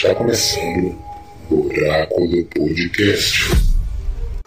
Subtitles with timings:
[0.00, 0.96] Está começando
[1.50, 3.50] o Oráculo Podcast.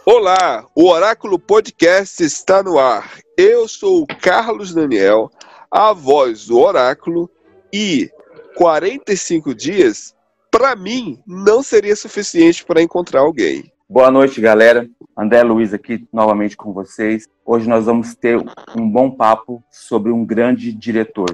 [0.05, 3.19] Olá, o Oráculo Podcast está no ar.
[3.35, 5.29] Eu sou o Carlos Daniel,
[5.69, 7.29] a voz do Oráculo,
[7.73, 8.09] e
[8.55, 10.15] 45 dias,
[10.49, 13.73] para mim, não seria suficiente para encontrar alguém.
[13.89, 14.89] Boa noite, galera.
[15.17, 17.27] André Luiz aqui novamente com vocês.
[17.45, 18.37] Hoje nós vamos ter
[18.73, 21.29] um bom papo sobre um grande diretor.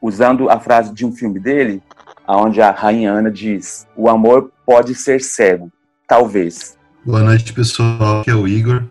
[0.00, 1.82] Usando a frase de um filme dele,
[2.26, 5.70] onde a rainha Ana diz: O amor pode ser cego,
[6.08, 6.76] talvez.
[7.04, 8.20] Boa noite, pessoal.
[8.20, 8.82] Aqui é o Igor.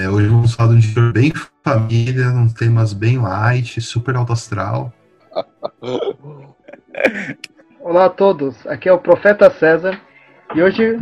[0.00, 1.32] É, hoje vamos falar de um diretor bem
[1.64, 4.92] família, um temas bem light, super alto astral.
[7.80, 10.00] Olá a todos, aqui é o Profeta César
[10.54, 10.98] e hoje,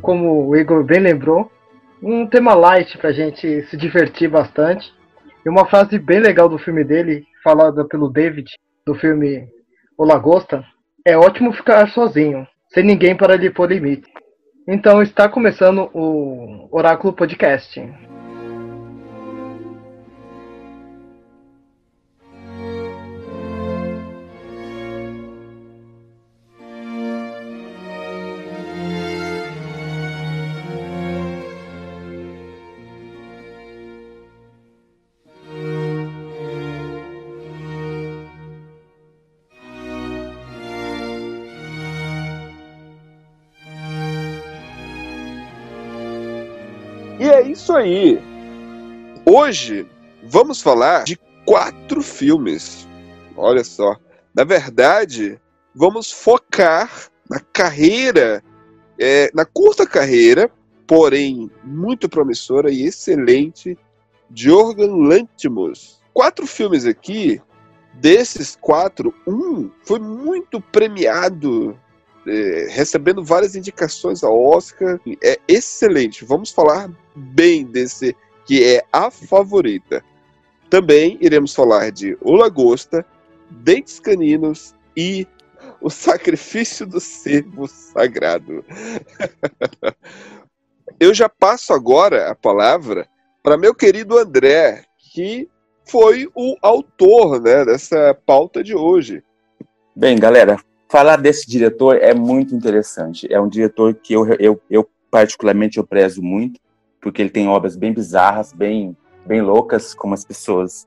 [0.00, 1.50] como o Igor bem lembrou,
[2.02, 4.92] um tema light pra gente se divertir bastante.
[5.44, 8.48] E uma frase bem legal do filme dele, falada pelo David,
[8.86, 9.48] do filme
[9.96, 10.64] O Lagosta,
[11.06, 14.08] é ótimo ficar sozinho, sem ninguém para lhe pôr limite.
[14.66, 17.80] Então está começando o Oráculo Podcast.
[47.72, 48.18] Isso aí.
[49.24, 49.86] Hoje
[50.24, 52.86] vamos falar de quatro filmes.
[53.36, 53.96] Olha só.
[54.34, 55.40] Na verdade,
[55.74, 58.42] vamos focar na carreira,
[58.98, 60.50] é, na curta carreira,
[60.86, 63.78] porém muito promissora e excelente,
[64.28, 66.00] de Jorgen Lanthimos.
[66.12, 67.40] Quatro filmes aqui.
[67.94, 71.78] Desses quatro, um foi muito premiado
[72.26, 75.00] é, recebendo várias indicações ao Oscar.
[75.22, 76.24] É excelente.
[76.24, 80.04] Vamos falar bem desse que é a favorita.
[80.68, 83.04] Também iremos falar de O Lagosta,
[83.50, 85.26] Dentes Caninos e
[85.80, 88.64] O Sacrifício do Servo Sagrado.
[90.98, 93.08] Eu já passo agora a palavra
[93.42, 95.48] para meu querido André, que
[95.84, 99.22] foi o autor né, dessa pauta de hoje.
[99.96, 100.58] Bem, galera,
[100.92, 103.26] falar desse diretor é muito interessante.
[103.32, 106.60] É um diretor que eu, eu, eu particularmente eu prezo muito,
[107.00, 108.94] porque ele tem obras bem bizarras, bem,
[109.24, 110.86] bem loucas, como as pessoas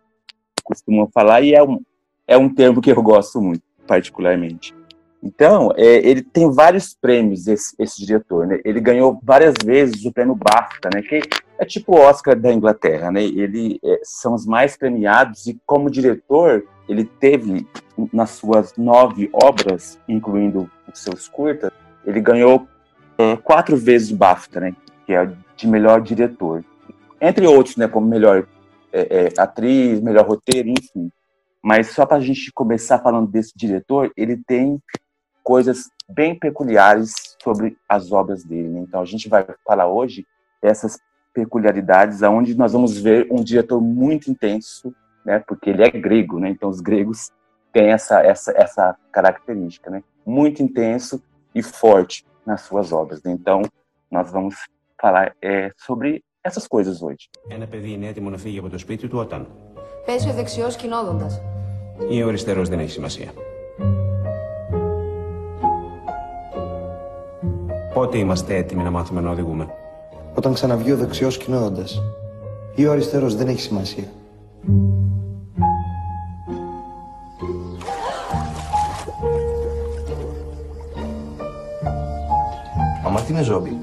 [0.63, 1.81] costumam falar, e é um,
[2.27, 4.75] é um termo que eu gosto muito, particularmente.
[5.23, 8.59] Então, é, ele tem vários prêmios, esse, esse diretor, né?
[8.63, 11.01] Ele ganhou várias vezes o prêmio BAFTA, né?
[11.01, 11.19] Que
[11.57, 13.23] é tipo o Oscar da Inglaterra, né?
[13.23, 17.65] Ele é, são os mais premiados e como diretor, ele teve
[18.11, 21.71] nas suas nove obras, incluindo os seus curtas,
[22.05, 22.67] ele ganhou
[23.17, 24.75] é, quatro vezes o BAFTA, né?
[25.05, 26.63] Que é de melhor diretor,
[27.19, 27.87] entre outros, né?
[27.87, 28.47] Como melhor
[28.91, 31.09] é, é, atriz, melhor roteiro, enfim.
[31.61, 34.79] Mas só para a gente começar falando desse diretor, ele tem
[35.43, 38.69] coisas bem peculiares sobre as obras dele.
[38.69, 38.79] Né?
[38.81, 40.25] Então a gente vai falar hoje
[40.61, 40.99] dessas
[41.33, 44.93] peculiaridades, aonde nós vamos ver um diretor muito intenso,
[45.25, 45.39] né?
[45.39, 46.49] Porque ele é grego, né?
[46.49, 47.31] Então os gregos
[47.74, 50.02] têm essa essa essa característica, né?
[50.26, 51.22] Muito intenso
[51.54, 53.22] e forte nas suas obras.
[53.22, 53.32] Né?
[53.32, 53.62] Então
[54.10, 54.54] nós vamos
[55.00, 57.28] falar é, sobre essas coisas hoje.
[57.48, 59.46] Ένα παιδί είναι έτοιμο να φύγει από το σπίτι του όταν.
[60.06, 61.28] Πέσει ο δεξιό κινόδοντα.
[62.10, 63.32] Ή ο αριστερό δεν έχει σημασία.
[67.94, 69.68] Πότε είμαστε έτοιμοι να μάθουμε να οδηγούμε.
[70.34, 71.84] Όταν ξαναβγεί ο δεξιό κινώνοντα.
[72.74, 74.04] Ή ο αριστερό δεν έχει σημασία.
[83.14, 83.76] Μαμά, τι είναι ζόμπι.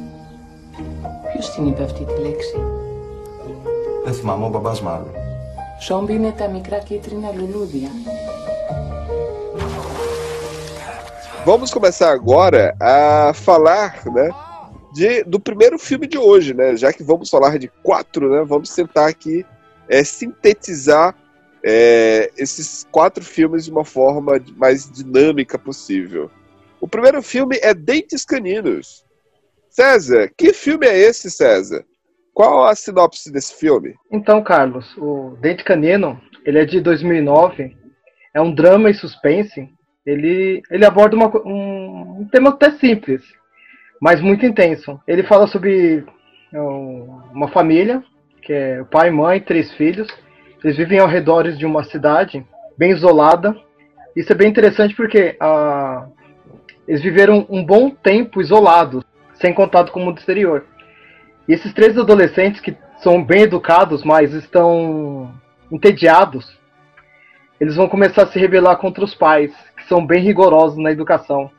[1.31, 2.55] Ποιο την είπε αυτή τη λέξη.
[4.03, 5.11] Δεν θυμάμαι, ο μπαμπάς μάλλον.
[5.81, 7.89] Ζόμπι είναι τα μικρά κίτρινα λουλούδια.
[11.45, 14.27] Vamos começar agora a falar, né,
[14.93, 16.75] de, do primeiro filme de hoje, né?
[16.75, 18.43] Já que vamos falar de quatro, né?
[18.43, 19.45] Vamos tentar aqui
[19.87, 21.15] é, sintetizar
[21.63, 26.29] é, esses quatro filmes de uma forma mais dinâmica possível.
[26.81, 29.05] O primeiro filme é Dentes Caninos.
[29.72, 31.82] César, que filme é esse, César?
[32.34, 33.94] Qual a sinopse desse filme?
[34.10, 37.74] Então, Carlos, o Dente Canino, ele é de 2009,
[38.34, 39.66] é um drama e suspense.
[40.04, 43.22] Ele, ele aborda uma, um, um tema até simples,
[43.98, 45.00] mas muito intenso.
[45.08, 46.04] Ele fala sobre
[46.52, 48.04] um, uma família,
[48.42, 50.08] que é pai, mãe, três filhos.
[50.62, 52.46] Eles vivem ao redor de uma cidade
[52.76, 53.56] bem isolada.
[54.14, 56.08] Isso é bem interessante porque a,
[56.86, 59.02] eles viveram um bom tempo isolados,
[59.42, 60.64] sem contato com o mundo exterior.
[61.46, 65.34] E esses três adolescentes que são bem educados, mas estão
[65.70, 66.56] entediados,
[67.60, 71.50] eles vão começar a se rebelar contra os pais, que são bem rigorosos na educação.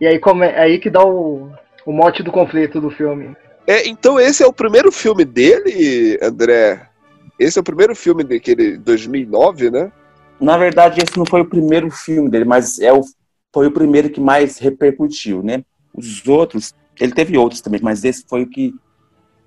[0.00, 1.50] E aí come, é aí que dá o,
[1.86, 3.34] o mote do conflito do filme.
[3.66, 6.88] É, então esse é o primeiro filme dele, André?
[7.38, 9.90] Esse é o primeiro filme daquele 2009, né?
[10.40, 13.00] Na verdade, esse não foi o primeiro filme dele, mas é o,
[13.52, 15.64] foi o primeiro que mais repercutiu, né?
[15.94, 18.74] Os outros, ele teve outros também, mas esse foi o que,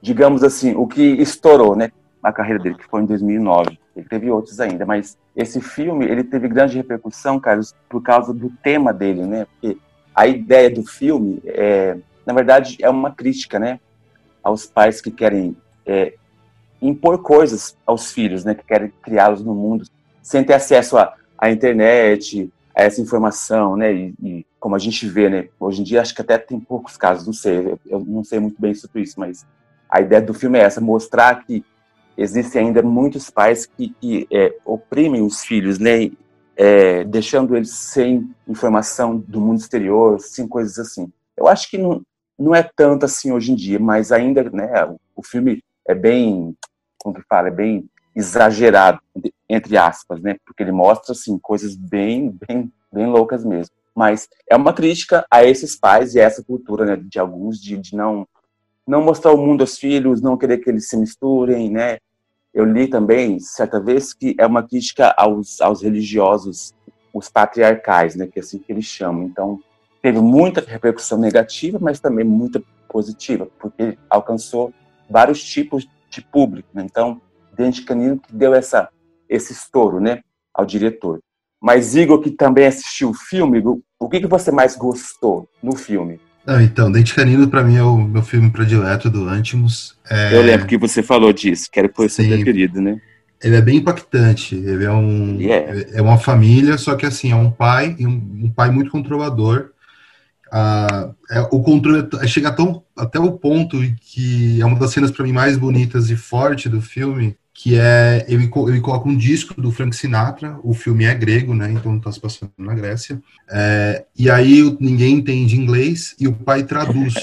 [0.02, 1.92] digamos assim, o que estourou, né?
[2.22, 3.80] A carreira dele, que foi em 2009.
[3.96, 8.52] Ele teve outros ainda, mas esse filme, ele teve grande repercussão, Carlos, por causa do
[8.62, 9.46] tema dele, né?
[9.46, 9.78] Porque
[10.14, 13.80] a ideia do filme, é, na verdade, é uma crítica, né?
[14.44, 15.56] Aos pais que querem
[15.86, 16.14] é,
[16.82, 18.56] impor coisas aos filhos, né?
[18.56, 19.86] Que querem criá-los no mundo
[20.22, 23.92] sem ter acesso à, à internet, a essa informação, né?
[23.92, 25.50] E, e, como a gente vê, né?
[25.60, 28.62] Hoje em dia acho que até tem poucos casos, não sei, eu, não sei muito
[28.62, 29.46] bem sobre isso, mas
[29.90, 31.66] a ideia do filme é essa, mostrar que
[32.16, 36.12] existem ainda muitos pais que, que é, oprimem os filhos, né?
[36.56, 41.12] É, deixando eles sem informação do mundo exterior, sem coisas assim.
[41.36, 42.02] Eu acho que não,
[42.38, 44.86] não é tanto assim hoje em dia, mas ainda, né?
[44.86, 46.56] O, o filme é bem,
[47.00, 49.00] como que fala, é bem exagerado,
[49.50, 50.36] entre aspas, né?
[50.46, 53.74] Porque ele mostra, assim, coisas bem, bem, bem loucas mesmo.
[53.96, 57.78] Mas é uma crítica a esses pais e a essa cultura, né, de alguns, de,
[57.78, 58.28] de não,
[58.86, 61.98] não mostrar o mundo aos filhos, não querer que eles se misturem, né?
[62.54, 66.74] Eu li também, certa vez, que é uma crítica aos, aos religiosos,
[67.14, 69.24] os patriarcais, né, que é assim que eles chamam.
[69.24, 69.60] Então,
[70.02, 74.74] teve muita repercussão negativa, mas também muita positiva, porque alcançou
[75.10, 76.70] vários tipos de público.
[76.74, 76.84] Né?
[76.86, 77.22] Então,
[77.56, 78.90] Dente Canino que deu essa,
[79.30, 80.20] esse estouro né,
[80.54, 81.20] ao diretor.
[81.62, 83.62] Mas Igor, que também assistiu o filme,
[84.00, 86.20] o que, que você mais gostou no filme?
[86.46, 89.98] Ah, então, Dente Canino para mim é o meu filme predileto do Antimus.
[90.10, 90.34] É...
[90.34, 93.02] Eu lembro que você falou disso, que era foi seu preferido, né?
[93.44, 94.56] Ele é bem impactante.
[94.56, 95.86] Ele é um yeah.
[95.94, 99.72] é uma família, só que assim é um pai e um, um pai muito controlador.
[100.50, 105.12] Ah, é, o controle é, chega tão, até o ponto que é uma das cenas
[105.12, 109.60] para mim mais bonitas e forte do filme, que é ele, ele coloca um disco
[109.60, 111.72] do Frank Sinatra, o filme é grego, né?
[111.72, 113.20] Então está se passando na Grécia.
[113.50, 117.16] É, e aí ninguém entende inglês e o pai traduz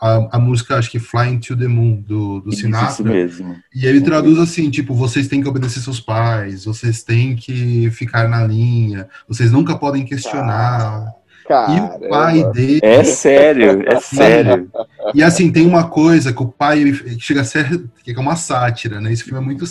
[0.00, 2.92] a, a, música, acho que Flying to the Moon, do, do Sinatra.
[2.92, 3.56] Isso mesmo.
[3.74, 8.28] E ele traduz assim, tipo, vocês têm que obedecer seus pais, vocês têm que ficar
[8.28, 11.12] na linha, vocês nunca podem questionar.
[11.50, 12.80] E o pai dele.
[12.82, 14.70] É sério, é sério.
[15.14, 17.84] E assim, tem uma coisa que o pai ele chega a ser.
[18.04, 19.12] que é uma sátira, né?
[19.12, 19.64] Esse filme é muito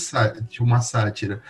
[0.50, 1.42] tipo, uma sátira.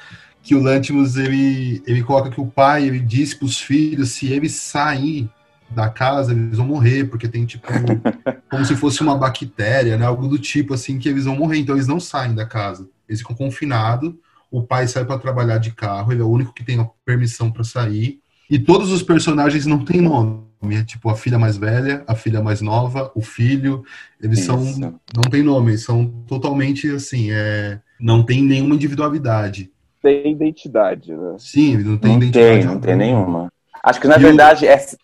[0.42, 4.32] Que o Lantimos ele, ele coloca que o pai ele diz para os filhos se
[4.32, 5.30] eles sair
[5.70, 7.68] da casa, eles vão morrer, porque tem tipo.
[8.50, 10.06] como se fosse uma bactéria, né?
[10.06, 11.58] Algo do tipo assim, que eles vão morrer.
[11.58, 12.88] Então eles não saem da casa.
[13.08, 14.14] Eles ficam confinados.
[14.52, 17.52] O pai sai para trabalhar de carro, ele é o único que tem a permissão
[17.52, 18.19] para sair
[18.50, 20.50] e todos os personagens não têm nome.
[20.72, 23.84] É tipo a filha mais velha, a filha mais nova, o filho.
[24.22, 24.48] Eles Isso.
[24.48, 25.00] são.
[25.16, 27.32] Não tem nome, são totalmente assim.
[27.32, 29.72] É, não tem nenhuma individualidade.
[30.02, 31.36] Tem identidade, né?
[31.38, 32.60] Sim, não tem não identidade.
[32.60, 33.52] Tem, não tem nenhuma.
[33.84, 34.70] Acho que na e verdade o...
[34.70, 34.98] essa,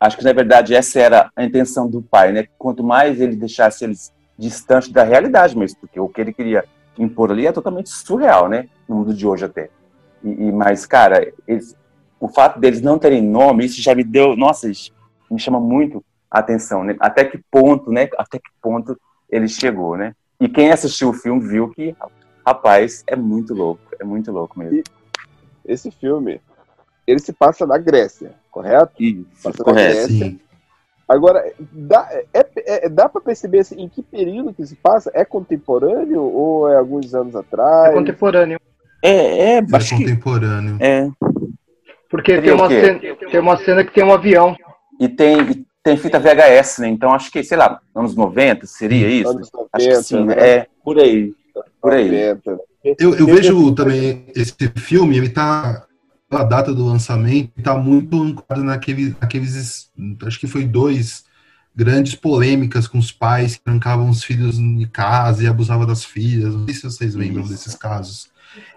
[0.00, 2.46] acho que na verdade essa era a intenção do pai, né?
[2.58, 6.64] Quanto mais ele deixasse eles distantes da realidade mesmo, porque o que ele queria
[6.98, 8.68] impor ali é totalmente surreal, né?
[8.88, 9.70] No mundo de hoje até.
[10.24, 11.76] E, e mas cara, eles,
[12.20, 14.68] o fato deles não terem nome, isso já me deu, nossa,
[15.30, 16.96] me chama muito a atenção, né?
[16.98, 18.08] Até que ponto, né?
[18.18, 18.98] Até que ponto
[19.30, 20.14] ele chegou, né?
[20.40, 21.94] E quem assistiu o filme viu que,
[22.46, 24.78] rapaz, é muito louco, é muito louco mesmo.
[24.78, 24.84] E
[25.64, 26.40] esse filme,
[27.06, 28.92] ele se passa na Grécia, correto?
[28.98, 29.88] Isso, passa correto.
[29.88, 30.26] Na Grécia.
[30.30, 30.40] Sim.
[31.08, 32.46] Agora, dá, é,
[32.84, 35.10] é, dá para perceber assim, em que período que se passa?
[35.14, 37.92] É contemporâneo ou é alguns anos atrás?
[37.92, 38.60] É contemporâneo.
[39.02, 40.76] É, é, é contemporâneo.
[40.80, 41.08] É.
[42.08, 44.56] Porque tem uma, cena, tem uma cena que tem um avião.
[44.98, 46.88] E tem, tem fita VHS, né?
[46.88, 49.30] Então acho que, sei lá, anos 90 seria isso?
[49.30, 50.34] Anos 90, acho que sim, né?
[50.38, 51.34] É, por aí.
[51.80, 52.36] Por aí.
[52.98, 55.84] Eu, eu vejo também esse filme, ele tá.
[56.28, 59.90] A data do lançamento está muito ancorado naquele, naqueles.
[60.26, 61.24] Acho que foi dois
[61.74, 66.54] grandes polêmicas com os pais que trancavam os filhos em casa e abusavam das filhas.
[66.54, 67.52] Não sei se vocês lembram Isso.
[67.52, 68.28] desses casos.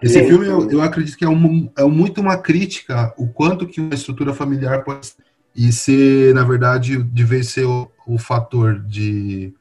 [0.02, 3.80] Esse filme, eu, eu, acredito que é, um, é muito uma crítica o quanto que
[3.80, 5.12] uma estrutura familiar pode
[5.54, 9.52] e ser, na verdade, de vez ser o, o fator de,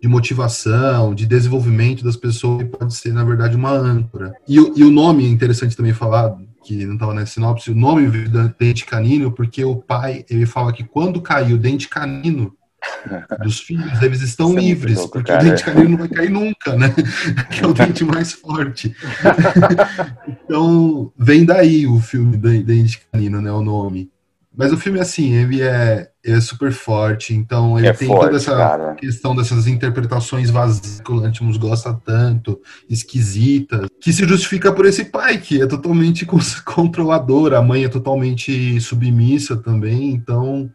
[0.00, 4.32] de motivação, de desenvolvimento das pessoas, pode ser, na verdade, uma âncora.
[4.46, 8.06] E, e o nome é interessante também falar, que não estava na sinopse, o nome
[8.06, 12.54] veio da dente canino, porque o pai, ele fala que quando caiu o dente canino
[13.42, 15.44] dos filhos, eles estão é livres, louco, porque cara.
[15.44, 16.94] o dente canino não vai cair nunca, né?
[17.50, 18.94] que é o dente mais forte.
[20.26, 24.10] então, vem daí o filme de- Dente Canino, né, o nome.
[24.56, 28.24] Mas o filme, assim, ele é, ele é super forte, então ele É tem forte,
[28.24, 28.94] toda essa cara.
[28.94, 35.04] questão dessas interpretações vazias que o Lantimos gosta tanto, esquisitas, que se justifica por esse
[35.04, 36.26] pai, que é totalmente
[36.64, 40.68] controlador, a mãe é totalmente submissa também, então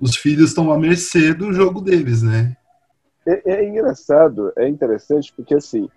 [0.00, 2.56] os filhos estão à mercê do jogo deles, né?
[3.26, 5.88] É, é engraçado, é interessante, porque assim,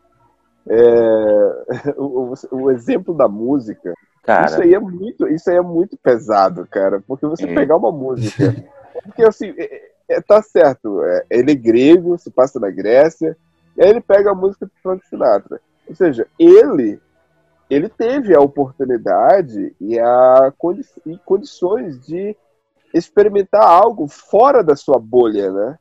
[0.68, 1.64] é,
[1.98, 5.98] o, o- o exemplo da música, isso Cara, aí é muito, isso aí é muito
[5.98, 7.54] pesado, cara, porque você É.
[7.54, 8.56] pegar uma música,
[9.04, 13.38] porque assim, é- é- tá certo, é, ele é grego, se passa na Grécia,
[13.78, 15.60] e aí ele pega a música do Frank Sinatra.
[15.88, 17.00] Ou seja, ele
[17.70, 22.36] ele teve a oportunidade e a condi e condições de
[22.94, 25.80] experimentar algo fora da sua bolha, né?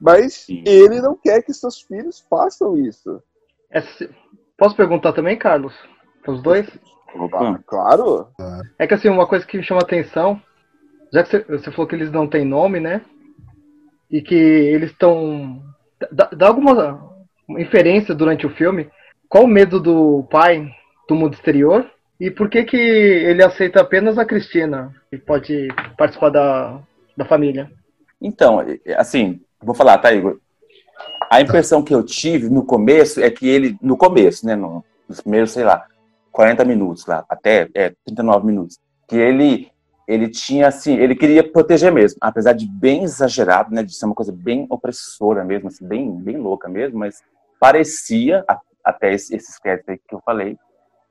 [0.00, 0.64] Mas Sim.
[0.66, 3.22] ele não quer que seus filhos façam isso.
[3.70, 3.80] É
[4.58, 5.74] Posso perguntar também, Carlos?
[6.22, 6.68] Para os dois?
[7.14, 8.28] opa, Claro.
[8.78, 10.40] É que assim, uma coisa que me chama atenção,
[11.12, 13.02] já que você, você falou que eles não têm nome, né?
[14.10, 15.62] E que eles estão.
[16.10, 17.12] Dá, dá alguma
[17.58, 18.90] inferência durante o filme?
[19.28, 20.68] Qual o medo do pai
[21.08, 21.88] do mundo exterior?
[22.22, 25.66] E por que que ele aceita apenas a Cristina, que pode
[25.98, 26.78] participar da,
[27.16, 27.68] da família?
[28.20, 28.64] Então,
[28.96, 30.38] assim, vou falar, tá, Igor?
[31.28, 35.20] A impressão que eu tive no começo é que ele, no começo, né, no- nos
[35.20, 35.84] primeiros, sei lá,
[36.30, 39.68] 40 minutos lá, até é, 39 minutos, que ele
[40.06, 44.14] ele tinha assim, ele queria proteger mesmo, apesar de bem exagerado, né, de ser uma
[44.14, 47.20] coisa bem opressora mesmo, assim, bem bem louca mesmo, mas
[47.58, 48.44] parecia
[48.84, 50.56] até esse- créditos aí que eu falei,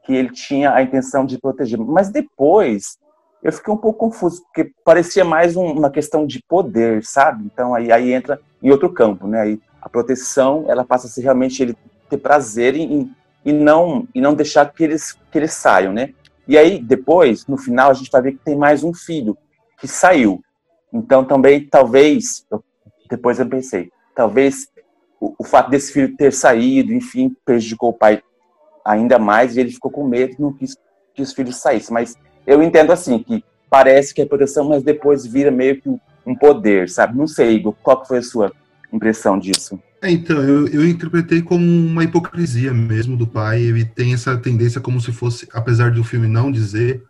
[0.03, 1.79] que ele tinha a intenção de proteger.
[1.79, 2.97] Mas depois
[3.43, 7.43] eu fiquei um pouco confuso, porque parecia mais um- uma questão de poder, sabe?
[7.45, 9.41] Então aí, aí entra em outro campo, né?
[9.41, 11.75] Aí a proteção, ela passa a ser realmente ele
[12.09, 13.11] ter prazer em,
[13.43, 16.13] e não e não deixar que eles que eles saiam, né?
[16.47, 19.37] E aí depois, no final, a gente vai ver que tem mais um filho
[19.79, 20.41] que saiu.
[20.93, 22.63] Então também talvez eu-
[23.09, 24.67] depois eu pensei, talvez
[25.19, 28.21] o, o fato desse filho ter saído, enfim, prejudicou o pai
[28.85, 30.75] ainda mais e ele ficou com medo e não quis
[31.13, 31.93] que os filhos saíssem.
[31.93, 35.89] Mas eu entendo assim, que parece que é proteção, mas depois vira meio que
[36.25, 37.17] um, poder, sabe?
[37.17, 38.51] Não sei, Igor, qual foi a sua
[38.91, 39.79] impressão disso?
[40.01, 43.61] É, então, eu, eu interpretei como uma hipocrisia mesmo do pai.
[43.61, 47.03] Ele tem essa tendência como se fosse, apesar do filme não dizer,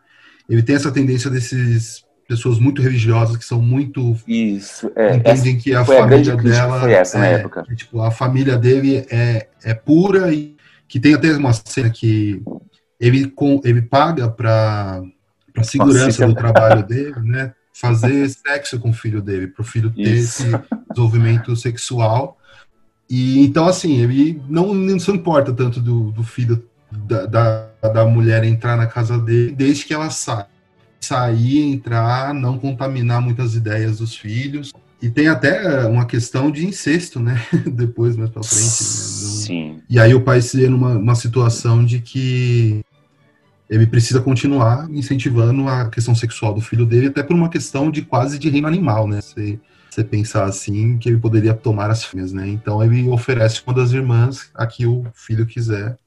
[0.50, 5.58] ele tem essa tendência desses pessoas muito religiosas que são muito Isso, é, essa entendem
[5.58, 7.64] que a a família crítica, dela foi essa na é, época.
[7.64, 10.56] que, tipo, a família dele é, é pura e
[10.92, 12.44] que tem até uma cena que
[13.00, 15.02] ele com ele paga para
[15.54, 17.54] para segurança do trabalho dele, né?
[17.74, 20.44] Fazer sexo com o filho dele, para o filho ter Isso.
[20.44, 22.38] esse desenvolvimento sexual.
[23.10, 28.06] E então assim, ele não, não se importa tanto do, do filho da, da, da
[28.06, 30.48] mulher entrar na casa dele, desde que ela saia.
[31.00, 34.72] Sair, entrar, não contaminar muitas ideias dos filhos.
[35.02, 37.42] E tem até uma questão de incesto, né?
[37.74, 38.64] Depois, mais pra frente.
[38.64, 38.70] né?
[38.70, 42.86] Sim, E aí o pai se vê numa uma situação de que
[43.70, 48.02] ele precisa continuar incentivando a questão sexual do filho dele, até por uma questão de
[48.02, 49.22] quase de reino animal, né?
[49.22, 52.48] Você, você pensar assim, que ele poderia tomar as filhas, né?
[52.48, 55.98] Então ele oferece uma das irmãs a que o filho quiser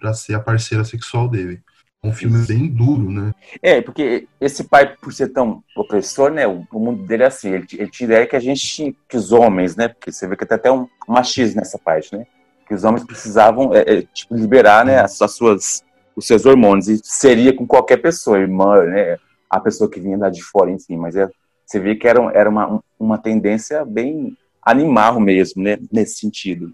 [0.00, 1.60] para ser a parceira sexual dele.
[2.04, 3.32] Um filme bem duro, né?
[3.62, 7.50] É, porque esse pai, por ser tão opressor, né, o, o mundo dele é assim,
[7.50, 10.56] ele, ele ideia que a gente, que os homens, né, porque você vê que tem
[10.56, 12.26] até um machismo nessa parte, né,
[12.66, 15.84] que os homens precisavam, é, é, tipo, liberar, né, as, as suas,
[16.16, 19.16] os seus hormônios, e seria com qualquer pessoa, irmã, né,
[19.48, 21.30] a pessoa que vinha lá de fora, enfim, mas é,
[21.64, 26.72] você vê que era, era uma, uma tendência bem animal mesmo, né, nesse sentido.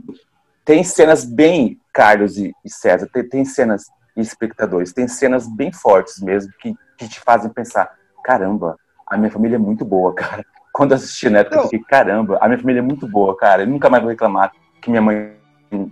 [0.64, 3.84] Tem cenas bem, Carlos e, e César, tem, tem cenas
[4.18, 4.92] e espectadores.
[4.92, 7.90] Tem cenas bem fortes mesmo que, que te fazem pensar:
[8.22, 10.44] caramba, a minha família é muito boa, cara.
[10.72, 13.62] Quando eu assisti na época, eu fiquei: caramba, a minha família é muito boa, cara.
[13.62, 15.36] Eu nunca mais vou reclamar que minha mãe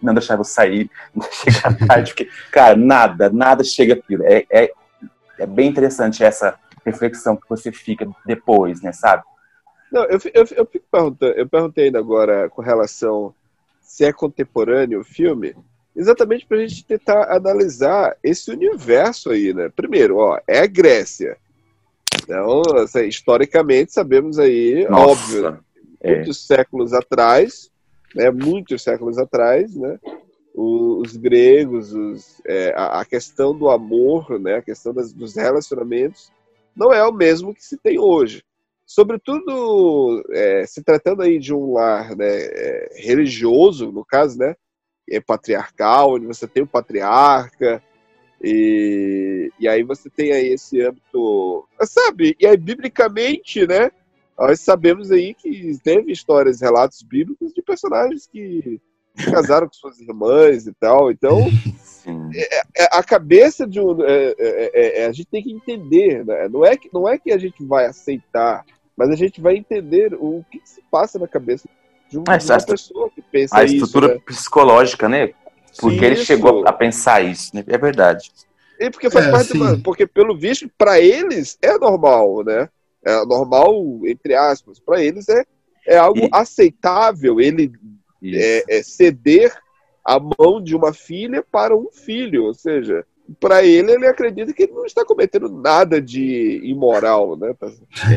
[0.02, 0.90] não deixava eu sair,
[1.30, 4.24] chegar tarde, porque, cara, nada, nada chega aquilo.
[4.24, 4.72] É, é,
[5.38, 9.22] é bem interessante essa reflexão que você fica depois, né, sabe?
[9.90, 13.34] Não, eu, eu, eu fico perguntando, eu perguntei ainda agora com relação
[13.82, 15.54] se é contemporâneo o filme,
[15.96, 19.70] exatamente para a gente tentar analisar esse universo aí, né?
[19.74, 21.36] Primeiro, ó, é a Grécia.
[22.22, 25.58] Então, assim, historicamente, sabemos aí, óbvio,
[26.00, 26.16] é.
[26.16, 27.70] muitos séculos atrás,
[28.14, 28.30] né?
[28.30, 29.98] Muitos séculos atrás, né?
[30.58, 36.32] os gregos, os- é, a, a questão do amor, né, a questão das- dos relacionamentos,
[36.74, 38.42] não é o mesmo que se tem hoje.
[38.86, 44.56] Sobretudo, é, se tratando aí de um lar né, é, religioso, no caso, né,
[45.08, 47.82] é patriarcal, onde você tem o patriarca,
[48.42, 52.36] e, e aí você tem aí esse âmbito, sabe?
[52.38, 53.90] E aí, biblicamente, né,
[54.38, 58.80] nós sabemos aí que teve histórias, relatos bíblicos de personagens que
[59.16, 61.50] se casaram com suas irmãs e tal, então
[61.82, 62.30] Sim.
[62.36, 64.04] é, a cabeça de um.
[64.04, 66.48] é, é, é, a gente tem que entender, né?
[66.48, 70.14] não, é que, não é que a gente vai aceitar, mas a gente vai entender
[70.14, 71.66] o que, que se passa na cabeça
[72.08, 73.74] de, Ah, de uma essa- pessoa que pensa A isso.
[73.76, 74.20] estrutura né?
[74.24, 75.32] psicológica, né?
[75.80, 76.24] Porque ele Isso.
[76.24, 77.62] chegou a pensar isso, né?
[77.66, 78.30] É verdade.
[78.80, 79.58] E porque faz É, parte sim.
[79.58, 82.68] da- Porque, pelo visto, para eles é normal, né?
[83.04, 84.78] É normal, entre aspas.
[84.78, 85.44] Para eles é,
[85.86, 87.70] é algo E- aceitável ele
[88.24, 89.52] é, é ceder
[90.04, 92.44] a mão de uma filha para um filho.
[92.44, 93.04] Ou seja,
[93.40, 97.54] para ele, ele acredita que ele não está cometendo nada de imoral, né?
[97.58, 97.70] Tá,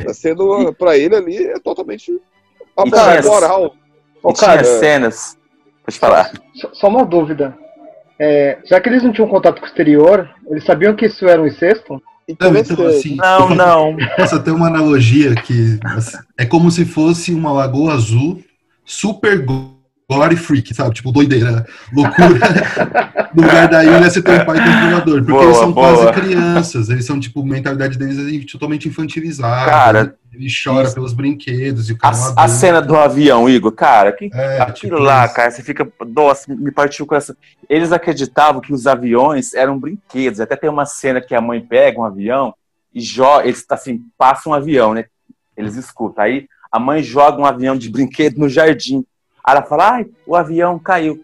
[0.06, 2.20] tá sendo, para ele ali, é totalmente
[2.88, 3.76] E tinha- moral.
[4.18, 5.38] E tinha cara, cenas.
[5.86, 6.32] Pode falar.
[6.56, 7.56] só- só uma dúvida.
[8.20, 11.42] É, já que eles não tinham contato com o exterior, eles sabiam que isso era
[11.42, 12.02] um incesto?
[12.40, 13.98] Não, então, assim, Não, não.
[14.18, 18.44] Posso ter uma analogia que assim, é como se fosse uma lagoa azul
[18.86, 19.44] super
[20.18, 20.96] gore freak, sabe?
[20.96, 23.30] Tipo, doideira, loucura.
[23.34, 25.20] no lugar da ilha você tem um pai controlador.
[25.20, 25.94] Porque Boa, eles são boa.
[25.94, 26.90] quase crianças.
[26.90, 29.70] Eles são, tipo, a mentalidade deles é totalmente infantilizada.
[29.70, 30.94] Cara, ele chora isso.
[30.96, 34.30] pelos brinquedos e o cara é um A, a cena do avião, Igor, cara, que,
[34.34, 35.36] É, aquilo tipo lá, isso.
[35.36, 35.88] cara, você fica.
[36.08, 37.36] Nossa, me partiu com essa.
[37.70, 40.40] Eles acreditavam que os aviões eram brinquedos.
[40.40, 42.54] Até tem uma cena que a mãe pega um avião
[42.94, 43.46] e joga.
[43.46, 45.06] Eles assim, passam um avião, né?
[45.56, 46.24] Eles escutam.
[46.24, 49.06] Aí a mãe joga um avião de brinquedo no jardim.
[49.44, 51.20] Aí ela fala, ai, o avião caiu.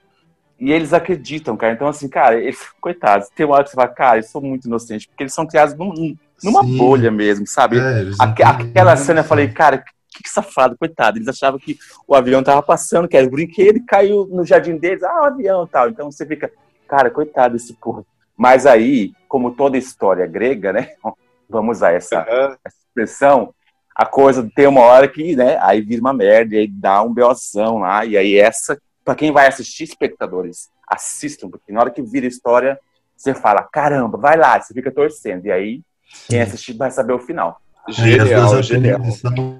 [0.60, 1.74] E eles acreditam, cara.
[1.74, 4.68] Então, assim, cara, eles, coitados, tem uma hora que você fala, cara, eles são muito
[4.68, 6.78] inocentes, porque eles são criados num- numa Sim.
[6.78, 7.78] bolha mesmo, sabe?
[7.78, 9.06] É, Aque- aquela noção.
[9.08, 11.18] cena eu falei, cara, que, que safado, coitado.
[11.18, 14.78] Eles achavam que o avião tava passando, que era um brinquedo, e caiu no jardim
[14.78, 15.90] deles, ah, o avião e tal.
[15.90, 16.50] Então você fica,
[16.88, 18.06] cara, coitado desse povo.
[18.38, 20.90] Mas aí, como toda história grega, né?
[21.50, 22.58] Vamos usar essa, Aham.
[22.66, 23.54] essa expressão,
[23.96, 27.14] a coisa tem uma hora que, né, aí vira uma merda, e aí dá um
[27.14, 32.02] beozão lá, e aí essa, pra quem vai assistir, espectadores, assistam, porque na hora que
[32.02, 32.80] vira a história,
[33.16, 35.82] você fala, caramba, vai lá, você fica torcendo, e aí
[36.28, 37.62] quem assistir vai saber o final.
[37.88, 39.00] Genial, genial.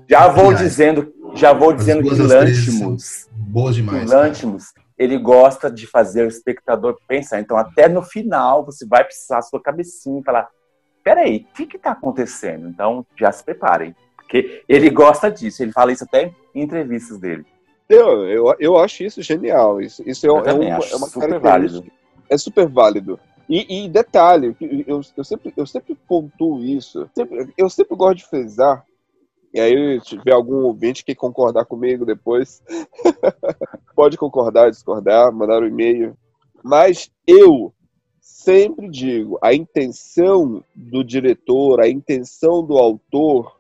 [0.10, 4.10] Já vou dizendo, já vou As dizendo que Lantimos, boas que demais.
[4.10, 7.40] Lantimos, ele gosta de fazer o espectador pensar.
[7.40, 10.48] Então, até no final, você vai precisar a sua cabecinha e falar:
[11.04, 12.68] peraí, o que que tá acontecendo?
[12.68, 13.96] Então, já se preparem.
[14.26, 17.46] Porque ele gosta disso, ele fala isso até em entrevistas dele.
[17.88, 19.80] Eu, eu, eu acho isso genial.
[19.80, 21.86] Isso, isso é, é acho é uma super válido.
[22.28, 23.20] É super válido.
[23.48, 24.56] E, e detalhe,
[24.88, 27.08] eu, eu, sempre, eu sempre pontuo isso.
[27.16, 28.84] Sempre- eu sempre gosto de frisar.
[29.54, 32.62] E aí, se tiver algum ouvinte que concordar comigo depois,
[33.96, 36.18] pode concordar, discordar, mandar um e-mail.
[36.64, 37.72] Mas eu
[38.20, 43.56] sempre digo: a intenção do diretor, a intenção do autor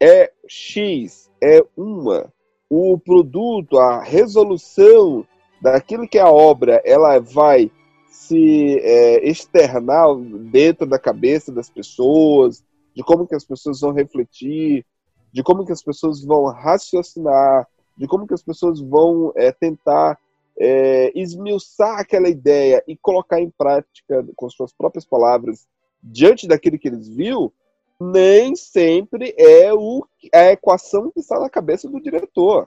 [0.00, 2.32] é X, é uma.
[2.68, 5.26] O produto, a resolução
[5.60, 7.70] daquilo que é a obra, ela vai
[8.08, 10.14] se é, externar
[10.50, 14.84] dentro da cabeça das pessoas, de como que as pessoas vão refletir,
[15.32, 20.18] de como que as pessoas vão raciocinar, de como que as pessoas vão é, tentar
[20.58, 25.66] é, esmiuçar aquela ideia e colocar em prática com suas próprias palavras
[26.02, 27.52] diante daquilo que eles viu,
[28.00, 32.66] nem sempre é o, a equação que está na cabeça do diretor.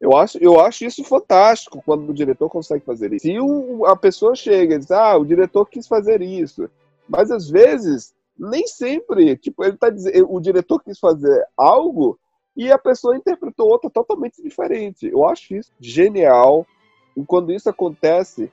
[0.00, 3.26] Eu acho, eu acho isso fantástico quando o diretor consegue fazer isso.
[3.26, 3.36] Se
[3.86, 6.70] a pessoa chega e diz, ah, o diretor quis fazer isso,
[7.08, 12.18] mas às vezes nem sempre, tipo, ele tá dizendo, o diretor quis fazer algo
[12.56, 15.08] e a pessoa interpretou outra totalmente diferente.
[15.08, 16.66] Eu acho isso genial.
[17.16, 18.52] E quando isso acontece,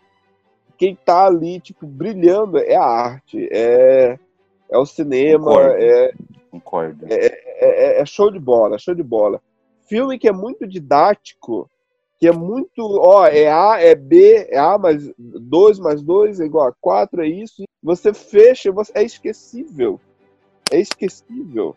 [0.77, 4.17] quem tá ali, tipo, brilhando é a arte, é,
[4.69, 5.75] é o cinema, Concordo.
[5.83, 6.13] é,
[6.51, 7.05] Concordo.
[7.09, 9.41] é, é show de bola, show de bola.
[9.87, 11.69] Filme que é muito didático,
[12.19, 16.45] que é muito, ó, é A, é B, é A mais 2 mais 2 é
[16.45, 17.63] igual a 4, é isso.
[17.83, 19.99] Você fecha, você, é esquecível.
[20.71, 21.75] É esquecível.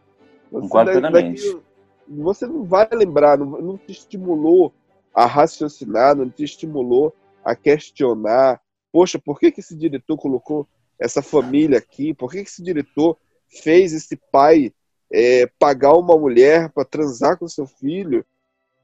[0.51, 1.43] Você, Concordo plenamente.
[1.47, 1.63] daqui-
[2.11, 4.73] você não vai lembrar, não, não te estimulou
[5.13, 7.13] a raciocinar, não te estimulou
[7.45, 8.61] a questionar.
[8.91, 10.67] Poxa, por que, que esse diretor colocou
[10.99, 12.15] essa família aqui?
[12.15, 13.17] Por que, esse diretor
[13.63, 14.73] fez esse pai
[15.13, 18.25] é, pagar uma mulher para transar com seu filho?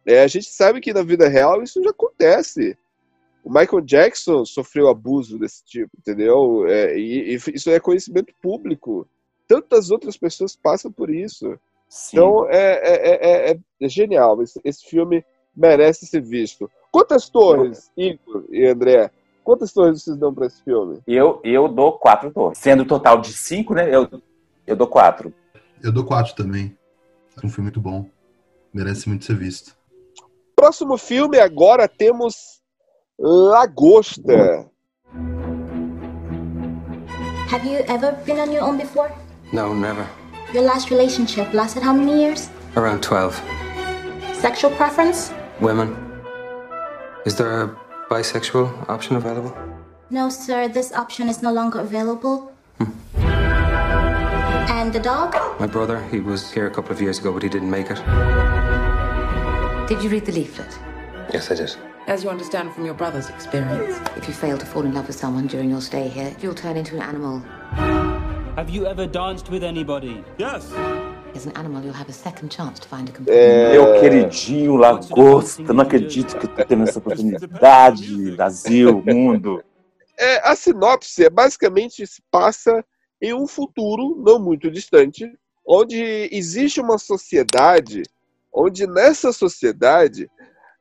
[0.06, 2.76] É, a gente sabe que na vida real isso já acontece.
[3.42, 6.66] O Michael Jackson sofreu abuso desse tipo, entendeu?
[6.66, 9.06] É, e, e isso é conhecimento público.
[9.46, 11.58] Tantas outras pessoas passam por isso.
[11.88, 12.16] Sim.
[12.16, 14.42] Então é, é, é, é genial.
[14.42, 15.24] Esse, esse filme
[15.54, 16.70] merece ser visto.
[16.90, 19.10] Quantas torres, Igor e André?
[19.44, 21.00] Quantas torres vocês dão para esse filme?
[21.06, 22.56] eu, eu dou quatro torres.
[22.56, 23.94] Sendo o total de cinco, né?
[23.94, 24.08] Eu,
[24.66, 25.32] eu dou quatro.
[25.82, 26.74] Eu dou quatro também.
[27.40, 28.08] É um filme muito bom.
[28.72, 29.76] Merece muito ser visto.
[30.56, 32.62] Próximo filme, agora temos
[33.18, 34.66] Lagosta.
[37.52, 39.12] Have you ever been on your own before?
[39.52, 40.06] No, never.
[40.54, 42.48] Your last relationship lasted how many years?
[42.76, 43.40] Around 12.
[44.40, 45.30] Sexual preference?
[45.60, 45.94] Women.
[47.26, 47.83] Is there a
[48.14, 49.52] bisexual option available?
[50.10, 52.52] No, sir, this option is no longer available.
[52.78, 52.92] Hmm.
[54.78, 55.34] And the dog?
[55.58, 58.00] My brother, he was here a couple of years ago, but he didn't make it.
[59.88, 60.78] Did you read the leaflet?
[61.32, 61.74] Yes, I did.
[62.06, 65.16] As you understand from your brother's experience, if you fail to fall in love with
[65.16, 67.40] someone during your stay here, you'll turn into an animal.
[68.60, 70.22] Have you ever danced with anybody?
[70.38, 70.70] Yes.
[71.34, 73.36] As an animal, you'll have a second chance to find a companion.
[73.36, 78.36] É, Meu queridinho Lagosta, não acredito que eu tô tendo essa oportunidade.
[78.36, 79.64] Brasil, mundo.
[80.16, 82.84] é, a sinopse é basicamente se passa
[83.20, 85.28] em um futuro não muito distante,
[85.66, 88.02] onde existe uma sociedade,
[88.52, 90.30] onde nessa sociedade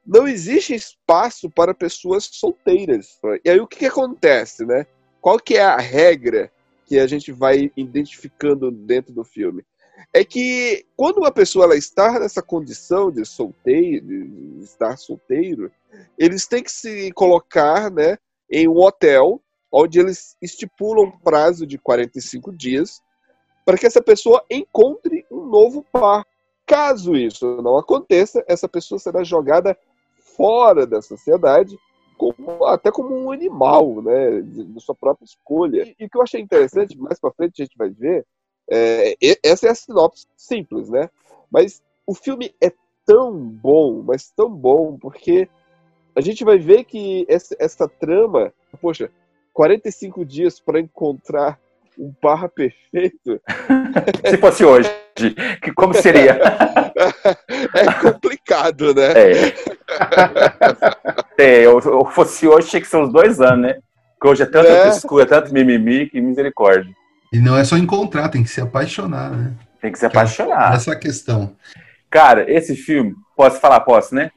[0.05, 3.17] não existe espaço para pessoas solteiras.
[3.43, 4.85] E aí o que, que acontece, né?
[5.19, 6.51] Qual que é a regra
[6.85, 9.65] que a gente vai identificando dentro do filme?
[10.13, 15.71] É que quando uma pessoa ela está nessa condição de solteiro, de estar solteiro,
[16.17, 18.17] eles têm que se colocar, né,
[18.49, 23.01] em um hotel onde eles estipulam um prazo de 45 dias
[23.65, 26.25] para que essa pessoa encontre um novo par.
[26.65, 29.77] Caso isso não aconteça, essa pessoa será jogada
[30.37, 31.77] fora da sociedade,
[32.17, 35.83] como- até como um animal, né, de, de sua própria escolha.
[35.99, 38.25] E, o que eu achei interessante, mais para frente a gente vai ver,
[38.69, 41.09] é, essa é a sinopse simples, né?
[41.51, 42.71] Mas o filme é
[43.05, 45.47] tão bom, mas tão bom, porque
[46.15, 49.09] a gente vai ver que essa, essa trama, poxa,
[49.53, 51.59] 45 dias para encontrar
[51.97, 53.39] um par perfeito
[54.27, 54.89] Se fosse hoje,
[55.61, 56.39] que como seria?
[57.75, 59.13] é complicado, né?
[59.15, 59.53] É.
[61.37, 63.79] É, eu fosse hoje, tinha que ser uns dois anos, né?
[64.17, 64.81] Porque hoje é tanta É.
[64.83, 66.91] frescura, tanto mimimi, que misericórdia.
[67.33, 69.53] E não é só encontrar, tem que se apaixonar, né?
[69.81, 70.75] Tem que se apaixonar.
[70.75, 71.55] Essa é a questão.
[72.07, 74.29] Cara, esse filme, posso falar, posso, né?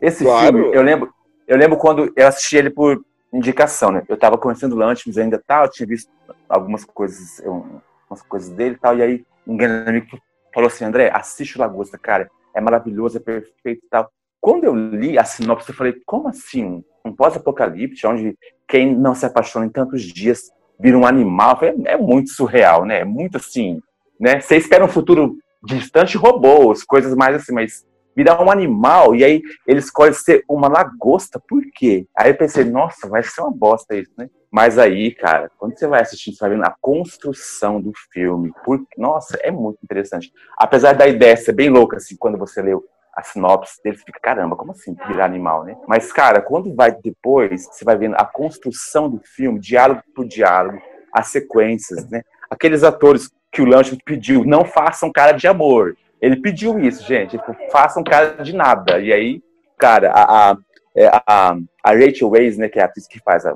[0.00, 0.56] Esse Claro.
[0.56, 1.12] filme, eu lembro,
[1.48, 4.04] eu lembro quando eu assisti ele por indicação, né?
[4.08, 6.08] Eu tava conhecendo o Lantimos ainda tal, eu tinha visto
[6.48, 10.06] algumas coisas, eu- umas coisas dele e tal, e aí um grande amigo
[10.54, 14.08] falou assim, André, assiste o Lagosta, cara, é maravilhoso, é perfeito e tal.
[14.40, 16.84] Quando eu li a sinopse, eu falei, como assim?
[17.04, 20.42] Um pós-apocalipse, onde quem não se apaixona em tantos dias
[20.78, 21.58] vira um animal?
[21.58, 23.00] Falei, é muito surreal, né?
[23.00, 23.80] É muito assim,
[24.20, 24.40] né?
[24.40, 27.84] Você espera um futuro distante robôs, coisas mais assim, mas
[28.16, 32.06] virar um animal, e aí ele escolhe ser uma lagosta, por quê?
[32.16, 34.30] Aí eu pensei, nossa, vai ser uma bosta isso, né?
[34.50, 38.80] Mas aí, cara, quando você vai assistindo, você vai vendo a construção do filme, por...
[38.96, 40.32] nossa, é muito interessante.
[40.56, 42.82] Apesar da ideia ser bem louca, assim, quando você leu
[43.16, 45.74] a sinopse dele, fica, caramba, como assim virar animal, né?
[45.88, 50.78] Mas, cara, quando vai depois, você vai vendo a construção do filme, diálogo por diálogo,
[51.10, 52.22] as sequências, né?
[52.50, 55.96] Aqueles atores que o Lancho pediu, não façam cara de amor.
[56.20, 57.38] Ele pediu isso, gente.
[57.38, 58.98] Falou, façam cara de nada.
[59.00, 59.42] E aí,
[59.78, 60.56] cara, a, a,
[60.94, 63.54] é, a, a Rachel Weisz, né, que é a atriz que faz a,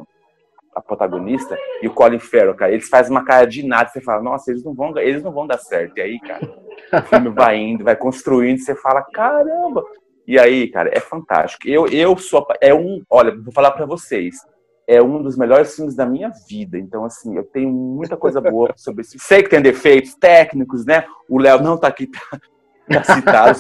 [0.80, 3.88] a protagonista, e o Colin Farrell, cara, eles fazem uma cara de nada.
[3.88, 5.96] Você fala, nossa, eles não vão, eles não vão dar certo.
[5.98, 6.50] E aí, cara,
[6.92, 9.84] o filme vai indo, vai construindo, você fala, caramba.
[10.26, 11.68] E aí, cara, é fantástico.
[11.68, 14.36] Eu, eu sou, é um, olha, vou falar pra vocês,
[14.86, 16.78] é um dos melhores filmes da minha vida.
[16.78, 19.16] Então, assim, eu tenho muita coisa boa sobre isso.
[19.18, 21.04] Sei que tem defeitos técnicos, né?
[21.28, 22.40] O Léo não tá aqui pra,
[22.86, 23.54] pra citar,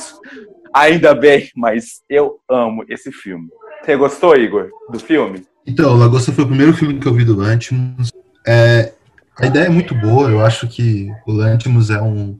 [0.72, 3.48] ainda bem, mas eu amo esse filme.
[3.82, 5.46] Você gostou, Igor, do filme?
[5.70, 8.10] Então, Lagosta foi o primeiro filme que eu vi do Lantimos.
[8.44, 8.92] É,
[9.38, 12.36] a ideia é muito boa, eu acho que o Lantimos é um,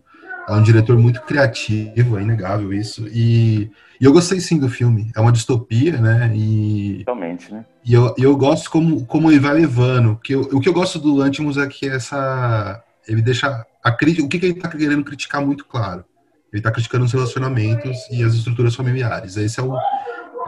[0.48, 3.06] é um diretor muito criativo, é inegável isso.
[3.06, 5.12] E, e eu gostei sim do filme.
[5.14, 6.32] É uma distopia, né?
[6.34, 7.64] E, Realmente, né?
[7.84, 10.18] e eu, eu gosto como, como ele vai levando.
[10.24, 12.82] Que eu- o que eu gosto do Lantimos é que essa.
[13.06, 14.26] Ele deixa a crítica.
[14.26, 16.04] O que, que ele tá querendo criticar muito claro.
[16.52, 19.36] Ele tá criticando os relacionamentos e as estruturas familiares.
[19.36, 19.76] Esse é o,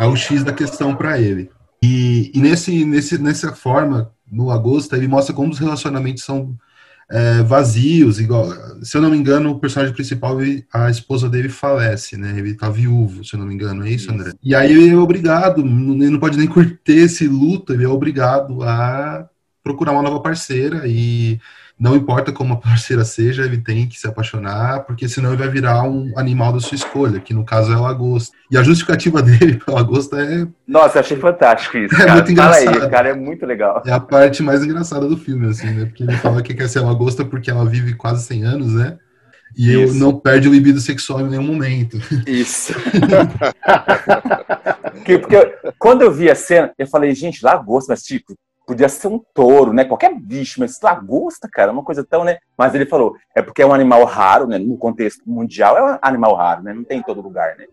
[0.01, 1.49] é o X da questão para ele.
[1.83, 6.57] E, e nesse, nesse, nessa forma, no Agosto, ele mostra como os relacionamentos são
[7.11, 8.51] é, vazios, igual,
[8.83, 10.38] se eu não me engano, o personagem principal,
[10.73, 12.38] a esposa dele falece, né?
[12.38, 14.33] Ele tá viúvo, se eu não me engano, é isso, André?
[14.42, 18.62] E aí ele é obrigado, ele não pode nem curtir esse luto, ele é obrigado
[18.62, 19.29] a
[19.62, 21.38] procurar uma nova parceira e
[21.83, 25.49] não importa como a parceira seja, ele tem que se apaixonar, porque senão ele vai
[25.49, 28.37] virar um animal da sua escolha, que no caso é a lagosta.
[28.51, 32.12] E a justificativa dele pra lagosta é, Nossa, eu achei fantástico isso, É cara.
[32.14, 32.90] muito Fala aí, engraçado.
[32.90, 33.83] cara, é muito legal.
[33.85, 35.87] é a parte mais engraçada do filme, assim, né?
[35.87, 38.97] Porque ele fala que quer ser lagosta porque ela vive quase 100 anos, né?
[39.57, 41.99] E eu não perde o libido sexual em nenhum momento.
[42.27, 42.73] Isso.
[44.92, 48.35] porque, porque eu- quando eu vi a cena, eu falei, gente, lagosta, mas tipo,
[48.66, 49.85] podia ser um touro, né?
[49.85, 52.38] Qualquer bicho, mas lagosta, cara, é uma coisa tão, né?
[52.57, 54.59] Mas ele falou, é porque é um animal raro, né?
[54.59, 56.72] No contexto mundial, é um animal raro, né?
[56.72, 57.66] Não tem em todo lugar, né?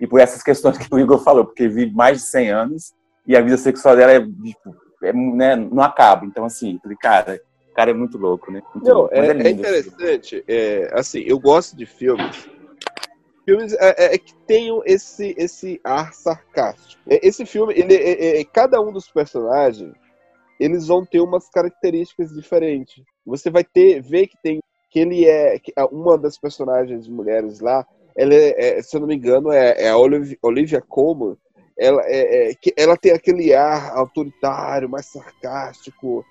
[0.00, 2.92] E por essas questões que o Igor falou, porque vive mais de 100 anos
[3.26, 6.24] e a vida sexual dela é, tipo, é, né, não acaba.
[6.24, 8.62] Então, assim, falei, cara, o cara é muito louco, né?
[8.74, 9.14] Muito Não, louco.
[9.14, 9.48] É, é lindo.
[9.60, 10.42] interessante.
[10.48, 12.48] É, assim, eu gosto de filmes.
[13.44, 17.00] Filmes é, é- é que tenham esse, esse ar sarcástico.
[17.08, 19.92] É, Esse filme, ele, é- é- cada um dos personagens,
[20.60, 23.02] eles vão ter umas características diferentes.
[23.24, 27.86] Você vai ter, ver que tem que ele é que uma das personagens mulheres lá,
[28.16, 31.36] ela é, é, se eu não me engano, é, é a Olivia, Olivia Colman.
[31.78, 36.26] Ela, é, é, que ela tem aquele ar autoritário, mais sarcástico,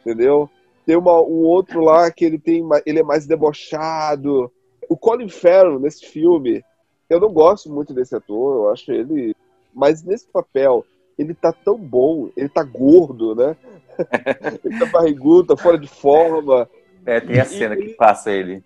[0.00, 0.48] entendeu?
[0.86, 4.52] Tem uma, um outro lá que ele tem, ele é mais debochado.
[4.88, 6.62] O Colin Farrell nesse filme,
[7.10, 9.34] eu não gosto muito desse ator, eu acho ele,
[9.74, 10.84] mas nesse papel
[11.18, 13.56] ele tá tão bom, ele tá gordo, né?
[14.64, 16.68] ele tá barrigudo, tá fora de forma.
[17.04, 18.62] É, tem a cena e- que passa ele.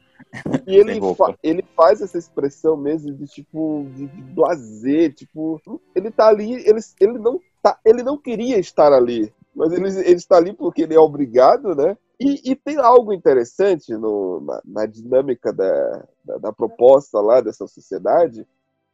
[0.67, 5.61] E ele, fa- ele faz essa expressão mesmo de tipo de, de blazer, tipo,
[5.95, 10.17] ele tá ali, ele, ele não tá, ele não queria estar ali, mas ele, ele
[10.17, 11.97] está ali porque ele é obrigado, né?
[12.19, 17.67] E, e tem algo interessante no, na, na dinâmica da, da, da proposta lá dessa
[17.67, 18.47] sociedade,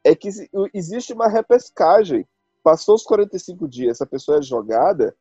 [0.04, 0.28] é que
[0.74, 2.26] existe uma repescagem.
[2.62, 5.14] Passou os 45 dias, essa pessoa é jogada,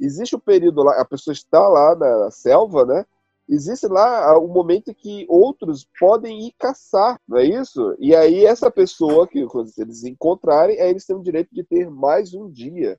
[0.00, 3.04] existe o período lá, a pessoa está lá na selva, né?
[3.48, 7.96] existe lá o momento em que outros podem ir caçar, não é isso?
[7.98, 11.88] E aí essa pessoa que quando eles encontrarem, aí eles têm o direito de ter
[11.90, 12.98] mais um dia.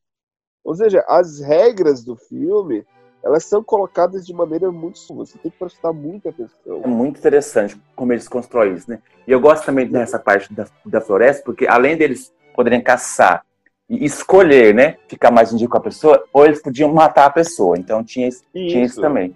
[0.64, 2.84] Ou seja, as regras do filme,
[3.24, 6.82] elas são colocadas de maneira muito você tem que prestar muita atenção.
[6.84, 9.02] É muito interessante como eles constroem isso, né?
[9.28, 13.46] E eu gosto também dessa parte da, da floresta, porque além deles poderem caçar
[13.90, 17.30] e escolher, né, ficar mais um dia com a pessoa, ou eles podiam matar a
[17.30, 17.78] pessoa.
[17.78, 19.36] Então tinha isso, tinha isso também.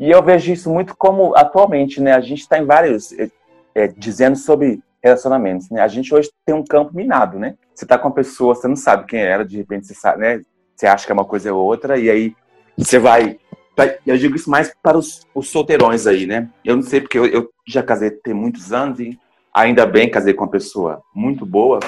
[0.00, 2.12] E eu vejo isso muito como atualmente, né?
[2.14, 3.30] A gente está em vários é,
[3.74, 5.82] é, dizendo sobre relacionamentos, né?
[5.82, 7.54] A gente hoje tem um campo minado, né?
[7.74, 10.20] Você tá com uma pessoa, você não sabe quem é ela, de repente você sabe,
[10.20, 10.40] né?
[10.74, 12.34] Você acha que é uma coisa ou outra e aí
[12.76, 13.38] você vai
[13.76, 16.48] vai- eu digo isso mais para os, os solteirões aí, né?
[16.64, 19.18] Eu não sei porque eu, eu já casei tem muitos anos e
[19.52, 21.78] ainda bem casei com uma pessoa muito boa,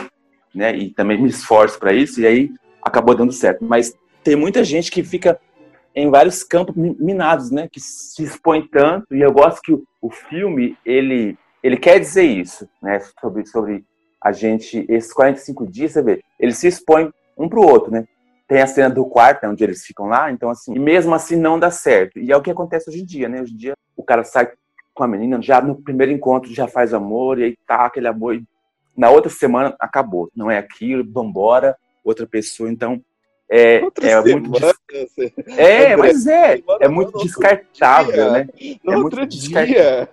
[0.54, 0.74] né?
[0.76, 2.50] E também me esforço para isso e aí
[2.82, 3.64] acabou dando certo.
[3.64, 5.38] Mas tem muita gente que fica
[5.94, 7.68] em vários campos mi- minados, né?
[7.70, 12.24] Que se expõe tanto e eu gosto que o, o filme ele ele quer dizer
[12.24, 13.00] isso, né?
[13.20, 13.84] Sobre sobre
[14.22, 18.04] a gente esses 45 dias, você vê, eles se expõem um pro outro, né?
[18.48, 21.36] Tem a cena do quarto, né, onde eles ficam lá, então assim, e mesmo assim
[21.36, 22.18] não dá certo.
[22.18, 23.40] E é o que acontece hoje em dia, né?
[23.42, 24.50] Hoje em dia o cara sai
[24.94, 28.34] com a menina, já no primeiro encontro já faz amor, e aí tá aquele amor,
[28.34, 28.44] e
[28.96, 33.00] na outra semana acabou, não é aquilo, vambora, outra pessoa, então
[33.50, 37.18] é, Outra é muito semana, des- você- é, André, mas é, é não, muito no
[37.18, 38.30] outro descartável, dia.
[38.30, 38.46] né?
[38.86, 40.08] É muito descartável.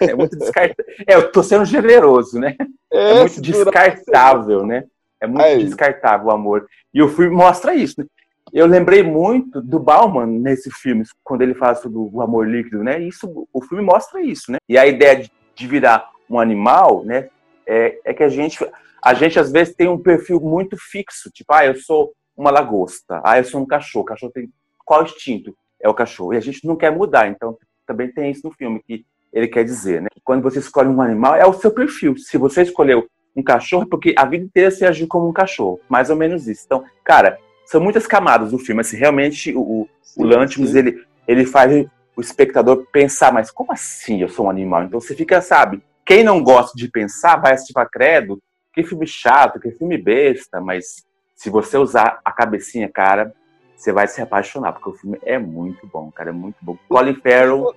[0.00, 0.84] É muito descartável.
[1.06, 2.56] É, eu tô sendo generoso, né?
[2.92, 4.84] É, É, muito descartável, né?
[5.20, 5.64] É muito Aí.
[5.64, 6.68] descartável o amor.
[6.94, 8.06] E o filme mostra isso, né?
[8.52, 12.98] Eu lembrei muito do Bauman nesse filme, quando ele fala sobre o amor líquido, né?
[13.00, 14.58] Isso, o filme mostra isso, né?
[14.68, 17.28] E a ideia de, de virar um animal, né?
[17.68, 18.58] É, é que a gente,
[19.04, 23.20] a gente às vezes tem um perfil muito fixo, tipo, ah, eu sou uma lagosta,
[23.22, 24.02] ah, eu sou um cachorro.
[24.04, 24.50] O cachorro tem
[24.84, 25.54] qual instinto?
[25.80, 26.32] É o cachorro.
[26.32, 29.64] E a gente não quer mudar, então também tem isso no filme que ele quer
[29.64, 30.08] dizer, né?
[30.10, 32.16] Que quando você escolhe um animal, é o seu perfil.
[32.16, 35.78] Se você escolheu um cachorro, é porque a vida inteira você agiu como um cachorro.
[35.88, 36.62] Mais ou menos isso.
[36.64, 38.80] Então, cara, são muitas camadas do filme.
[38.80, 44.22] Assim, realmente, o, o, o Lantimos, ele, ele faz o espectador pensar, mas como assim
[44.22, 44.84] eu sou um animal?
[44.84, 48.42] Então você fica, sabe, quem não gosta de pensar vai assistir pra credo,
[48.72, 53.34] que filme chato, que filme besta, mas se você usar a cabecinha, cara,
[53.76, 56.78] você vai se apaixonar, porque o filme é muito bom, cara, é muito bom.
[56.88, 57.74] Colin Farrell,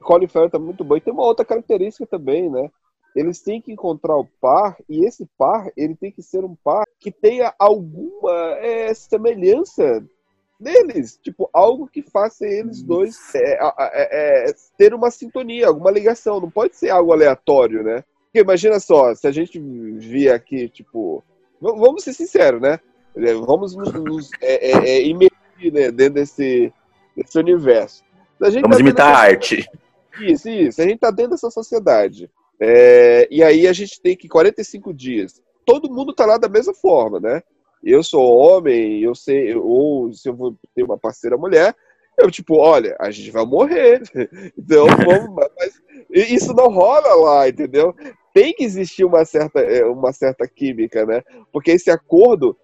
[0.00, 0.96] Colin Farrell tá muito bom.
[0.96, 2.70] E tem uma outra característica também, né?
[3.14, 6.84] Eles têm que encontrar o par, e esse par, ele tem que ser um par
[6.98, 10.02] que tenha alguma é, semelhança
[10.64, 11.18] deles.
[11.22, 16.40] Tipo, algo que faça eles dois é, é, é, ter uma sintonia, alguma ligação.
[16.40, 18.02] Não pode ser algo aleatório, né?
[18.24, 21.22] Porque imagina só, se a gente vir aqui, tipo.
[21.60, 22.80] Vamos ser sinceros, né?
[23.46, 26.72] Vamos nos, nos é, é, é, imergir né, dentro desse,
[27.16, 28.02] desse universo.
[28.40, 29.64] Vamos tá imitar a arte.
[30.20, 30.82] Isso, isso.
[30.82, 32.28] A gente tá dentro dessa sociedade.
[32.60, 35.40] É, e aí a gente tem que 45 dias.
[35.64, 37.42] Todo mundo tá lá da mesma forma, né?
[37.84, 41.74] Eu sou homem, eu sei, ou se eu vou ter uma parceira mulher,
[42.18, 44.02] eu tipo, olha, a gente vai morrer.
[44.56, 47.94] Então, vamos, mas isso não rola lá, entendeu?
[48.32, 51.22] Tem que existir uma certa, é, uma certa química, né?
[51.52, 52.56] Porque esse acordo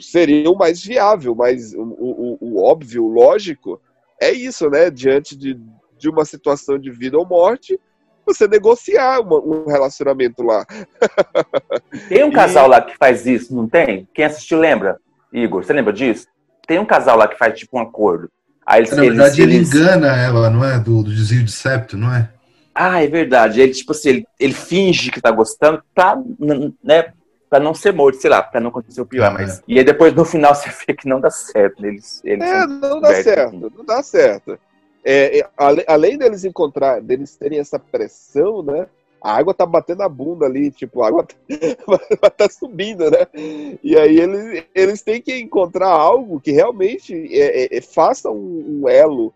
[0.00, 3.80] seria o mais viável, mas o, o, o óbvio, o lógico,
[4.20, 4.90] é isso, né?
[4.90, 5.58] Diante de,
[5.98, 7.78] de uma situação de vida ou morte,
[8.24, 10.64] você negociar uma, um relacionamento lá.
[12.08, 12.32] Tem um e...
[12.32, 14.08] casal lá que faz isso, não tem?
[14.14, 14.98] Quem assistiu lembra?
[15.32, 16.26] Igor, você lembra disso?
[16.66, 18.30] Tem um casal lá que faz tipo um acordo.
[18.64, 19.74] Aí eles, Na verdade, ele eles...
[19.74, 20.78] engana ela, não é?
[20.78, 22.30] Do, do desvio de septo, não é?
[22.74, 23.60] Ah, é verdade.
[23.60, 26.16] Ele, tipo assim, ele, ele finge que tá gostando pra,
[26.82, 27.12] né,
[27.50, 29.30] pra não ser morto, sei lá, pra não acontecer o pior.
[29.30, 29.34] É.
[29.34, 29.62] Mas...
[29.68, 31.84] E aí depois, no final, você vê que não dá certo.
[31.84, 33.72] Eles, eles é, não dá certo, assim.
[33.76, 34.58] não dá certo.
[35.04, 35.50] É, é,
[35.86, 38.86] além deles encontrar, deles terem essa pressão, né?
[39.20, 41.26] A água tá batendo a bunda ali, tipo, a água
[42.20, 43.26] tá, tá subindo, né?
[43.82, 48.82] E aí eles, eles têm que encontrar algo que realmente é, é, é faça um,
[48.82, 49.32] um elo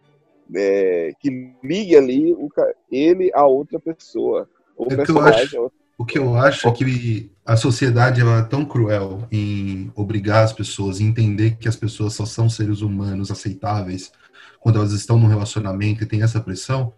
[0.49, 2.49] né, que ligue ali o,
[2.91, 4.49] ele a outra pessoa.
[4.77, 8.65] O, é que eu acho, o que eu acho é que a sociedade é tão
[8.65, 14.13] cruel em obrigar as pessoas a entender que as pessoas só são seres humanos aceitáveis
[14.61, 16.93] quando elas estão num relacionamento e tem essa pressão,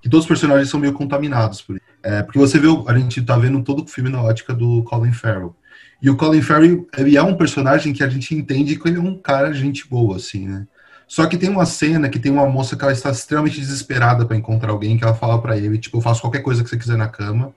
[0.00, 1.80] que todos os personagens são meio contaminados por.
[2.02, 5.12] É, porque você vê, a gente tá vendo todo o filme na ótica do Colin
[5.12, 5.56] Farrell.
[6.00, 9.00] E o Colin Farrell, ele é um personagem que a gente entende que ele é
[9.00, 10.66] um cara gente boa, assim, né?
[11.08, 14.36] Só que tem uma cena que tem uma moça que ela está extremamente desesperada para
[14.36, 16.98] encontrar alguém, que ela fala para ele, tipo, eu faço qualquer coisa que você quiser
[16.98, 17.52] na cama,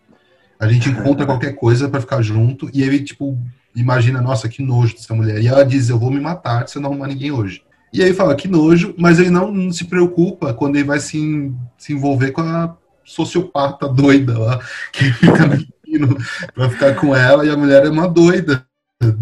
[0.57, 3.37] a gente encontra qualquer coisa para ficar junto, e ele, tipo,
[3.75, 5.41] imagina, nossa, que nojo dessa mulher.
[5.41, 7.61] E ela diz, eu vou me matar se eu não arrumar ninguém hoje.
[7.93, 11.51] E aí fala, que nojo, mas ele não, não se preocupa quando ele vai se,
[11.77, 14.59] se envolver com a sociopata doida lá,
[14.93, 16.17] que fica mentindo
[16.53, 18.65] pra ficar com ela, e a mulher é uma doida.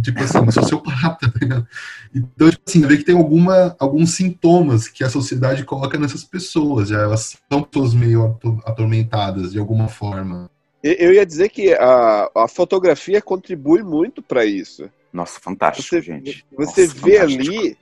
[0.04, 1.32] Tipo assim, uma sociopata.
[1.42, 1.64] Né?
[2.14, 6.90] Então, tipo assim, vê que tem alguma, alguns sintomas que a sociedade coloca nessas pessoas.
[6.90, 10.50] Já elas são pessoas meio atormentadas de alguma forma.
[10.84, 14.90] Eu ia dizer que a, a fotografia contribui muito para isso.
[15.12, 16.46] Nossa, fantástico, você, gente.
[16.58, 17.52] Você Nossa, vê fantástico.
[17.52, 17.78] ali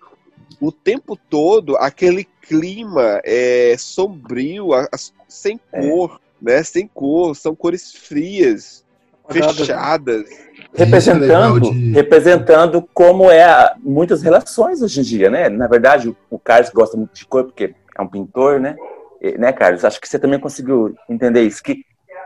[0.59, 5.81] o tempo todo aquele clima é, sombrio, a, a, sem é.
[5.81, 6.51] cor, é.
[6.51, 6.63] né?
[6.63, 8.83] Sem cor, são cores frias,
[9.29, 10.25] fechadas.
[10.73, 11.91] Representando, de...
[11.91, 15.49] representando como é a, muitas relações hoje em dia, né?
[15.49, 18.75] Na verdade, o, o Carlos gosta muito de cor porque é um pintor, né?
[19.21, 19.83] E, né, Carlos?
[19.83, 21.83] Acho que você também conseguiu entender isso, que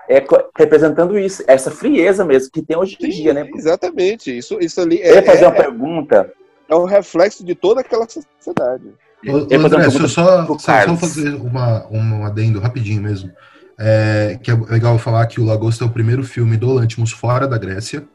[0.09, 0.21] é
[0.57, 3.49] representando isso, essa frieza mesmo que tem hoje em Sim, dia, né?
[3.55, 5.11] Exatamente, isso, isso ali é.
[5.11, 6.33] Eu ia fazer uma é, pergunta
[6.71, 8.86] é um reflexo de toda aquela sociedade.
[9.27, 13.29] Ô, André, eu só, só, só, fazer uma, um adendo rapidinho mesmo.
[13.77, 17.47] É, que é legal falar que o Lagosta é o primeiro filme do Lantimos fora
[17.47, 18.07] da Grécia.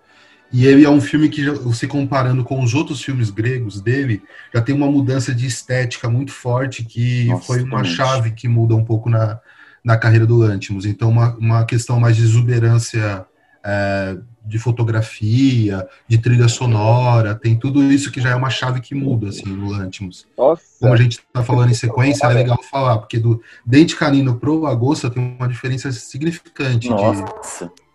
[0.51, 1.43] E ele é um filme que,
[1.75, 4.23] se comparando com os outros filmes gregos dele,
[4.55, 8.75] já tem uma mudança de estética muito forte, que Nossa, foi uma chave que muda
[8.75, 9.41] um pouco na,
[9.85, 10.87] na carreira do Lantimos.
[10.87, 13.27] Então, uma, uma questão mais de exuberância
[13.65, 14.17] é,
[14.47, 19.29] de fotografia, de trilha sonora, tem tudo isso que já é uma chave que muda,
[19.29, 20.27] assim, no Lantimos.
[20.39, 20.63] Nossa.
[20.81, 24.61] Como a gente está falando em sequência, é legal falar, porque do Dente Canino pro
[24.61, 26.95] Lagosta tem uma diferença significante de,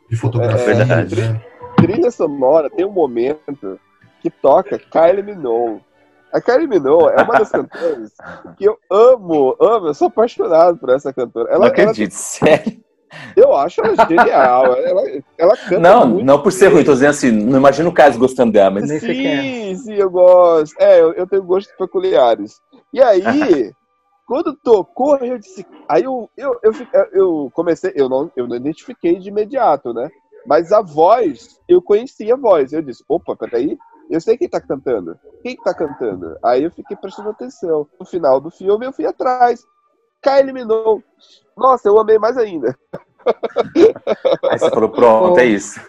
[0.09, 0.73] de, fotografia.
[0.73, 1.41] É, né?
[1.77, 3.79] Trilha sonora tem um momento
[4.21, 5.81] que toca Kylie Minogue.
[6.33, 8.11] A Kylie Minogue é uma das cantoras
[8.57, 11.49] que eu amo, amo, eu sou apaixonado por essa cantora.
[11.49, 12.19] Ela, Não acredito, ela...
[12.19, 12.90] sério?
[13.35, 14.73] Eu acho ela genial.
[14.75, 15.01] Ela,
[15.37, 18.51] ela canta Não, não por ser ruim, tô dizendo assim, não imagino o caso gostando
[18.51, 18.89] dela, mas.
[18.99, 20.75] Sim, sim, eu gosto.
[20.79, 22.61] É, eu, eu tenho gostos peculiares.
[22.93, 23.21] E aí,
[24.25, 25.65] quando tocou, eu disse.
[25.89, 26.73] Aí eu, eu, eu,
[27.11, 30.09] eu, comecei, eu não, eu não identifiquei de imediato, né?
[30.45, 32.73] Mas a voz, eu conhecia a voz.
[32.73, 33.77] Eu disse, opa, peraí,
[34.09, 35.17] eu sei quem tá cantando.
[35.43, 36.37] Quem que tá cantando?
[36.43, 37.87] Aí eu fiquei prestando atenção.
[37.99, 39.65] No final do filme, eu fui atrás.
[40.21, 41.03] Kai eliminou.
[41.57, 42.75] Nossa, eu amei mais ainda.
[44.49, 45.79] Aí você falou, pronto, é isso.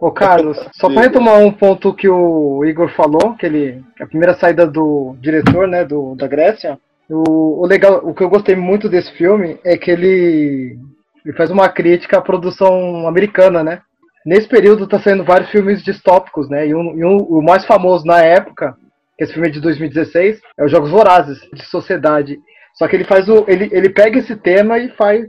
[0.00, 4.34] Ô Carlos, só para retomar um ponto que o Igor falou, que ele, a primeira
[4.34, 6.78] saída do diretor, né, do, da Grécia,
[7.08, 10.78] o, o legal, o que eu gostei muito desse filme é que ele,
[11.24, 13.80] ele faz uma crítica à produção americana, né?
[14.24, 16.66] Nesse período tá saindo vários filmes distópicos, né?
[16.66, 18.76] E, um, e um, o mais famoso na época
[19.16, 22.38] que esse filme é de 2016, é os Jogos Vorazes, de sociedade.
[22.74, 23.44] Só que ele faz o.
[23.48, 25.26] Ele, ele pega esse tema e faz.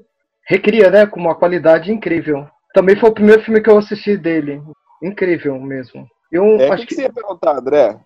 [0.48, 1.06] recria, né?
[1.06, 2.48] Com uma qualidade incrível.
[2.74, 4.62] Também foi o primeiro filme que eu assisti dele.
[5.02, 6.08] Incrível mesmo.
[6.32, 7.98] Eu É, o acho que, que você ia perguntar, André?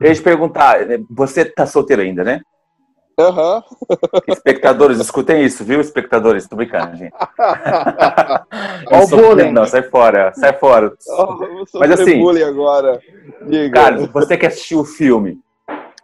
[0.00, 2.40] Eu ia te perguntar, você tá solteiro ainda, né?
[3.18, 3.62] Aham.
[4.28, 6.46] Espectadores, escutem isso, viu, espectadores?
[6.46, 7.14] Tô brincando, gente.
[8.92, 9.52] Ó o Não, bullying.
[9.52, 10.92] Não, sai fora, sai fora.
[11.08, 13.00] Oh, Mas assim- bullying agora.
[13.48, 13.80] Diga.
[13.80, 15.38] Carlos, você que assistiu o filme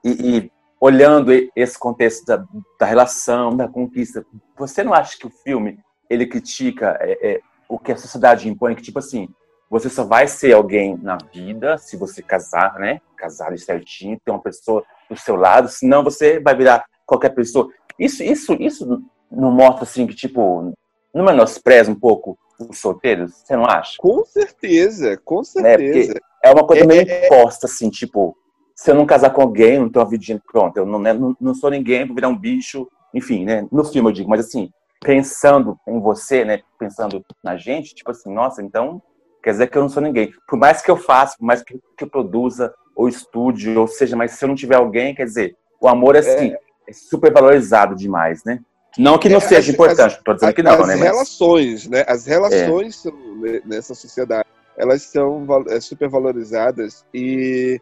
[0.03, 0.53] e, e
[0.83, 2.45] olhando esse contexto da,
[2.76, 4.26] da relação, da conquista,
[4.59, 5.78] você não acha que o filme
[6.11, 8.74] ele critica é, é, o que a sociedade impõe?
[8.74, 9.28] Que tipo assim,
[9.70, 13.01] você só vai ser alguém na vida se você casar, né?
[13.16, 17.68] Casar certinho, ter uma pessoa do seu lado, senão você vai virar qualquer pessoa.
[17.97, 20.74] Isso, isso, isso não mostra assim que tipo
[21.14, 23.33] não menospreza um pouco os solteiros?
[23.37, 23.95] Você não acha?
[23.99, 25.45] Com certeza, com né?
[25.45, 26.20] certeza.
[26.43, 28.37] É uma coisa É, meio é, imposta, assim, tipo,
[28.83, 31.37] se eu não casar com alguém, não tenho uma vidinha, pronto, eu não, né, não,
[31.41, 33.64] não sou ninguém, vou virar um bicho, enfim, né?
[33.70, 34.70] No filme eu digo, mas assim,
[35.01, 36.62] pensando em você, né?
[36.80, 39.01] Pensando na gente, tipo assim, nossa, então
[39.41, 40.33] quer dizer que eu não sou ninguém.
[40.49, 44.16] Por mais que eu faça, por mais que, que eu produza, ou estude, ou seja,
[44.16, 46.53] mas se eu não tiver alguém, quer dizer, o amor, assim,
[46.89, 48.59] é, super valorizado demais, né?
[48.99, 50.97] Não que não É, seja as- importante, as- tô dizendo que não, as né?
[50.97, 51.05] Mas, É.
[51.05, 52.05] relações, né?
[52.09, 57.80] As relações são, né, nessa sociedade, elas são é, super valorizadas e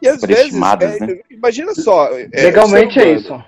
[0.00, 0.54] e às vezes,
[1.02, 1.20] é, né?
[1.30, 3.44] imagina só, é, Legalmente o ser é humano- isso.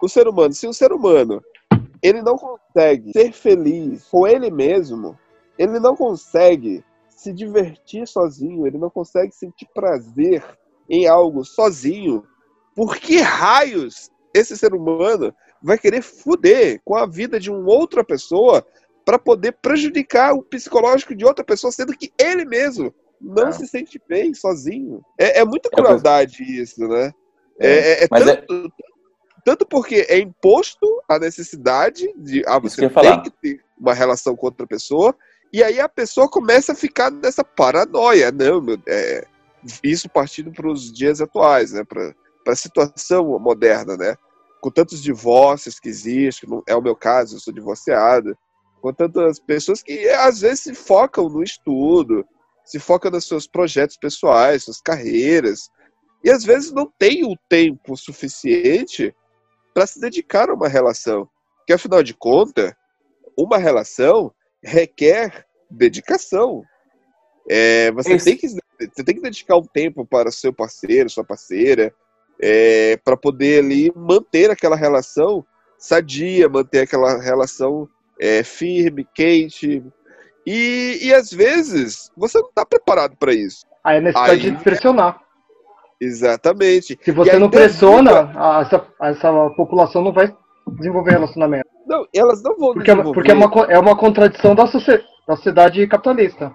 [0.00, 1.42] O ser humano, se o ser humano
[2.02, 5.16] ele não consegue ser feliz com ele mesmo,
[5.56, 10.42] ele não consegue se divertir sozinho, ele não consegue sentir prazer
[10.90, 12.24] em algo sozinho,
[12.74, 15.32] por que raios esse ser humano
[15.62, 18.66] vai querer fuder com a vida de uma outra pessoa
[19.04, 22.92] para poder prejudicar o psicológico de outra pessoa, sendo que ele mesmo
[23.22, 23.52] não É.
[23.52, 25.02] se sente bem sozinho?
[25.18, 27.12] É, é muita É, crueldade isso, né?
[27.58, 28.72] É, é- é é- tanto,
[29.44, 33.94] tanto porque é imposto a necessidade de ah, que você ia tem que ter uma
[33.94, 35.14] relação com outra pessoa,
[35.52, 38.32] e aí a pessoa começa a ficar nessa paranoia.
[38.32, 39.26] Não, meu, é,
[39.82, 41.84] isso partindo para os dias atuais, né?
[41.84, 42.14] Para
[42.48, 44.16] a situação moderna, né?
[44.60, 48.36] Com tantos divórcios que existem, é o meu caso, eu sou divorciado,
[48.80, 52.24] com tantas pessoas que às vezes se focam no estudo,
[52.64, 55.70] se focam nos seus projetos pessoais, suas carreiras,
[56.24, 59.14] e às vezes não tem o tempo suficiente
[59.74, 61.28] para se dedicar a uma relação.
[61.58, 62.72] Porque afinal de contas,
[63.36, 64.32] uma relação
[64.62, 66.62] requer dedicação.
[67.48, 71.92] É, você, tem que, você tem que dedicar um tempo para seu parceiro, sua parceira,
[72.40, 75.44] é, para poder ali manter aquela relação
[75.78, 77.88] sadia, manter aquela relação
[78.20, 79.82] é, firme, quente.
[80.46, 83.64] E, e às vezes você não está preparado para isso.
[83.84, 85.20] Aí é necessidade Aí- de pressionar.
[86.00, 86.98] Exatamente.
[87.02, 90.34] Se você não pressiona, a- essa, essa população não vai
[90.78, 91.68] desenvolver relacionamento.
[91.86, 93.14] Não, elas não vão Porque, é- desenvolver.
[93.14, 96.52] porque é, uma, é uma contradição da, socie- da sociedade capitalista.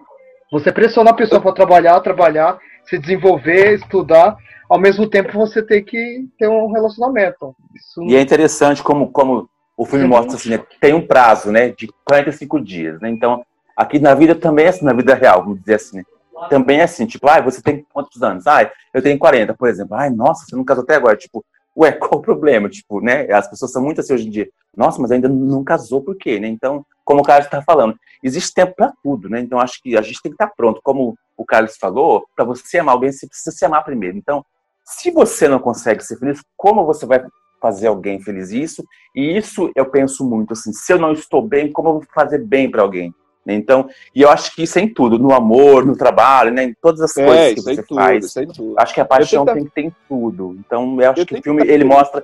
[0.51, 2.57] Você pressiona a pessoa para trabalhar, trabalhar,
[2.89, 4.35] se desenvolver, estudar,
[4.69, 7.55] ao mesmo tempo você tem que ter um relacionamento.
[7.75, 10.61] Isso E é interessante como, como o filme mostra assim, né?
[10.81, 11.69] Tem um prazo, né?
[11.69, 13.09] De 45 dias, né?
[13.09, 13.43] Então,
[13.77, 16.03] aqui na vida também é assim, na vida real, vamos dizer assim?
[16.49, 18.47] Também é assim, tipo, ah, você tem quantos anos?
[18.47, 19.95] Ah, eu tenho 40, por exemplo.
[19.95, 21.15] Ai, nossa, você não casou até agora.
[21.15, 22.69] Tipo, ué, qual o problema?
[22.69, 23.31] Tipo, né?
[23.31, 24.49] As pessoas são muito assim hoje em dia.
[24.75, 26.39] Nossa, mas ainda não casou, por quê?
[26.39, 26.47] Né?
[26.47, 29.39] Então, como o Carlos está falando, existe tempo para tudo, né?
[29.39, 30.81] Então, acho que a gente tem que estar pronto.
[30.83, 34.17] Como o Carlos falou, para você amar alguém, você precisa se amar primeiro.
[34.17, 34.43] Então,
[34.83, 37.25] se você não consegue ser feliz, como você vai
[37.59, 38.83] fazer alguém feliz isso?
[39.15, 42.37] E isso eu penso muito assim, se eu não estou bem, como eu vou fazer
[42.37, 43.13] bem para alguém?
[43.47, 43.53] Né?
[43.55, 46.65] Então, e eu acho que isso é em tudo, no amor, no trabalho, né?
[46.65, 48.33] Em todas as coisas É, que isso aí você tudo, faz.
[48.33, 48.75] tudo.
[48.77, 50.55] Acho que a paixão que tem que ter em tudo.
[50.59, 52.23] Então, eu acho Eu que o filme que- ele mostra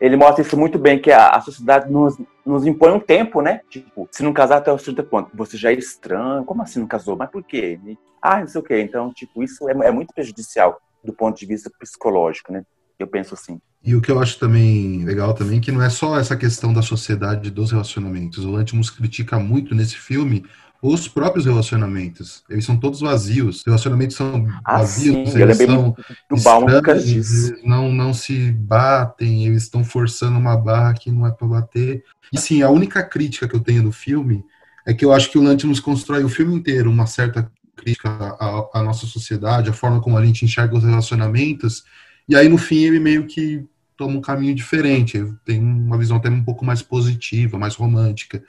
[0.00, 3.60] ele mostra isso muito bem, que a, a sociedade nos, nos impõe um tempo, né?
[3.70, 6.44] Tipo, se não casar até os 30 pontos, você já é estranho.
[6.44, 7.16] Como assim não casou?
[7.16, 7.78] Mas por quê?
[8.20, 8.80] Ah, não sei o quê.
[8.80, 12.64] Então, tipo, isso é, é muito prejudicial do ponto de vista psicológico, né?
[13.02, 13.60] Eu penso assim.
[13.84, 16.82] E o que eu acho também legal também que não é só essa questão da
[16.82, 18.44] sociedade dos relacionamentos.
[18.44, 20.44] O Lantimos critica muito nesse filme
[20.80, 22.44] os próprios relacionamentos.
[22.48, 23.58] Eles são todos vazios.
[23.58, 25.96] Os relacionamentos são Ah, vazios, sim, eles lembrei são
[26.32, 31.48] estranhos, eles não, não se batem, eles estão forçando uma barra que não é para
[31.48, 32.04] bater.
[32.32, 34.44] E sim, a única crítica que eu tenho do filme
[34.86, 38.78] é que eu acho que o Lantimos constrói o filme inteiro uma certa crítica à,
[38.78, 41.84] à nossa sociedade, a forma como a gente enxerga os relacionamentos,
[42.28, 43.64] e aí no fim ele meio que
[43.96, 48.42] toma um caminho diferente, tem uma visão até um pouco mais positiva, mais romântica.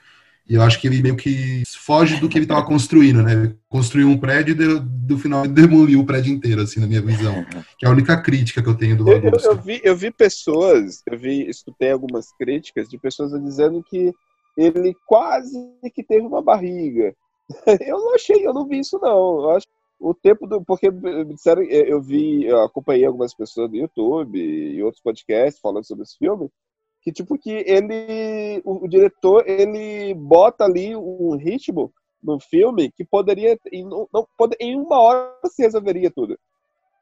[0.48, 3.54] E eu acho que ele meio que foge do que ele estava construindo, né?
[3.66, 7.46] Construiu um prédio e do, final ele demoliu o prédio inteiro, assim, na minha visão.
[7.78, 9.48] Que é a única crítica que eu tenho do Eu, eu, Lagosta.
[9.48, 14.12] eu vi, eu vi pessoas, eu vi, escutei algumas críticas de pessoas dizendo que
[14.54, 15.58] ele quase
[15.94, 17.14] que teve uma barriga.
[17.86, 19.42] Eu não achei, eu não vi isso não.
[19.42, 19.66] Eu acho
[19.98, 20.64] o tempo do.
[20.64, 25.84] Porque me disseram, eu vi, eu acompanhei algumas pessoas no YouTube e outros podcasts falando
[25.86, 26.50] sobre esse filme,
[27.02, 28.60] que tipo que ele.
[28.64, 31.92] O, o diretor ele bota ali um ritmo
[32.22, 33.58] no filme que poderia.
[33.72, 36.38] Em, não, pode- em uma hora se resolveria tudo.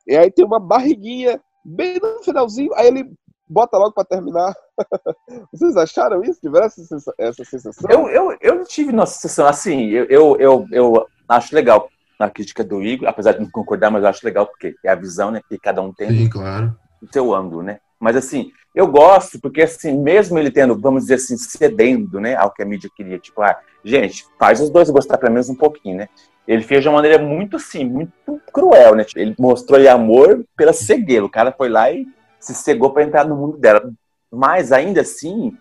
[0.07, 3.09] E aí tem uma barriguinha bem no finalzinho, aí ele
[3.49, 4.53] bota logo pra terminar.
[5.53, 6.41] Vocês acharam isso?
[6.41, 7.91] Tiveram essa sensação?
[7.91, 9.91] Eu, eu, eu não tive nossa sensação assim.
[9.91, 11.89] Eu, eu, eu, eu acho legal
[12.27, 14.95] a crítica do Igor, apesar de não concordar, mas eu acho legal porque é a
[14.95, 16.77] visão né, que cada um tem Sim, claro.
[17.01, 17.79] do seu ângulo, né?
[18.01, 22.53] Mas assim, eu gosto porque assim, mesmo ele tendo, vamos dizer assim, cedendo, né, ao
[22.53, 25.99] que a mídia queria, tipo, ah, gente, faz os dois gostar pelo menos um pouquinho,
[25.99, 26.09] né?
[26.47, 28.13] Ele fez de uma maneira muito assim, muito
[28.53, 29.07] cruel, né?
[29.15, 31.25] Ele mostrou aí amor pela cegueira.
[31.25, 32.05] O cara foi lá e
[32.41, 33.93] se cegou para entrar no mundo dela.
[34.31, 35.57] Mas ainda assim,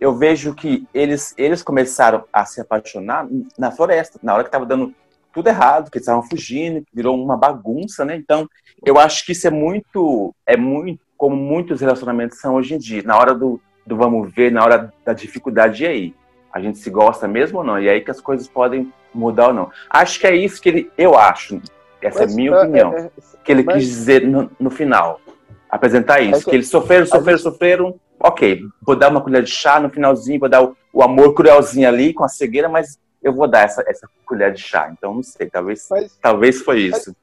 [0.00, 4.66] eu vejo que eles, eles começaram a se apaixonar na floresta, na hora que estava
[4.66, 4.92] dando
[5.34, 8.16] tudo errado, que eles estavam fugindo, virou uma bagunça, né?
[8.16, 8.48] Então,
[8.86, 13.02] eu acho que isso é muito, é muito como muitos relacionamentos são hoje em dia.
[13.04, 16.14] Na hora do, do vamos ver, na hora da dificuldade, e aí?
[16.52, 17.80] A gente se gosta mesmo ou não?
[17.80, 19.70] E aí que as coisas podem mudar ou não.
[19.90, 21.60] Acho que é isso que ele, eu acho,
[22.00, 23.10] essa Mas, é a minha é, opinião, é, é,
[23.42, 25.20] que ele mas- quis dizer no, no final.
[25.68, 28.00] Apresentar isso, É que- que eles sofreram, sofreram, sofreram.
[28.20, 31.88] Ok, vou dar uma colher de chá no finalzinho, vou dar o, o amor cruelzinho
[31.88, 34.90] ali com a cegueira, mas eu vou dar essa, essa colher de chá.
[34.92, 37.16] Então, não sei, talvez, Mas- talvez foi isso.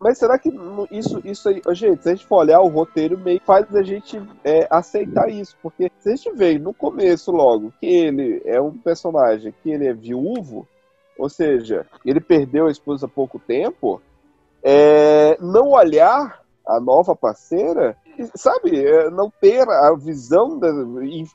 [0.00, 0.48] Mas será que
[0.92, 1.60] isso, isso aí.
[1.72, 5.28] Gente, se a gente for olhar o roteiro, meio que faz a gente é, aceitar
[5.28, 5.56] isso.
[5.60, 9.88] Porque se a gente vê no começo logo que ele é um personagem que ele
[9.88, 10.68] é viúvo,
[11.18, 14.00] ou seja, ele perdeu a esposa há pouco tempo,
[14.62, 17.96] é, não olhar a nova parceira,
[18.36, 20.68] sabe, é, não ter a visão, da,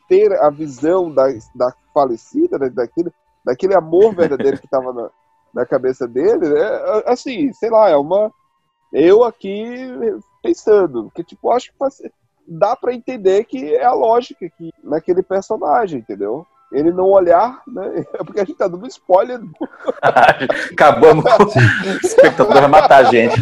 [0.07, 2.71] ter a visão da, da falecida, né,
[3.45, 5.09] daquele, amor verdadeiro que estava na,
[5.53, 8.31] na cabeça dele, é, assim, sei lá, é uma.
[8.91, 9.75] Eu aqui
[10.41, 12.01] pensando, que tipo, acho que faz-
[12.47, 16.45] dá pra entender que é a lógica que naquele personagem, entendeu?
[16.71, 18.05] Ele não olhar, né?
[18.13, 19.39] É porque a gente tá dando spoiler.
[20.71, 21.43] Acabamos com.
[21.43, 23.35] O espectador vai matar a gente.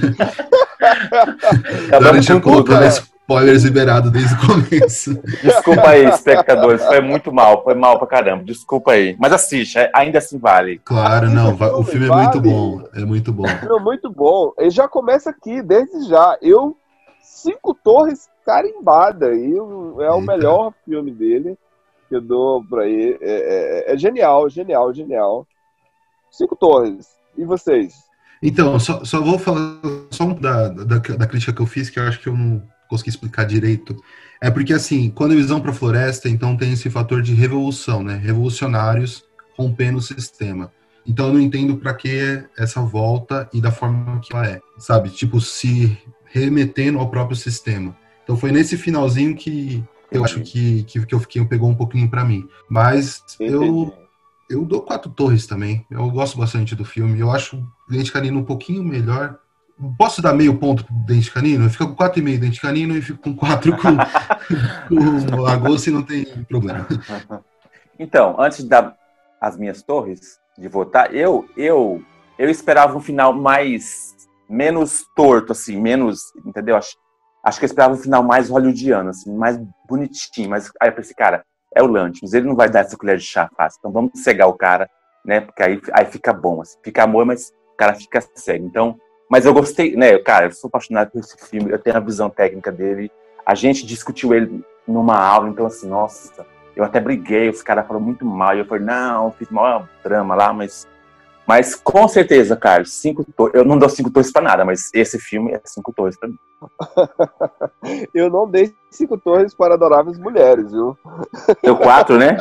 [1.88, 2.90] Acabamos com tudo, colocar né?
[3.32, 5.22] Spoilers liberados desde o começo.
[5.42, 6.84] Desculpa aí, espectadores.
[6.86, 8.44] Foi muito mal, foi mal pra caramba.
[8.44, 9.16] Desculpa aí.
[9.20, 10.80] Mas assiste, é- ainda assim vale.
[10.84, 12.50] Claro, não, va- o filme é muito vale.
[12.50, 12.84] bom.
[12.94, 13.46] É muito bom.
[13.68, 14.54] Não, muito bom.
[14.58, 16.38] Ele já começa aqui, desde já.
[16.42, 16.76] Eu,
[17.22, 19.34] Cinco Torres carimbada.
[19.34, 20.26] E o- é o Eita.
[20.36, 21.58] melhor filme dele
[22.10, 23.18] que eu dou pra ele.
[23.22, 25.48] É, é- é genial, genial, genial.
[26.30, 27.08] Cinco Torres.
[27.38, 27.94] E vocês?
[28.44, 29.80] Então, só, só vou falar
[30.10, 32.62] só um da, da, da crítica que eu fiz, que eu acho que eu não
[32.92, 33.96] consegui explicar direito.
[34.40, 38.04] É porque, assim, quando eles vão para a floresta, então tem esse fator de revolução,
[38.04, 38.16] né?
[38.16, 39.24] Revolucionários
[39.58, 40.72] rompendo o sistema.
[41.08, 45.10] Então eu não entendo para que essa volta e da forma que ela é, sabe?
[45.10, 47.96] Tipo, se remetendo ao próprio sistema.
[48.24, 52.10] Então foi nesse finalzinho que eu acho que, que, que eu fiquei, pegou um pouquinho
[52.10, 52.48] para mim.
[52.70, 53.94] Mas eu,
[54.50, 55.86] eu dou quatro torres também.
[55.90, 57.20] Eu gosto bastante do filme.
[57.20, 59.40] Eu acho o Dente Canino um pouquinho melhor.
[59.98, 61.66] Posso dar meio ponto pro Dente Canino?
[61.66, 63.98] Eu fico com quatro e meio Dente Canino e fico com quatro com,
[64.88, 66.88] com Lagosta e não tem problema.
[67.98, 68.96] Então, antes de dar
[69.40, 72.04] as minhas torres, de votar, eu, eu,
[72.38, 74.16] eu esperava um final mais.
[74.50, 76.20] menos torto, assim, menos.
[76.46, 76.76] Entendeu?
[76.76, 76.96] Acho,
[77.44, 79.60] acho que eu esperava um final mais hollywoodiano, assim, mais
[79.90, 80.50] bonitinho.
[80.50, 81.44] Mas aí eu pensei, cara,
[81.76, 83.80] é o Lantimos, ele não vai dar essa colher de chá fácil.
[83.80, 84.90] Então vamos cegar o cara,
[85.26, 85.42] né?
[85.42, 88.66] Porque aí, aí fica bom, assim, fica amor, mas o cara fica cego.
[88.66, 88.98] Então.
[89.32, 90.18] Mas eu gostei, né?
[90.18, 93.10] Cara, eu sou apaixonado por esse filme, eu tenho a visão técnica dele.
[93.46, 98.06] A gente discutiu ele numa aula, então assim, nossa, eu até briguei, os caras falaram
[98.06, 100.86] muito mal, e eu falei, não, fiz maior drama lá, mas.
[101.48, 103.56] Mas com certeza, Carlos, cinco torres.
[103.56, 106.38] Eu não dou cinco torres pra nada, mas esse filme é cinco torres pra mim.
[108.14, 110.98] Eu não dei cinco torres para adoráveis mulheres, viu?
[111.64, 112.38] Deu quatro, né?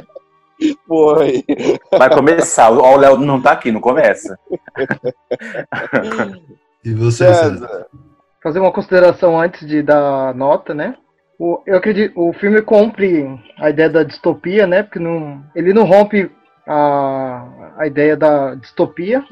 [0.86, 1.45] Foi.
[1.91, 2.70] Vai começar.
[2.70, 4.38] Ó, o Léo não tá aqui, não começa.
[6.85, 7.51] E você, César?
[7.68, 7.87] César.
[8.43, 10.97] fazer uma consideração antes de dar nota, né?
[11.39, 13.26] O, eu acredito o filme cumpre
[13.59, 14.83] a ideia da distopia, né?
[14.83, 16.31] Porque não, ele não rompe
[16.66, 19.24] a, a ideia da distopia,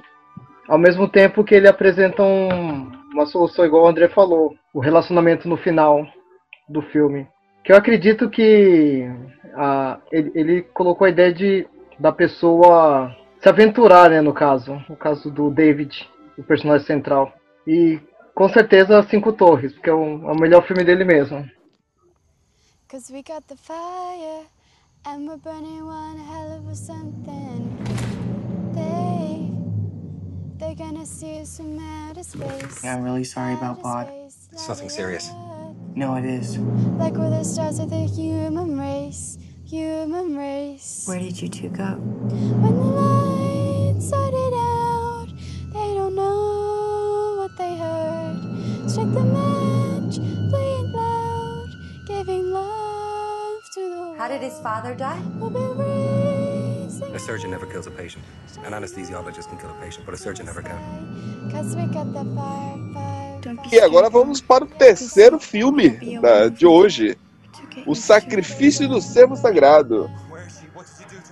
[0.69, 5.49] ao mesmo tempo que ele apresenta um- uma solução igual o André falou, o relacionamento
[5.49, 6.07] no final
[6.69, 7.27] do filme.
[7.65, 9.07] Que eu acredito que
[9.55, 11.67] a- ele, ele colocou a ideia de
[11.99, 14.81] da pessoa se aventurar, né, no caso.
[14.89, 17.33] No caso do David, o personagem central.
[17.69, 18.01] E
[18.35, 21.45] com certeza Cinco Torres, porque é o, é o melhor filme dele mesmo.
[22.89, 24.47] Cause we got the fire
[25.05, 27.69] and we're burning one hell of a something.
[28.73, 29.53] They,
[30.57, 32.83] they're gonna see us from outer space.
[32.83, 34.09] Yeah, I'm really sorry about Bod.
[34.25, 35.31] It's nothing serious.
[35.95, 36.57] No, it is.
[36.97, 41.05] Like we're the stars of the human race, human race.
[41.07, 41.85] Where did you two go?
[41.85, 42.78] When
[54.19, 55.21] How did his father die?
[57.15, 58.25] A surgeon never kills a patient.
[58.67, 60.79] An anesthesiologist can kill a patient, but a surgeon never can.
[63.73, 67.17] E agora vamos para o terceiro filme da- de hoje:
[67.87, 70.11] O Sacrifício do Servo Sagrado.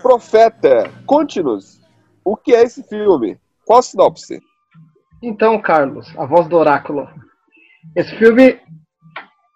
[0.01, 1.81] Profeta, conte-nos
[2.25, 3.39] o que é esse filme?
[3.65, 4.41] Qual a sinopse?
[5.23, 7.09] Então, Carlos, a voz do oráculo.
[7.97, 8.61] Esse filme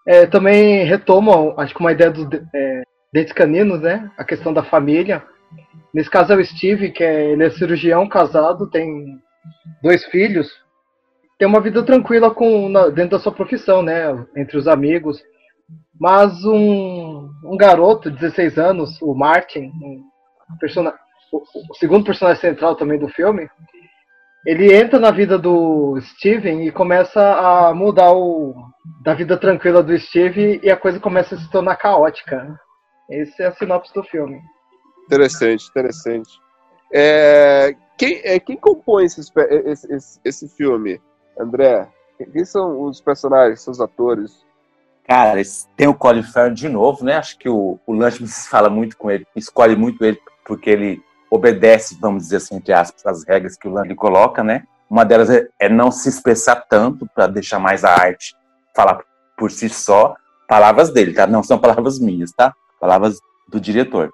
[0.07, 2.83] é, também retoma, acho que uma ideia dos é,
[3.13, 4.11] dentes caninos, né?
[4.17, 5.23] A questão da família.
[5.93, 9.19] Nesse caso é o Steve, que é, ele é cirurgião casado, tem
[9.83, 10.49] dois filhos,
[11.39, 14.05] tem uma vida tranquila com, na- dentro da sua profissão, né?
[14.37, 15.21] Entre os amigos.
[15.99, 20.95] Mas um, um garoto de 16 anos, o Martin, um persona-
[21.33, 21.39] o,
[21.71, 23.49] o segundo personagem central também do filme,
[24.47, 28.55] ele entra na vida do Steven e começa a mudar o
[29.05, 32.59] da vida tranquila do Steve e a coisa começa a se tornar caótica.
[33.11, 34.41] Essa é a sinopse do filme.
[35.07, 36.31] Interessante, interessante.
[36.93, 39.21] É, quem, é, quem compõe esse,
[39.91, 41.01] esse, esse filme,
[41.39, 41.89] André?
[42.33, 44.45] Quem são os personagens, são os atores?
[45.07, 47.17] Cara, esse- tem o Colin Farrell de novo, né?
[47.17, 51.97] Acho que o, o Lanchman fala muito com ele, escolhe muito ele porque ele obedece,
[52.01, 54.65] vamos dizer assim, entre aspas, as regras que o Lanchman coloca, né?
[54.89, 58.35] Uma delas é, é não se expressar tanto para deixar mais a arte
[58.75, 59.01] falar
[59.37, 60.15] por si só.
[60.49, 61.27] Palavras dele, tá?
[61.27, 62.53] Não são palavras minhas, tá?
[62.81, 63.18] Palavras
[63.49, 64.11] do diretor.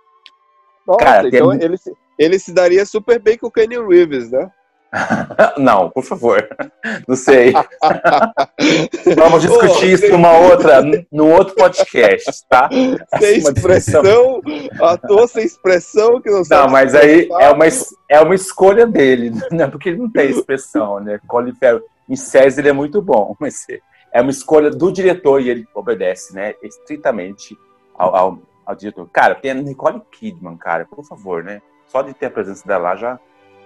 [0.87, 4.31] Nossa, Cara, tem- então ele, se- ele se daria super bem com o Kenny Reeves,
[4.31, 4.51] né?
[5.59, 6.47] Não, por favor.
[7.07, 7.53] Não sei.
[9.17, 12.69] Vamos discutir isso tem- numa outra, num outro podcast, tá?
[12.71, 13.53] Sem discussão.
[13.53, 14.43] expressão,
[14.81, 16.63] ator sem expressão, que não sabe.
[16.65, 17.65] Não, mas se aí é uma,
[18.11, 19.67] é uma escolha dele, né?
[19.67, 21.21] Porque ele não tem expressão, né?
[21.27, 23.67] Colin Farrell, em séries ele é muito bom, mas
[24.13, 26.55] é uma escolha do diretor e ele obedece, né?
[26.63, 27.57] Estritamente
[27.99, 29.09] ao, ao, ao diretor.
[29.13, 31.63] Cara, tem a Nicole Kidman, cara, por favor, né?
[31.89, 33.19] Só de ter a presença dela lá já,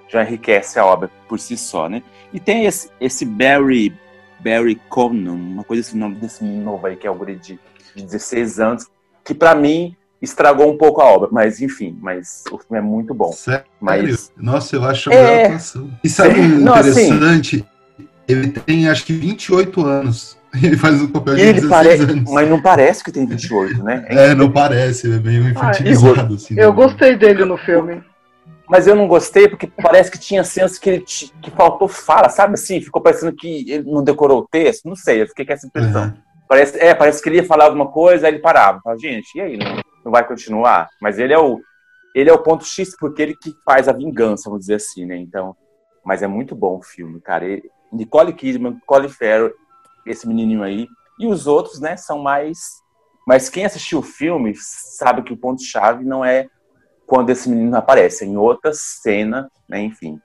[0.08, 2.02] já enriquece a obra por si só, né?
[2.32, 3.96] E tem esse, esse Barry,
[4.38, 7.58] Barry Conan, uma coisa assim, o nome desse novo aí, que é o guri de,
[7.96, 8.86] de 16 anos,
[9.24, 13.14] que pra mim estragou um pouco a obra, mas enfim, mas o filme é muito
[13.14, 13.32] bom.
[13.32, 13.64] Sério?
[13.80, 15.22] Mas Nossa, eu acho a É.
[15.22, 15.90] melhor atuação.
[16.04, 17.64] E sabe É, um não, assim- interessante?
[18.28, 20.38] Ele tem acho que 28 anos.
[20.62, 22.30] Ele faz um papel de ele 16 parece, anos.
[22.32, 24.04] mas não parece que tem 28, né?
[24.08, 26.34] É, não parece, ele é meio infantilizado.
[26.34, 26.74] assim, Eu né?
[26.76, 28.02] gostei dele no filme.
[28.68, 32.28] Mas eu não gostei porque parece que tinha cenas que ele ti- que faltou fala,
[32.28, 32.80] sabe assim?
[32.80, 36.04] Ficou parecendo que ele não decorou o texto, não sei, eu fiquei com essa impressão.
[36.04, 36.12] Uhum.
[36.48, 38.80] Parece, é, parece que ele ia falar alguma coisa, aí ele parava.
[38.82, 39.56] Fala, gente, e aí?
[39.56, 40.88] Não, não vai continuar?
[41.00, 41.60] Mas ele é o
[42.14, 45.16] ele é o ponto X porque ele que faz a vingança, vamos dizer assim, né?
[45.16, 45.54] Então,
[46.04, 47.44] mas é muito bom o filme, cara.
[47.44, 49.52] Ele, Nicole Kidman, Colin Farrell,
[50.06, 50.88] esse menininho aí
[51.18, 52.80] e os outros, né, são mais
[53.26, 56.46] mas quem assistiu o filme sabe que o ponto chave não é
[57.06, 60.18] quando esse menino aparece, é em outra cena, né, enfim.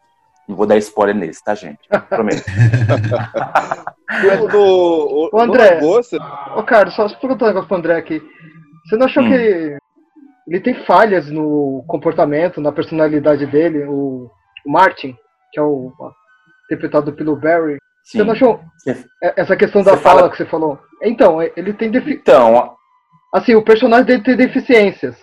[0.47, 1.80] Não vou dar spoiler nesse, tá, gente?
[2.09, 2.43] Prometo.
[4.23, 5.82] No, no, Ô, André.
[5.82, 6.17] no Lagosta,
[6.55, 8.21] Ô, Carlos, só perguntar um negócio pro André aqui.
[8.86, 9.28] Você não achou Hum.
[9.28, 9.78] que ele,
[10.47, 14.30] ele tem falhas no comportamento, na personalidade dele, o,
[14.65, 15.17] o Martin,
[15.51, 15.91] que é o
[16.65, 17.78] interpretado pelo Barry?
[18.06, 20.80] Você não achou é- essa questão da fala fala- que você falou?
[21.01, 22.14] Então, é- ele tem defi...
[22.14, 22.76] Então,
[23.34, 25.18] assim, o personagem dele tem deficiências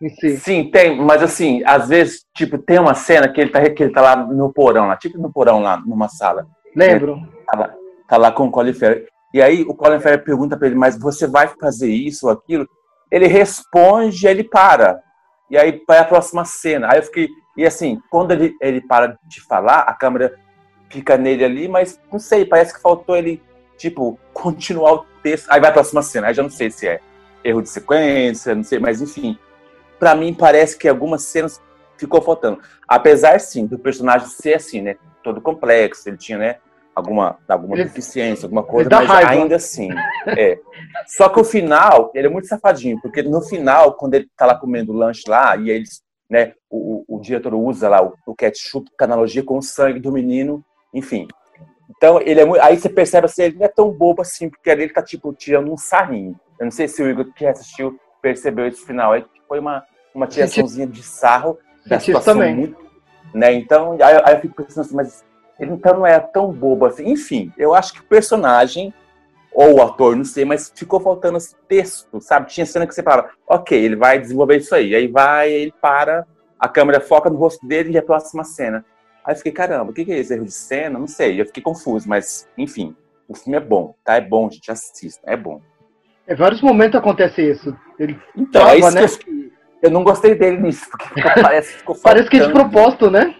[0.00, 0.36] em si.
[0.36, 3.92] sim, tem, mas assim, às vezes, tipo, tem uma cena que ele tá, que ele
[3.92, 6.46] tá lá no porão, lá, tipo no porão lá, numa sala.
[6.76, 7.20] Lembro.
[7.46, 7.74] Tá lá,
[8.08, 9.04] tá lá com o Colin Farrell.
[9.34, 12.68] E aí o Colin Farrell pergunta pra ele, mas você vai fazer isso ou aquilo?
[13.10, 15.00] Ele responde e ele para.
[15.50, 16.92] E aí vai a próxima cena.
[16.92, 17.28] Aí eu fiquei.
[17.56, 20.32] E assim, quando ele, ele para de falar, a câmera
[20.88, 23.42] fica nele ali, mas não sei, parece que faltou ele,
[23.76, 25.46] tipo, continuar o texto.
[25.50, 26.28] Aí vai a próxima cena.
[26.28, 27.00] Aí já não sei se é
[27.44, 29.38] erro de sequência, não sei, mas enfim.
[29.98, 31.60] Pra mim parece que algumas cenas
[31.96, 32.60] ficou faltando.
[32.86, 34.96] Apesar, sim, do personagem ser assim, né?
[35.22, 36.56] Todo complexo, ele tinha, né?
[36.94, 39.30] Alguma, alguma Ele- deficiência, alguma coisa, mas raiva.
[39.30, 39.88] ainda assim.
[40.26, 40.58] É.
[41.06, 44.56] Só que o final, ele é muito safadinho, porque no final, quando ele tá lá
[44.56, 48.88] comendo lanche lá, e eles, né, o, o o diretor usa lá o, o ketchup
[48.96, 51.26] com analogia com o sangue do menino, enfim.
[51.96, 54.70] Então, ele é muito, aí você percebe assim, ele não é tão bobo assim, porque
[54.70, 56.38] ali ele tá, tipo, tirando um sarrinho.
[56.58, 59.84] Eu não sei se o Igor que assistiu percebeu esse final, aí foi uma,
[60.14, 62.54] uma tiraçãozinha de sarro da isso situação também.
[62.54, 62.76] muito,
[63.32, 63.52] né?
[63.54, 65.24] Então, aí, aí eu fico pensando assim, mas
[65.58, 67.08] ele então não é tão bobo assim.
[67.10, 68.92] Enfim, eu acho que o personagem,
[69.52, 72.48] ou o ator, não sei, mas ficou faltando esse texto, sabe?
[72.48, 74.94] Tinha cena que você falava, ok, ele vai desenvolver isso aí.
[74.94, 76.26] Aí vai, ele para,
[76.58, 78.84] a câmera foca no rosto dele e a próxima cena.
[79.24, 80.98] Aí eu fiquei, caramba, o que que é esse erro de cena?
[80.98, 82.96] Não sei, eu fiquei confuso, mas enfim,
[83.28, 84.16] o filme é bom, tá?
[84.16, 85.60] É bom, gente, assista, é bom.
[86.28, 87.76] Em vários momentos acontece isso.
[87.98, 89.00] Ele Então, trava, é isso né?
[89.00, 89.52] que eu, fiquei-
[89.82, 91.08] eu não gostei dele nisso, porque
[91.42, 93.34] parece, ficou Parece que é de propósito, né?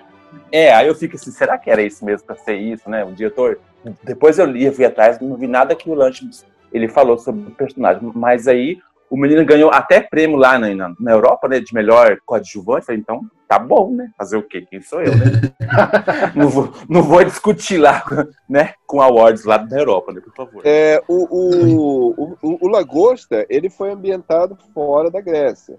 [0.53, 3.05] É, aí eu fico assim, será que era isso mesmo pra ser isso, né?
[3.05, 3.59] O diretor.
[4.03, 7.49] Depois eu li, eu fui atrás, não vi nada que o Lantimos ele falou sobre
[7.49, 8.11] o personagem.
[8.15, 8.79] Mas aí
[9.11, 11.61] o menino ganhou até prêmio lá na, na, na Europa, né?
[11.61, 12.87] De melhor coadjuvante.
[12.87, 14.11] Falei, então tá bom, né?
[14.19, 14.67] Fazer o quê?
[14.69, 15.25] Quem sou eu, né?
[16.35, 18.05] não, vou, não vou discutir lá,
[18.49, 18.75] né?
[18.87, 20.21] Com awards lá da Europa, né?
[20.21, 20.63] Por favor.
[20.65, 25.77] É, o, o, o, o- Lagosta, ele foi ambientado fora da Grécia.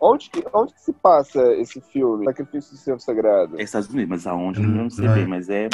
[0.00, 3.60] Onde que, onde que se passa esse filme, Sacrifício do Servo Sagrado?
[3.60, 4.60] É Estados Unidos, mas aonde?
[4.60, 5.14] Hum, Eu não sei é.
[5.14, 5.68] bem, mas é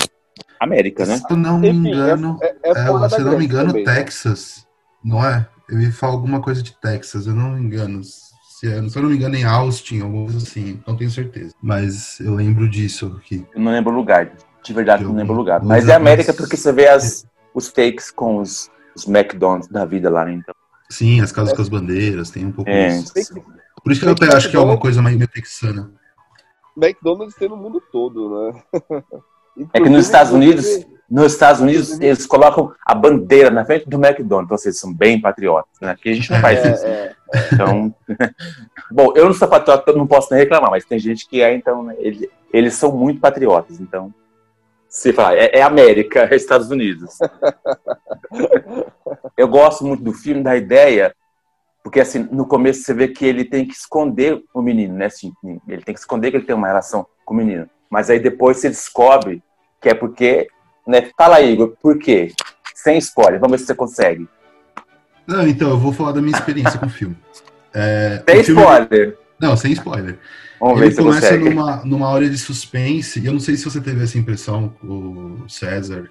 [0.61, 1.17] América, né?
[1.17, 3.39] Se eu não me Enfim, é- engano, é- é é, fora da se eu não
[3.39, 3.95] me engano, também, né?
[3.95, 4.67] Texas,
[5.05, 5.47] não é?
[5.69, 8.03] Eu ia falar alguma coisa de Texas, eu não me engano.
[8.03, 11.53] Se, é- se eu não me engano, em Austin, alguma coisa assim, não tenho certeza.
[11.63, 13.47] Mas eu lembro disso aqui.
[13.55, 14.33] Eu não lembro o lugar.
[14.65, 15.63] De verdade, eu não lembro o lugar.
[15.63, 20.11] Mas é América porque você vê as, os fakes com os, os McDonald's da vida
[20.11, 20.33] lá, né?
[20.33, 20.55] Então.
[20.91, 22.89] Sim, as casas com as bandeiras, tem um pouco É.
[22.99, 23.13] disso.
[23.83, 25.93] Por isso que eu até acho que é alguma coisa mais meio texana.
[26.77, 28.63] McDonald's tem no mundo todo, né?
[29.73, 33.97] É que nos Estados Unidos, nos Estados Unidos, eles colocam a bandeira na frente do
[33.97, 34.47] McDonald's.
[34.47, 35.91] Então, vocês são bem patriotas, né?
[35.93, 36.87] Aqui a gente não faz É, isso.
[36.87, 37.15] é.
[37.53, 37.95] Então,
[38.93, 41.83] bom, eu não sou patriota, não posso nem reclamar, mas tem gente que é, então,
[41.83, 43.81] né, ele- eles são muito patriotas.
[43.81, 44.13] Então,
[44.89, 47.17] se falar, é, é América, é Estados Unidos.
[49.37, 51.15] Eu gosto muito do filme, da ideia,
[51.83, 55.07] porque assim, no começo você vê que ele tem que esconder o menino, né?
[55.07, 55.33] Assim,
[55.67, 57.69] ele tem que esconder que ele tem uma relação com o menino.
[57.91, 59.43] Mas aí depois você descobre
[59.81, 60.49] que é porque,
[60.87, 61.11] né?
[61.17, 62.33] Fala, Igor, por quê?
[62.75, 64.29] Sem spoiler, vamos ver se você consegue.
[65.27, 67.17] Não, então, eu vou falar da minha experiência com o filme.
[67.75, 69.19] É, Tem o filme- spoiler.
[69.41, 70.19] Não, sem spoiler.
[70.59, 71.55] Vamos ver Ele se você começa consegue.
[71.55, 75.45] numa, numa hora de suspense, e eu não sei se você teve essa impressão, o
[75.49, 76.11] César,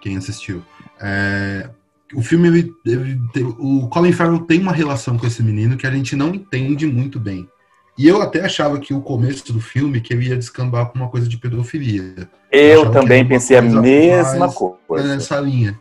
[0.00, 0.62] quem assistiu.
[1.00, 1.68] É,
[2.14, 3.20] o filme, ele, ele
[3.58, 7.20] o Colin Farrell tem uma relação com esse menino que a gente não entende muito
[7.20, 7.48] bem.
[7.96, 11.08] E eu até achava que o começo do filme que ele ia descambar para uma
[11.10, 12.28] coisa de pedofilia.
[12.50, 15.06] Eu também pensei a mesma mais coisa.
[15.14, 15.78] Nessa linha.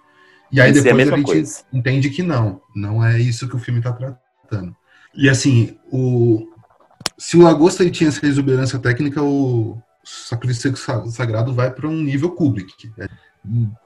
[0.52, 1.64] E aí Pensei a depois a, mesma gente coisa.
[1.74, 4.76] entende que não, não é isso que o filme está tratando.
[5.16, 6.48] E assim, o
[7.18, 12.02] se o Lagosta ele tinha essa exuberância técnica, o Sacrifício Sa- Sagrado vai para um
[12.04, 12.92] nível Kubrick.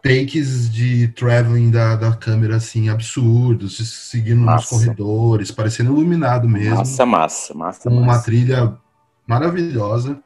[0.03, 4.69] Takes de traveling da, da câmera assim absurdos, seguindo nos Massa.
[4.69, 8.77] corredores, parecendo iluminado mesmo Massa, massa, massa, com uma trilha
[9.25, 10.19] maravilhosa.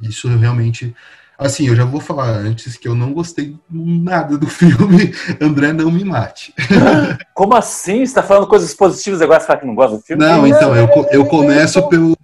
[0.00, 0.94] Isso realmente.
[1.36, 5.12] Assim, eu já vou falar antes que eu não gostei nada do filme.
[5.40, 6.54] André, não me mate.
[7.34, 8.04] Como assim?
[8.04, 9.40] Você tá falando coisas positivas agora?
[9.40, 10.24] Você fala que não gosta do filme?
[10.24, 12.16] Não, então, eu, eu começo pelo.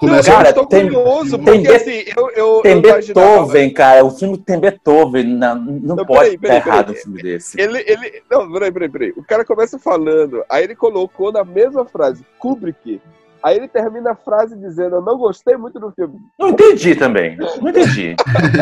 [0.00, 3.72] Começo Cara, eu tô tem- curioso, tem porque assim, eu, eu, Tem eu imaginava- Beethoven,
[3.74, 4.04] cara.
[4.04, 5.24] O filme tem Beethoven.
[5.24, 7.00] Não, não Não, pode estar errado peraí.
[7.00, 7.60] um filme desse.
[7.60, 8.22] Ele, ele.
[8.30, 9.12] Não, peraí, peraí, peraí.
[9.14, 12.98] O cara começa falando, aí ele colocou na mesma frase, Kubrick.
[13.42, 16.14] Aí ele termina a frase dizendo, eu não gostei muito do filme.
[16.38, 17.36] Não entendi também.
[17.36, 18.14] Não entendi.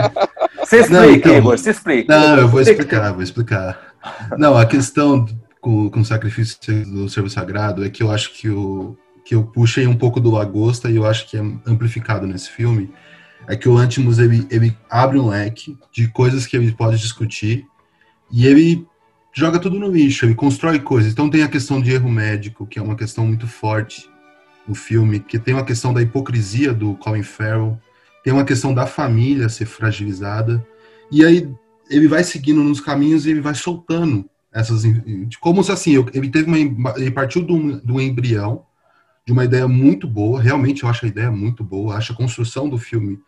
[0.61, 1.57] Você explica, Não, então- Igor.
[1.59, 2.19] Você explica.
[2.19, 3.95] Não, eu vou explicar, vou explicar.
[4.37, 5.25] Não, a questão
[5.61, 8.97] com, com o sacrifício do servo sagrado é que eu acho que o
[9.29, 12.91] que eu puxei um pouco do Lagosta e eu acho que é amplificado nesse filme
[13.47, 17.67] é que o Lantimos ele, ele abre um leque de coisas que ele pode discutir
[18.33, 18.87] e ele
[19.31, 21.13] joga tudo no lixo, ele constrói coisas.
[21.13, 24.09] Então tem a questão de erro médico, que é uma questão muito forte
[24.67, 27.79] no filme, que tem uma questão da hipocrisia do Colin Farrell,
[28.25, 30.67] tem uma questão da família ser fragilizada,
[31.13, 31.47] e aí
[31.91, 36.31] ele vai seguindo nos caminhos e ele vai soltando essas de como se assim ele
[36.31, 38.67] teve uma ele partiu do, do embrião
[39.29, 42.67] de uma ideia muito boa realmente eu acho a ideia muito boa acho a construção
[42.67, 43.21] do filme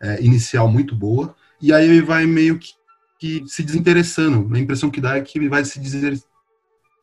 [0.00, 2.74] é, inicial muito boa e aí ele vai meio que,
[3.18, 6.22] que se desinteressando a impressão que dá é que ele vai se desinter-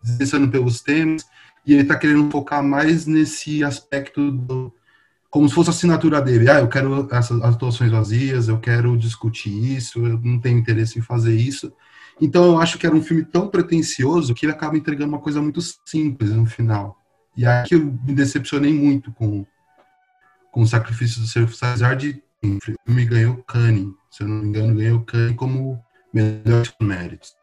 [0.02, 1.26] desinteressando pelos temas
[1.66, 4.74] e ele tá querendo focar mais nesse aspecto do
[5.30, 6.50] como se fosse a assinatura dele.
[6.50, 11.02] Ah, eu quero essas atuações vazias, eu quero discutir isso, eu não tenho interesse em
[11.02, 11.70] fazer isso.
[12.22, 15.41] Então eu acho que era um filme tão pretencioso que ele acaba entregando uma coisa
[15.41, 16.98] muito simples no final.
[17.38, 19.45] E aí que eu me decepcionei muito com,
[20.51, 24.47] com o sacrifício do Ser César de o filme ganhou Cannes, se eu não me
[24.47, 25.83] engano, ganhou Cannes como
[26.13, 27.35] melhor méritos.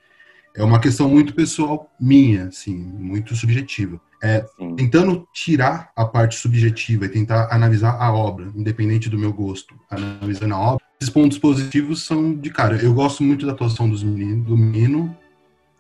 [0.57, 4.01] É uma questão muito pessoal minha, assim, muito subjetiva.
[4.23, 9.75] É, tentando tirar a parte subjetiva e tentar analisar a obra, independente do meu gosto,
[9.91, 12.77] analisando a obra, esses pontos positivos são de cara.
[12.77, 15.15] Eu gosto muito da atuação dos meninos, do menino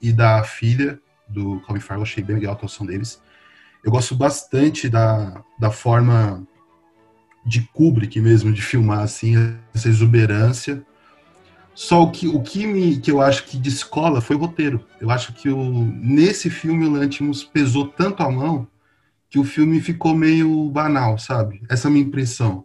[0.03, 3.23] e da filha do Colin Farrell, achei bem legal a atuação deles.
[3.85, 6.43] Eu gosto bastante da, da forma
[7.45, 9.35] de Kubrick mesmo, de filmar assim,
[9.75, 10.83] essa exuberância.
[11.75, 14.85] Só o que, o que, me, que eu acho que descola foi o roteiro.
[15.01, 18.67] Eu acho que o, nesse filme o Lantimos pesou tanto a mão
[19.29, 21.61] que o filme ficou meio banal, sabe?
[21.69, 22.65] Essa é a minha impressão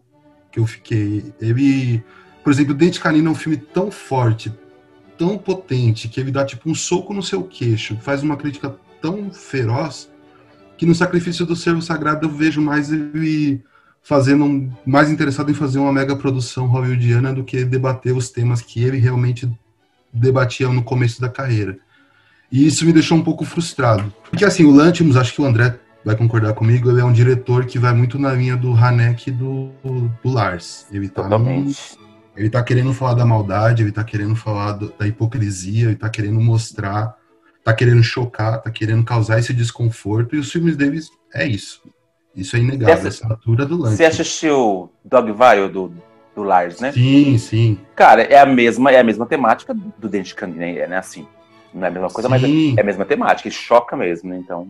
[0.51, 1.34] que eu fiquei.
[1.41, 2.03] Ele,
[2.43, 4.53] por exemplo, Dente Canino é um filme tão forte,
[5.17, 9.32] tão potente, que ele dá tipo um soco no seu queixo, faz uma crítica tão
[9.32, 10.09] feroz,
[10.80, 13.61] que no Sacrifício do Servo Sagrado eu vejo mais ele
[14.01, 18.61] fazendo um, mais interessado em fazer uma mega produção hollywoodiana do que debater os temas
[18.61, 19.51] que ele realmente
[20.11, 21.77] debatia no começo da carreira.
[22.49, 24.11] E isso me deixou um pouco frustrado.
[24.30, 27.65] Porque assim, o Lantimos, acho que o André vai concordar comigo, ele é um diretor
[27.65, 30.88] que vai muito na linha do Haneck e do, do Lars.
[30.93, 31.69] Ele tá, num,
[32.38, 36.09] ele tá querendo falar da maldade, ele tá querendo falar do, da hipocrisia, ele tá
[36.09, 37.18] querendo mostrar,
[37.70, 41.82] tá querendo chocar, tá querendo causar esse desconforto, e os filmes deles é isso.
[42.36, 43.97] Isso é inegável, Essa- a altura do lance.
[43.97, 45.91] Você assistiu Dogville do,
[46.36, 46.91] do Lars, né?
[46.91, 47.80] Sim, sim.
[47.95, 50.78] Cara, é a mesma, é a mesma temática do Dente Canino, né?
[50.78, 50.95] É?
[50.97, 51.28] Assim,
[51.74, 52.76] não é a mesma coisa, mas Sim.
[52.78, 54.38] é a mesma temática, e choca mesmo, né?
[54.38, 54.67] Então,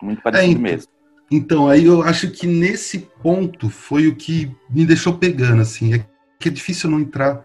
[0.00, 0.88] muito parecido então- mesmo.
[1.28, 5.92] Então, aí eu acho que nesse ponto foi o que me deixou pegando, assim.
[5.94, 6.06] É
[6.38, 7.44] que é difícil não entrar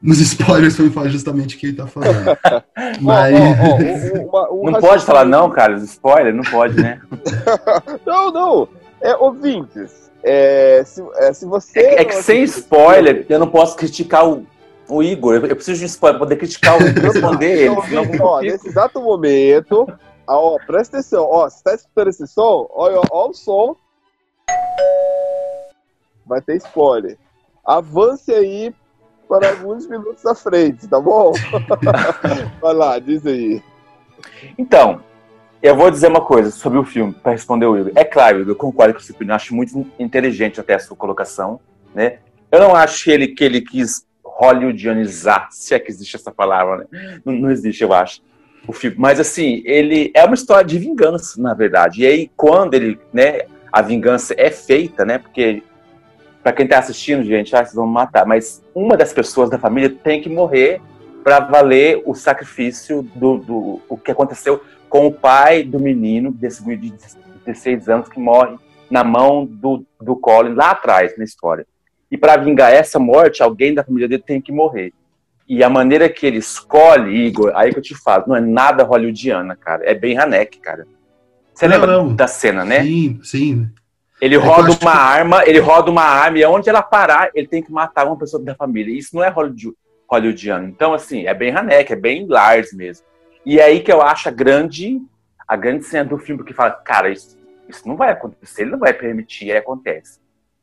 [0.00, 2.38] nos spoilers pra me falar justamente o que ele tá falando.
[3.00, 3.34] Mas...
[4.62, 7.00] não pode falar não, cara, os spoiler, não pode, né?
[8.06, 8.68] Não, não.
[9.00, 11.80] É, ouvintes, é, se, é, se você.
[11.80, 14.44] É que sem spoiler, eu não posso criticar o,
[14.88, 15.36] o Igor.
[15.36, 17.76] Eu eu preciso de um spoiler pra poder criticar o Igor, responder ele.
[17.88, 19.86] Então, ó, nesse exato momento,
[20.26, 22.68] ó, ó, presta atenção, ó, você tá escutando esse som?
[22.70, 23.76] Olha, ó, ó o som.
[26.26, 27.16] Vai ter spoiler.
[27.64, 28.74] Avance aí
[29.28, 31.32] para alguns minutos à frente, tá bom?
[32.60, 33.62] Vai lá, diz aí.
[34.56, 35.00] Então,
[35.62, 37.92] eu vou dizer uma coisa sobre o filme, para responder o Igor.
[37.94, 41.60] É claro, eu concordo com o opinião, acho muito inteligente até a sua colocação,
[41.94, 42.18] né?
[42.50, 46.78] Eu não acho que ele, que ele quis hollywoodianizar, se é que existe essa palavra,
[46.90, 47.20] né?
[47.24, 48.22] Não, não existe, eu acho,
[48.66, 48.96] o filme.
[48.98, 52.02] Mas, assim, ele é uma história de vingança, na verdade.
[52.02, 55.18] E aí, quando ele, né, a vingança é feita, né?
[55.18, 55.62] Porque,
[56.48, 59.90] para quem tá assistindo, gente, ah, vocês vão matar, mas uma das pessoas da família
[59.90, 60.80] tem que morrer
[61.22, 66.66] para valer o sacrifício do, do o que aconteceu com o pai do menino, desse
[66.66, 68.56] menino de 16 anos, que morre
[68.90, 71.66] na mão do, do Colin lá atrás na história.
[72.10, 74.94] E para vingar essa morte, alguém da família dele tem que morrer.
[75.46, 78.84] E a maneira que ele escolhe, Igor, aí que eu te falo, não é nada
[78.84, 79.84] hollywoodiana, cara.
[79.84, 80.86] É bem Haneck, cara.
[81.52, 82.14] Você Não, lembra não.
[82.14, 82.84] da cena, né?
[82.84, 83.70] Sim, sim.
[84.20, 87.46] Ele É roda uma que- arma, ele roda uma arma e onde ela parar, ele
[87.46, 88.96] tem que matar uma pessoa da família.
[88.96, 89.74] Isso não é hollywood-
[90.10, 90.66] hollywoodiano.
[90.68, 93.06] Então, assim, é bem Haneck, é bem Lars mesmo.
[93.46, 95.00] E é aí que eu acho a grande,
[95.46, 97.38] a grande cena do filme, porque fala, cara, isso,
[97.68, 100.18] isso não vai acontecer, ele não vai permitir, e aí acontece.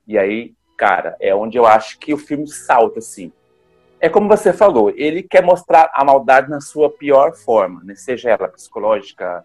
[0.08, 3.32] E aí, cara, é onde eu acho que o filme salta, assim.
[4.02, 7.96] É como você falou, ele quer mostrar a maldade na sua pior forma, né?
[7.96, 9.44] seja ela psicológica,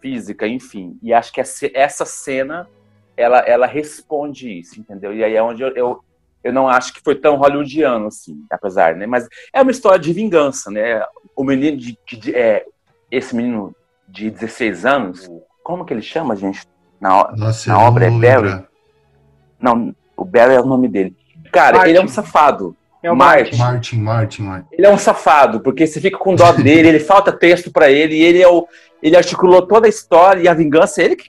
[0.00, 0.98] física, enfim.
[1.00, 2.68] E acho que essa cena
[3.16, 5.14] ela, ela responde isso, entendeu?
[5.14, 6.00] E aí é onde eu, eu,
[6.42, 9.06] eu não acho que foi tão hollywoodiano, assim, apesar, né?
[9.06, 11.02] Mas é uma história de vingança, né?
[11.36, 12.64] O menino de, de- de- é,
[13.10, 13.74] esse menino
[14.08, 15.30] de 16 anos,
[15.62, 16.60] como que ele chama, gente?
[17.00, 18.64] Na, Nossa, na obra é Barry?
[19.60, 21.16] Não, o Barry é o nome dele.
[21.52, 21.90] Cara, Martin.
[21.90, 22.76] ele é um safado.
[23.02, 23.56] É o Martin.
[23.56, 24.68] Martin, Martin, Martin.
[24.72, 28.14] Ele é um safado, porque você fica com dó dele, ele falta texto pra ele,
[28.14, 28.66] e ele é o.
[29.02, 31.28] Ele articulou toda a história e a vingança, é ele que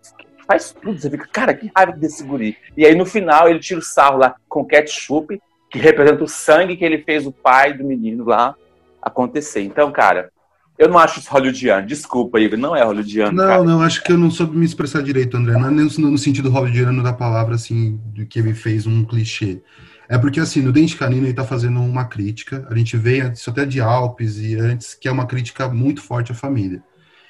[0.53, 0.99] faz tudo.
[0.99, 2.55] Você fica, cara, que raiva desse guri.
[2.77, 5.39] E aí no final ele tira o sarro lá com ketchup,
[5.69, 8.55] que representa o sangue que ele fez o pai do menino lá
[9.01, 9.61] acontecer.
[9.61, 10.29] Então, cara,
[10.77, 11.87] eu não acho isso hollywoodiano.
[11.87, 13.63] Desculpa, Igor, não é hollywoodiano, Não, cara.
[13.63, 15.53] não, acho que eu não soube me expressar direito, André.
[15.53, 19.61] Não é nem no, sentido hollywoodiano da palavra, assim, do que ele fez um clichê.
[20.07, 22.67] É porque, assim, no Dente Canino ele tá fazendo uma crítica.
[22.69, 26.31] A gente vê isso até de Alpes e antes, que é uma crítica muito forte
[26.31, 26.83] à família.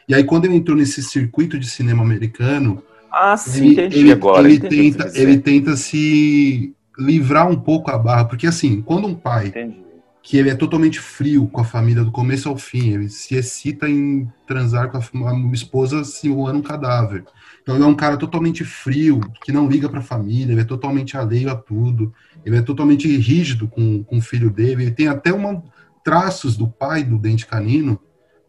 [0.08, 2.84] E aí, quando ele entrou nesse circuito de cinema americano,
[3.14, 4.40] Ah, sim, ele, entendi ele- agora.
[4.50, 8.26] ele entendi tenta, ele tenta se livrar um pouco a barra.
[8.26, 9.84] Porque, assim, quando um pai Entendi.
[10.24, 12.92] que ele é totalmente frio com a família do começo ao fim.
[12.94, 14.98] Ele se excita em transar com
[15.28, 17.26] a, a esposa simulando um cadáver.
[17.62, 20.66] Então ele é um cara totalmente frio, que não liga para a família, ele é
[20.66, 22.14] totalmente alheio a tudo.
[22.46, 24.84] Ele é totalmente rígido com, com o filho dele.
[24.84, 25.62] Ele tem até uma,
[26.04, 28.00] traços do pai do Dente Canino,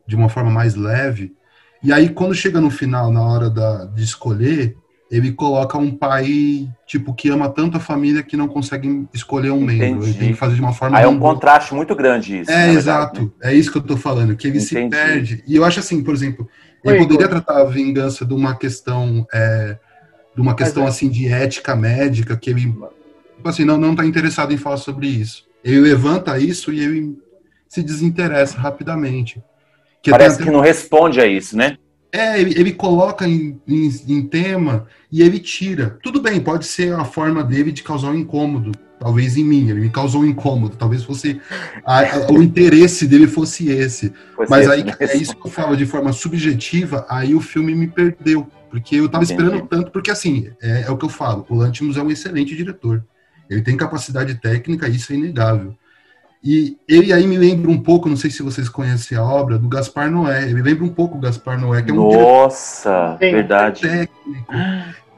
[0.06, 1.32] de uma forma mais leve.
[1.84, 4.74] E aí, quando chega no final, na hora da, de escolher,
[5.10, 9.60] ele coloca um pai, tipo, que ama tanto a família que não consegue escolher um
[9.60, 10.02] membro.
[10.02, 10.18] Ele Entendi.
[10.18, 10.96] tem que fazer de uma forma...
[10.96, 12.50] Aí é um contraste muito grande isso.
[12.50, 13.22] É, verdade, exato.
[13.22, 13.50] né?
[13.52, 14.96] É isso que eu tô falando, que ele se Entendi.
[14.96, 15.44] perde.
[15.46, 16.48] E eu acho assim, por exemplo,
[16.84, 17.42] Oi, ele poderia Igor.
[17.42, 19.78] tratar a vingança de uma questão, é,
[20.34, 24.06] de uma questão é- assim de ética médica, que ele, tipo assim, não, não tá
[24.06, 25.44] interessado em falar sobre isso.
[25.62, 27.18] Ele levanta isso e ele
[27.68, 29.40] se desinteressa rapidamente.
[30.04, 31.78] Que Parece que não responde a isso, né?
[32.12, 35.98] é, ele, ele coloca em, em, em tema e ele tira.
[36.02, 38.70] Tudo bem, pode ser a forma dele de causar um incômodo.
[39.00, 40.76] Talvez em mim, ele me causou um incômodo.
[40.76, 41.40] Talvez fosse.
[41.84, 44.12] a- a- o interesse dele fosse esse.
[44.48, 44.94] Mas aí né?
[45.00, 48.46] é isso que eu falo de forma subjetiva, aí o filme me perdeu.
[48.70, 49.42] Porque eu tava Entendi.
[49.42, 52.54] esperando tanto, porque assim, é, é o que eu falo, o Lantimos é um excelente
[52.54, 53.04] diretor.
[53.48, 55.74] Ele tem capacidade técnica, isso é inegável.
[56.44, 59.66] E ele aí me lembra um pouco, não sei se vocês conhecem a obra, do
[59.66, 60.42] Gaspar Noé.
[60.44, 63.80] Ele lembra um pouco o Gaspar Noé, que é um diretor Nossa, verdade.
[63.80, 64.52] técnico.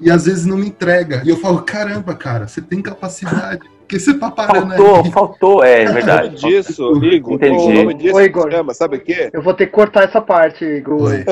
[0.00, 1.22] E às vezes não me entrega.
[1.24, 3.60] E eu falo, caramba, cara, você tem capacidade.
[3.80, 5.10] Porque você tá parando Faltou, aí.
[5.12, 6.36] faltou, é O nome verdade.
[6.36, 7.56] disso, Igor, Entendi.
[7.64, 8.50] o nome disso Ô, Igor.
[8.50, 9.30] chama, sabe o quê?
[9.32, 11.02] Eu vou ter que cortar essa parte, Igor.
[11.02, 11.24] Oi.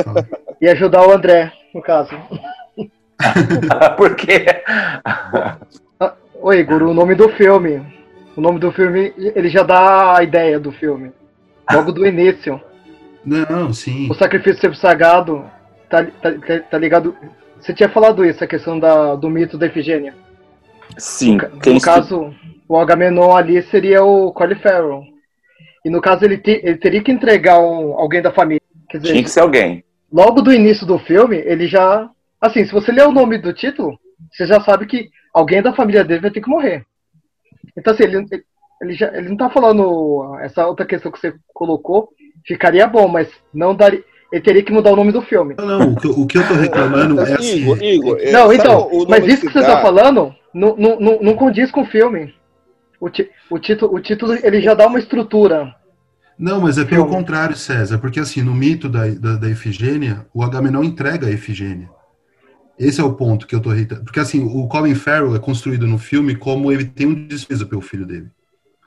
[0.61, 2.11] E ajudar o André, no caso.
[3.97, 4.47] Por quê?
[6.41, 7.83] Ô, Igor, o nome do filme.
[8.37, 11.13] O nome do filme, ele já dá a ideia do filme.
[11.73, 12.61] Logo do início.
[13.25, 14.09] Não, sim.
[14.11, 15.45] O sacrifício sempre sagrado,
[15.89, 17.17] tá, tá, tá- tá ligado?
[17.61, 20.15] Você tinha falado isso, a questão da, do mito da Efigênia.
[20.99, 22.35] Sim, No, quem no caso,
[22.69, 25.03] o Agamenon ali seria o Colin Farrell.
[25.85, 28.61] E no caso, ele, te- ele teria que entregar um, alguém da família.
[28.91, 29.83] Quer dizer, tinha que ser alguém.
[30.13, 32.09] logo do início do filme, ele já.
[32.41, 33.99] Assim, se você ler o nome do título,
[34.31, 36.85] você já sabe que alguém da família dele vai ter que morrer.
[37.77, 38.27] Então, assim, ele,
[38.83, 42.11] ele, já, ele não tá falando essa outra questão que você colocou,
[42.47, 44.03] ficaria bom, mas não daria.
[44.33, 45.55] Ele teria que mudar o nome do filme.
[45.59, 47.63] Não, não, o que, eu- o que eu tô reclamando é assim.
[47.63, 51.35] Igor, Igor, é, Não, então, mas isso que você tá falando não, não, não, não
[51.35, 52.35] condiz com o filme.
[53.01, 55.75] O, ti, o, título, o título ele já dá uma estrutura.
[56.39, 57.17] Não, mas é pelo Filme.
[57.17, 61.89] contrário, César, porque assim, no mito da, da, da Efigênia, o Agamenon entrega a Efigênia.
[62.79, 64.03] Esse é o ponto que eu tô irritado.
[64.05, 67.81] Porque assim, o Colin Farrell é construído no filme como ele tem um desprezo pelo
[67.81, 68.27] filho dele.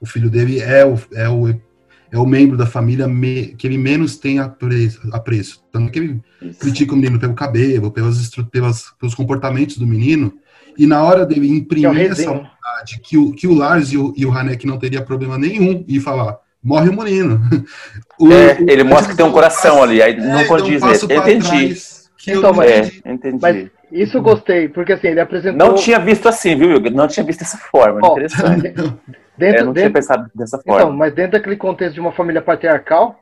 [0.02, 3.78] O filho dele é o, é o, é o membro da família me- que ele
[3.78, 5.00] menos tem apreço.
[5.14, 5.64] apreço.
[5.72, 6.22] Tanto que ele
[6.60, 10.34] critica o menino pelo cabelo, pelas, pelas, pelos comportamentos do menino,
[10.78, 13.98] e na hora dele Que é imprimir essa vontade que o, que o Lars e
[13.98, 17.42] o, e o Hanek não teria problema nenhum e falar, morre o menino.
[18.20, 20.82] O- É, o- ele mostra que tem um coração ali, aí É, não condiz.
[20.84, 21.48] um eu entendi.
[21.48, 23.02] trás que eu Então, mas- É, entendi.
[23.08, 23.38] entendi.
[23.42, 25.68] Mas isso eu gostei, porque assim, ele apresentou.
[25.68, 26.92] Não tinha visto assim, viu, Igor?
[26.92, 28.00] Não tinha visto dessa forma.
[28.04, 28.74] Ó, Interessante.
[29.38, 30.94] Dentro, É, não tinha dentro, pensado dessa então, forma.
[30.98, 33.20] mas dentro daquele contexto de uma família patriarcal,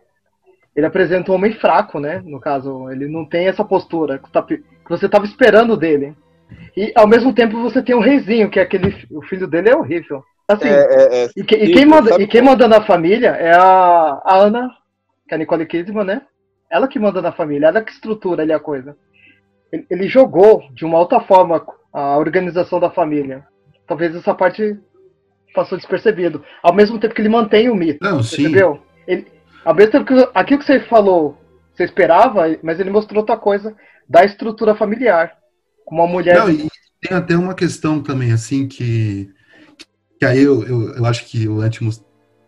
[0.73, 2.21] ele apresenta um homem fraco, né?
[2.23, 4.45] No caso, ele não tem essa postura que, tá
[4.89, 6.15] você estava esperando dele.
[6.77, 8.95] E ao mesmo tempo você tem um reizinho, que é aquele.
[9.11, 10.23] O filho dele é horrível.
[10.47, 13.51] Assim, É, é, é, e, que- e quem manda, e quem manda na família é
[13.53, 14.69] a, a Ana,
[15.27, 16.21] que é a Nicole Kidman, né?
[16.71, 18.95] Ela que manda na família, ela que estrutura ali a coisa.
[19.71, 23.45] Ele, jogou de uma alta forma a organização da família.
[23.87, 24.77] Talvez essa parte
[25.53, 26.43] passou despercebido.
[26.61, 28.03] Ao mesmo tempo que ele mantém o mito.
[28.03, 28.43] Não, sim.
[28.43, 28.81] Entendeu?
[29.07, 29.27] Ele,
[29.63, 31.37] ao mesmo tempo que aquilo que você falou,
[31.73, 33.75] você esperava, mas ele mostrou outra coisa
[34.07, 35.37] da estrutura familiar.
[35.89, 36.37] Uma mulher.
[36.37, 36.67] Não, e
[37.01, 39.29] tem até uma questão também, assim, que,
[40.19, 42.03] que aí eu, eu, eu acho que o Antimus,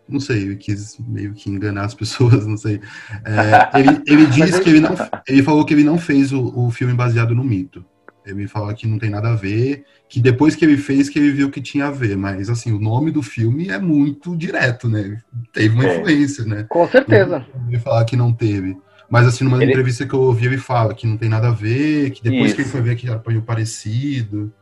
[0.08, 2.80] não sei, ele quis meio que enganar as pessoas, não sei.
[3.24, 4.94] É, ele, ele disse que ele não,
[5.28, 7.84] ele falou que ele não fez o, o filme baseado no mito.
[8.26, 11.30] Ele falou que não tem nada a ver, que depois que ele fez que ele
[11.32, 15.18] viu que tinha a ver, mas assim, o nome do filme é muito direto, né?
[15.52, 15.96] Teve uma É.
[15.98, 16.66] influência, né?
[16.68, 17.46] Com certeza.
[17.66, 18.76] Ele falar que não teve.
[19.08, 21.52] Mas assim, numa Ele- entrevista que eu ouvi, ele fala que não tem nada a
[21.52, 22.72] ver, que depois que ele Isso.
[22.72, 24.52] foi ver que era parecido.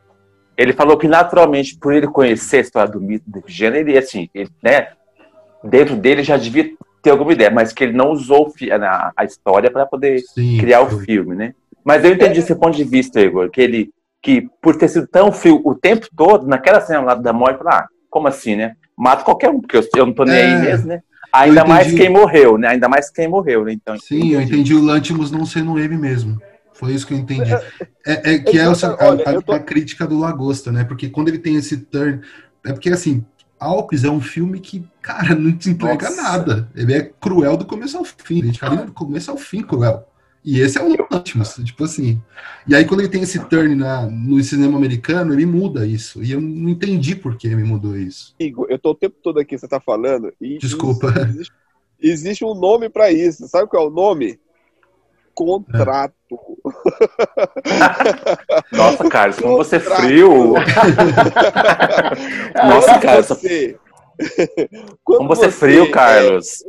[0.56, 4.30] Ele falou que naturalmente, por ele conhecer a história do mito do Efigênia, ele, assim,
[4.32, 4.88] ele, né,
[5.62, 6.70] dentro dele já devia
[7.02, 10.80] ter alguma ideia, mas que ele não usou a, a história para poder Sim, criar
[10.82, 11.54] o filme, né?
[11.84, 13.90] Mas eu entendi esse ponto de vista, Igor, que ele,
[14.22, 17.86] que por ter sido tão frio o tempo todo, naquela cena lá da morte, ah,
[18.10, 18.74] como assim, né?
[18.96, 21.00] Mato qualquer um, porque eu, eu não tô nem É, aí mesmo, né?
[21.32, 21.96] Ainda mais entendi.
[21.96, 22.68] quem morreu, né?
[22.68, 23.72] Ainda mais quem morreu, né?
[23.72, 26.40] Então, Sim, eu entendi o Lantimos não sendo ele mesmo.
[26.74, 27.58] Foi isso que eu entendi.
[28.06, 30.84] É, é que é eu- essa- olha, a, a- a crítica do Lagosta, né?
[30.84, 32.20] Porque quando ele tem esse turn.
[32.64, 33.24] É porque assim,
[33.58, 36.22] Alpes é um filme que, cara, não te entrega Nossa.
[36.22, 36.70] nada.
[36.74, 38.42] Ele é cruel do começo ao fim.
[38.42, 40.06] A gente fala do começo ao fim cruel.
[40.44, 42.22] E esse é o Lantimos, tipo assim.
[42.68, 46.22] E aí, quando ele tem esse turn na, no cinema americano, ele muda isso.
[46.22, 48.32] E eu não entendi por que ele mudou isso.
[48.38, 50.32] Igor, eu tô o tempo todo aqui, você tá falando.
[50.40, 51.12] E Desculpa.
[51.28, 51.54] Existe,
[52.00, 53.48] existe um nome pra isso.
[53.48, 54.38] Sabe qual é o nome?
[55.36, 56.14] Contrato.
[58.72, 60.54] Nossa, Carlos, como você é frio.
[62.54, 63.78] Nossa, cara, só- você...
[65.04, 66.64] como você é frio, Carlos.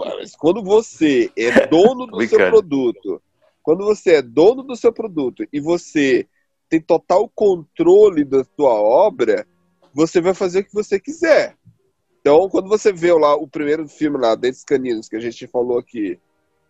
[0.00, 3.22] Mas quando você é dono do seu produto,
[3.62, 6.26] quando você é dono do seu produto e você
[6.68, 9.46] tem total controle da sua obra,
[9.94, 11.54] você vai fazer o que você quiser.
[12.20, 15.78] Então, quando você vê lá o primeiro filme lá, Dentes Caninos, que a gente falou
[15.78, 16.18] aqui,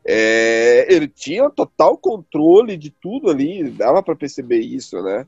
[0.06, 5.26] é, ele tinha total controle de tudo ali, dava pra perceber isso, né?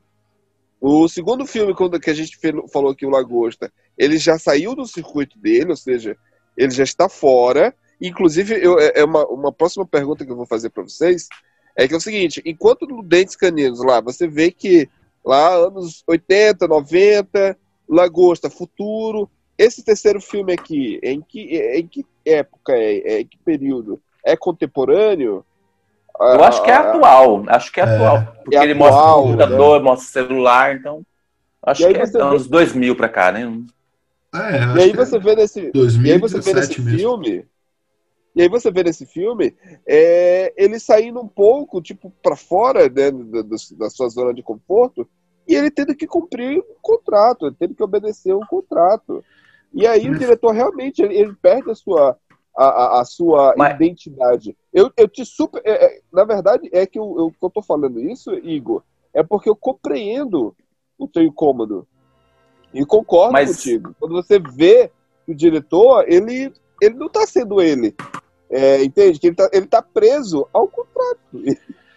[0.81, 2.37] O segundo filme, quando que a gente
[2.71, 6.17] falou aqui, o Lagosta, ele já saiu do circuito dele, ou seja,
[6.57, 7.73] ele já está fora.
[7.99, 11.27] Inclusive, eu, é é uma, uma próxima pergunta que eu vou fazer para vocês
[11.75, 14.89] é que é o seguinte: enquanto no Dentes Caninos lá, você vê que
[15.23, 17.57] lá anos 80, 90,
[17.87, 19.29] Lagosta, futuro.
[19.57, 23.21] Esse terceiro filme aqui, em que, em que época é, é?
[23.21, 24.01] Em que período?
[24.25, 25.45] É contemporâneo?
[26.19, 27.43] Eu acho que é atual.
[27.47, 28.35] Acho que é, atual.
[28.43, 31.03] Porque É ele mostra atual, computador, mostra celular, então.
[31.61, 33.41] Acho que é vê- anos 2000 pra cá, né?
[34.33, 35.59] É, E aí você é vê nesse,
[36.03, 36.97] e aí você vê 2017 nesse mesmo.
[36.99, 37.45] filme,
[38.35, 39.55] e aí você vê nesse filme,
[39.87, 44.43] é, ele saindo um pouco, tipo, pra fora né, da, da- da sua zona de
[44.43, 45.07] conforto,
[45.47, 49.23] e ele tendo que cumprir um contrato, ele tendo que obedecer um contrato.
[49.73, 52.17] E aí o diretor realmente ele, ele perde a sua
[52.57, 54.55] a, a- a sua Mas- identidade.
[54.73, 57.61] Eu, eu te super, é, é, na verdade é que eu, eu, que eu tô
[57.61, 58.81] falando isso, Igor,
[59.13, 60.55] é porque eu compreendo
[60.97, 61.87] o teu incômodo.
[62.73, 63.95] E concordo Mas- contigo.
[63.99, 64.91] Quando você vê
[65.25, 66.51] que o diretor, ele,
[66.81, 67.95] ele não tá sendo ele.
[68.49, 69.17] É, entende?
[69.19, 71.19] Que ele tá, ele tá preso ao contrato.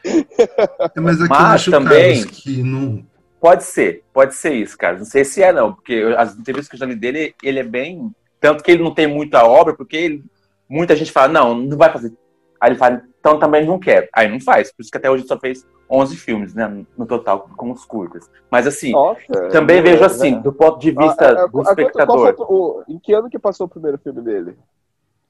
[0.05, 2.25] É, mas aqui Mas eu acho, também-
[2.65, 3.05] não.
[3.41, 4.99] Pode ser, pode ser isso, cara.
[4.99, 7.61] Não sei se é, não, porque eu- as entrevistas que eu já li dele, ele
[7.61, 8.11] é bem.
[8.41, 10.25] Tanto que ele não tem muita obra, porque ele-
[10.69, 12.13] muita gente fala, não, não vai fazer.
[12.61, 14.09] Aí ele fala, então também não quero.
[14.13, 14.73] Aí não faz.
[14.73, 17.85] Por isso que até hoje ele só fez 11 filmes, né, no total, com os
[17.85, 18.29] curtas.
[18.51, 20.41] Mas assim, Nossa, também é, vejo é, assim, é.
[20.41, 23.71] do ponto de Ah, vista ah, do espectador, o- em que ano que passou o
[23.71, 24.57] primeiro filme dele?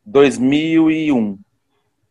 [0.05, 1.39] 2001.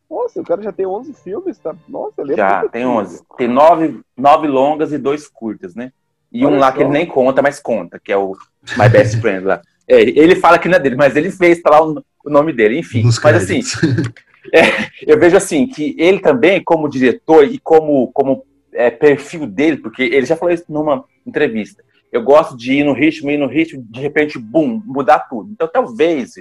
[0.09, 1.75] Nossa, o cara já tem 11 filmes, tá?
[1.89, 2.99] Nossa, ele é Já, tem antigo.
[2.99, 3.23] 11.
[3.37, 5.91] Tem nove, nove longas e dois curtas, né?
[6.31, 6.77] E Olha um lá só.
[6.77, 8.33] que ele nem conta, mas conta, que é o
[8.77, 9.61] My Best Friend lá.
[9.87, 11.79] É, ele fala que não é dele, mas ele fez, tá lá
[12.27, 13.03] o, nome dele, enfim.
[13.03, 13.61] Nos mas assim,
[14.53, 14.61] é,
[15.05, 20.03] eu vejo assim, que ele também, como diretor e como, como é, perfil dele, porque
[20.03, 23.83] ele já falou isso numa entrevista, eu gosto de ir no ritmo, ir no ritmo,
[23.89, 25.51] de repente, bum, mudar tudo.
[25.51, 26.35] Então, talvez,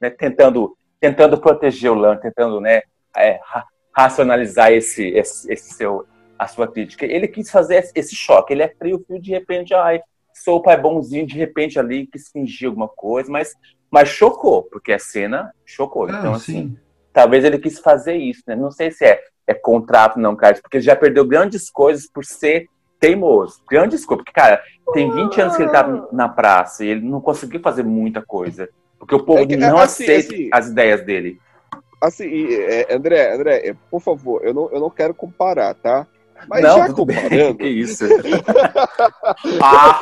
[0.00, 2.82] né, tentando, tentando proteger o Lan, tentando né,
[3.16, 3.64] é, ra-
[3.96, 6.04] racionalizar esse, esse, esse seu,
[6.38, 8.52] a sua crítica, ele quis fazer esse- esse choque.
[8.52, 10.00] Ele é frio, frio, de repente, ai,
[10.34, 13.54] sou o pai bonzinho, de repente ali quis fingir alguma coisa, mas,
[13.90, 16.06] mas chocou, porque a cena chocou.
[16.06, 16.78] Não, então, assim, sim.
[17.12, 18.56] talvez ele quis fazer isso, né?
[18.56, 22.24] Não sei se é, é contrato, não, Carlos, porque ele já perdeu grandes coisas por
[22.24, 22.68] ser
[22.98, 23.60] teimoso.
[23.68, 24.62] Grandes coisas, porque, cara,
[24.92, 28.68] tem 20 anos que ele tá na praça e ele não conseguiu fazer muita coisa.
[28.98, 31.38] Porque o povo É que, não assim, aceita assim, as ideias dele.
[32.00, 36.06] Assim, e, é, André, André, é, por favor, eu não, eu não quero comparar, tá?
[36.48, 37.16] Mas não, já tudo bem.
[37.56, 38.04] Que isso?
[39.62, 40.00] Ah,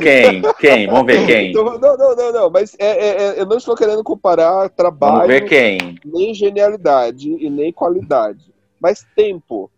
[0.00, 0.42] quem?
[0.58, 0.86] Quem?
[0.86, 1.50] Vamos ver quem.
[1.50, 5.14] Então, não, não, não, não, mas é, é, é, eu não estou querendo comparar trabalho,
[5.16, 5.98] Vamos ver quem.
[6.04, 9.70] nem genialidade e nem qualidade, mas tempo.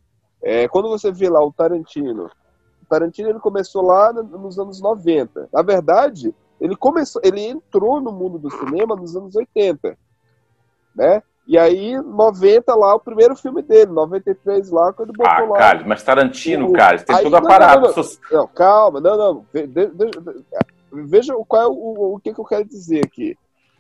[0.42, 2.24] É, quando você vê lá o Tarantino,
[2.82, 5.48] o Tarantino ele começou lá no- nos anos 90.
[5.52, 9.96] Na verdade, ele começou, ele entrou no mundo do cinema nos anos 80,
[10.94, 11.22] né?
[11.46, 15.58] E aí, 90 lá, o primeiro filme dele, 93 lá, quando botou Ah, lá.
[15.58, 17.82] Carlos, mas Tarantino, o- Carlos, tem aí- todo não, aparato.
[17.82, 19.46] não, não, não, calma, não, não.
[19.52, 20.44] Ve- de- de- de-
[20.90, 23.36] Veja qual é o, o que, que eu quero dizer aqui.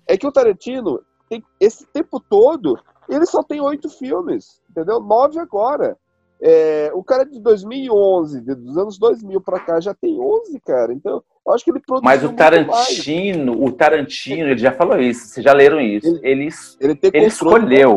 [0.06, 2.78] É que o Tarantino, tem, esse tempo todo,
[3.08, 5.00] ele só tem oito filmes, entendeu?
[5.00, 5.96] Nove agora.
[6.40, 10.92] É, o cara de 2011, de- dos anos 2000 pra cá, já tem 11, cara.
[10.92, 12.32] Então, eu acho que ele produziu Mas o.
[12.32, 16.18] Tarantino, o Tarantino, ele já falou isso, vocês já leram isso.
[16.22, 16.48] Ele,
[16.80, 17.96] Ele, tem ele controle escolheu.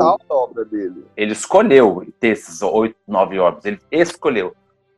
[1.18, 3.66] ele escolheu ter esses oito, nove obras.
[3.66, 4.54] Ele escolheu.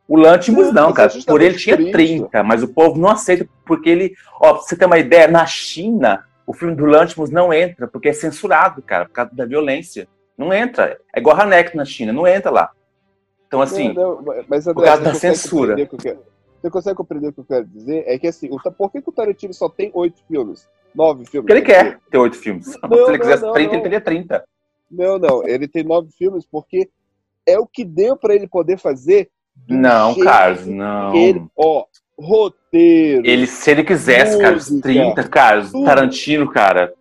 [0.06, 1.10] O Lantimos Sim, não, cara.
[1.16, 1.92] é Por ele tinha por isso.
[1.92, 4.12] 30, mas o povo não aceita, porque ele.
[4.40, 8.08] Ó, pra você ter uma ideia, na China, o filme do Lantimos não entra, porque
[8.08, 10.06] é censurado, cara, por causa da violência.
[10.36, 10.98] Não entra.
[11.14, 12.70] É igual Hanek na China, não entra lá.
[13.46, 15.74] Então, assim, Não, não, mas, André, por causa da censura.
[15.76, 16.16] que eu
[16.62, 18.04] Você consegue compreender o que eu quero dizer?
[18.06, 20.68] É que assim, o, por que, que o Tarantino só tem oito filmes?
[20.94, 21.46] Nove filmes?
[21.48, 22.78] Porque ele quer ter oito filmes.
[22.80, 23.74] Não, Se ele quisesse não, 30, não.
[23.74, 24.44] ele teria 30.
[24.90, 25.48] Não, não.
[25.48, 26.88] Ele tem nove filmes porque
[27.44, 29.28] é o que deu pra ele poder fazer.
[29.68, 31.14] Não, Carlos, não.
[31.16, 31.84] Ele, ó,
[32.16, 33.26] roteiro.
[33.26, 35.72] Ele, se ele quisesse, Carlos, Música, 30, Carlos.
[35.72, 36.94] Tarantino, cara.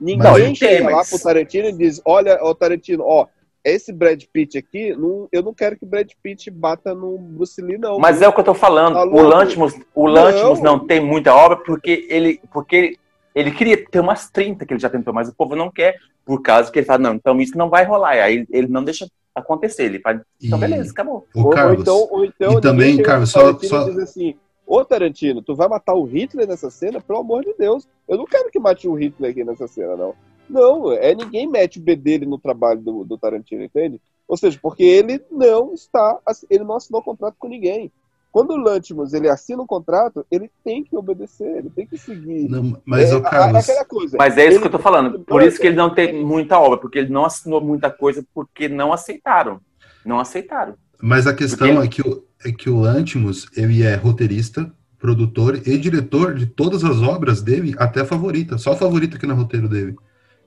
[0.00, 3.26] Ninguém Não, chega tem, lá mas- pro Tarantino e diz: Olha, ó, Tarantino, ó,
[3.64, 7.60] esse Brad Pitt aqui, não, eu não quero que o Brad Pitt bata no Bruce
[7.62, 7.98] Lee, não.
[7.98, 8.94] Mas é o que eu tô falando.
[8.94, 9.22] Tá o?
[9.22, 10.12] Lantimos, o Não.
[10.12, 10.78] Lantimos não.
[10.78, 12.98] tem muita obra porque ele, porque ele,
[13.34, 16.42] ele queria ter umas 30 que ele já tentou, mas o povo não quer, por
[16.42, 18.10] causa que ele fala, não, então isso não vai rolar.
[18.10, 19.84] Aí ele, não deixa acontecer.
[19.84, 21.26] Ele faz, então E- beleza, acabou.
[21.34, 24.34] Ô, Ou, ou Carlos, então, ou então e também, Carlos, só- só- e diz assim:
[24.66, 27.00] Ô Tarantino, tu vai matar o Hitler nessa cena?
[27.00, 30.14] Pelo amor de Deus, eu não quero que mate o Hitler aqui nessa cena, não.
[30.48, 34.00] Não, é ninguém mete o B dele no trabalho do, do Tarantino, entende?
[34.28, 36.18] Ou seja, porque ele não está,
[36.50, 37.90] ele não assinou contrato com ninguém.
[38.32, 42.48] Quando o Lantimos ele assina um contrato, ele tem que obedecer, ele tem que seguir.
[42.48, 44.16] Não, mas, é, ô, Carlos, é aquela coisa.
[44.18, 45.20] Mas é isso ele- que eu tô falando.
[45.20, 48.68] Por isso que ele não tem muita obra, porque ele não assinou muita coisa porque
[48.68, 49.60] não aceitaram.
[50.04, 50.74] Não aceitaram.
[51.00, 55.60] Mas a questão Porque- é que, o, é que o Lantimos, ele é roteirista, produtor
[55.68, 58.58] e diretor de todas as obras dele, até a favorita.
[58.58, 59.94] Só a favorita que no roteiro dele.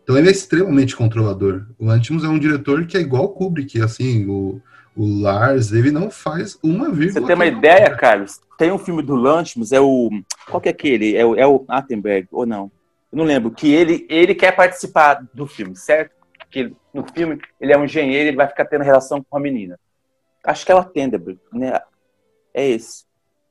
[0.08, 1.66] Então ele é extremamente controlador.
[1.78, 4.62] O Lantimos é um diretor que é igual o Kubrick, assim, o,
[4.96, 7.20] o Lars, ele não faz uma vírgula.
[7.20, 8.40] Você tem uma ideia, Carlos?
[8.58, 10.10] Tem um filme do Lantimos, é o.
[10.50, 11.18] Qual que é aquele?
[11.18, 12.72] É o, é o Attenberg, ou não?
[13.12, 13.52] Eu não lembro.
[13.52, 16.12] Que ele, ele quer participar do filme, certo?
[16.50, 19.42] Que ele- no filme ele é um engenheiro, ele vai ficar tendo relação com a
[19.42, 19.78] menina.
[20.42, 21.82] Acho que é o Attenberg, né?
[22.54, 23.04] É esse.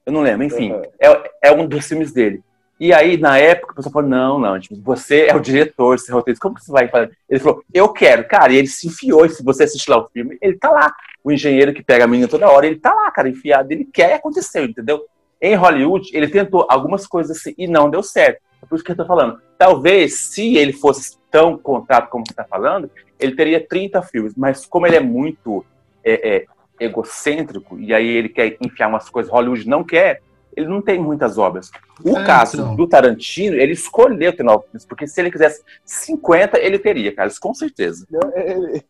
[0.07, 0.73] Eu não lembro, enfim.
[0.99, 2.43] É, é um dos filmes dele.
[2.79, 6.15] E aí, na época, o pessoal falou: não, Lantimos, você é o diretor, você é
[6.15, 7.17] roteirista, como que você vai fazer?
[7.29, 9.25] Ele falou: eu quero, cara, e ele se enfiou.
[9.25, 10.95] E se você assistir lá o filme, ele tá lá
[11.25, 14.11] o engenheiro que pega a menina toda hora, ele tá lá, cara, enfiado, ele quer
[14.11, 15.05] e aconteceu, entendeu?
[15.41, 18.41] Em Hollywood, ele tentou algumas coisas assim e não deu certo.
[18.63, 19.41] É por isso que eu tô falando.
[19.59, 24.65] Talvez, se ele fosse tão contrato como você tá falando, ele teria 30 filmes, mas
[24.67, 25.65] como ele é muito
[26.05, 26.47] é, é,
[26.79, 30.23] egocêntrico, e aí ele quer enfiar umas coisas, Hollywood não quer,
[30.57, 31.71] ele não tem muitas obras.
[32.03, 32.75] O É, caso então.
[32.75, 37.39] do Tarantino, ele escolheu ter nove filmes, porque se ele quisesse 50, ele teria, Carlos,
[37.39, 38.07] com certeza.
[38.35, 38.83] Ele,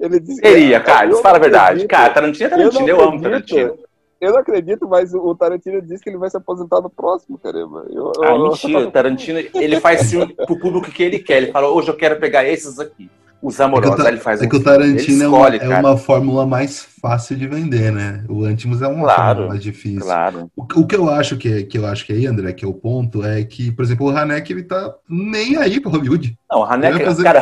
[0.00, 1.86] ele disse Teria, Carlos, Eu fala a verdade.
[1.86, 3.20] Cara, Tarantino é Tarantino, eu, não amo.
[3.20, 3.78] Tarantino.
[4.20, 7.86] Eu não acredito, mas o Tarantino disse que ele vai se aposentar no próximo, caramba.
[7.90, 11.38] Eu, Ah, eu- mentira, o Tarantino, ele faz filme pro público que ele quer.
[11.42, 13.10] Ele fala, hoje eu quero pegar esses aqui,
[13.42, 13.96] os É que, o, amorosos.
[13.96, 15.80] Ta- Aí ele faz é um que o Tarantino é uma, escolhe, é cara.
[15.80, 18.24] uma fórmula mais fácil de vender, né?
[18.28, 20.00] O Lantimos é uma Claro, fórmula mais difícil.
[20.00, 20.50] Claro.
[20.56, 22.64] O, o que eu acho que é, que eu acho que é aí, André, que
[22.64, 26.36] é o ponto, é que, por exemplo, o Hanek ele tá nem aí pro Hollywood.
[26.50, 26.64] Não, o
[26.98, 27.40] vai fazer- cara,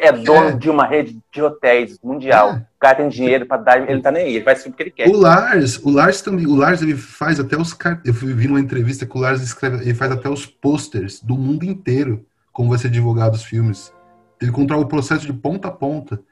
[0.00, 0.58] o é dono quer.
[0.58, 2.50] de uma rede de hotéis mundial.
[2.50, 2.52] É.
[2.56, 4.90] O cara tem dinheiro pra dar, ele tá nem aí, ele faz filme que ele
[4.90, 5.08] quer.
[5.08, 9.04] O Lars, o Lars também, o Lars ele faz até os eu vi numa entrevista
[9.04, 12.88] que o Lars escreve, ele faz até os posters do mundo inteiro, como vai ser
[12.90, 13.92] divulgado os filmes.
[14.40, 16.22] Ele controla o processo de ponta a ponta.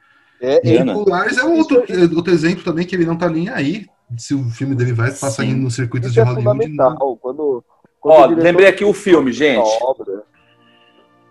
[0.41, 0.97] É, E Ana.
[0.97, 3.87] o Lars é outro, é outro exemplo também que ele não tá nem aí
[4.17, 5.55] se o filme dele vai passar Sim.
[5.55, 6.45] nos circuitos Isso de é Hollywood.
[6.65, 6.91] fundamental.
[6.99, 7.17] Não.
[7.17, 7.65] Quando,
[8.01, 9.69] quando Ó, lembrei aqui o filme, gente.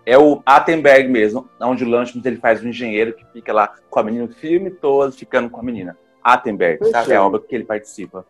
[0.06, 4.00] É o Attenberg mesmo, onde o Lanchman ele faz um engenheiro que fica lá com
[4.00, 5.98] a menina o filme todo, ficando com a menina.
[6.22, 7.12] Attenberg, sabe?
[7.12, 8.24] É a obra que ele participa.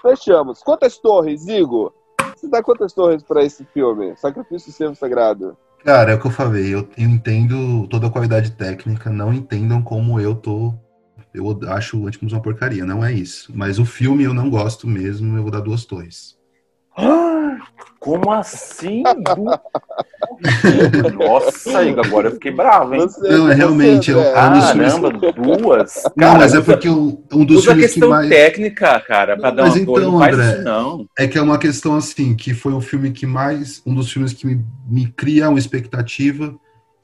[0.00, 0.62] Fechamos.
[0.62, 1.92] Quantas torres, Igor?
[2.34, 4.16] Você dá quantas torres pra esse filme?
[4.16, 5.56] Sacrifício do Servo Sagrado.
[5.84, 10.20] Cara, é o que eu falei, eu, entendo toda a qualidade técnica, não entendam como
[10.20, 10.72] eu tô.
[11.34, 13.50] Eu acho o Antimos uma porcaria, não é isso.
[13.54, 16.38] Mas o filme eu não gosto mesmo, eu vou dar duas torres.
[16.96, 17.56] Ah,
[18.00, 19.04] Como assim?
[21.14, 23.02] Nossa, Igor, agora eu fiquei bravo, hein?
[23.02, 25.00] Você- Não, é você, realmente, é, André, é um.
[25.02, 26.02] Caramba, duas?
[26.16, 28.28] Não, Cara, mas é porque um, um dos filmes que questão mais.
[28.28, 31.06] técnica, cara, pra Não, dar mas uma então, Não faz André, isso, não.
[31.18, 33.80] É que é uma questão assim, que foi o filme que mais.
[33.86, 36.54] Um dos filmes que me, me cria uma expectativa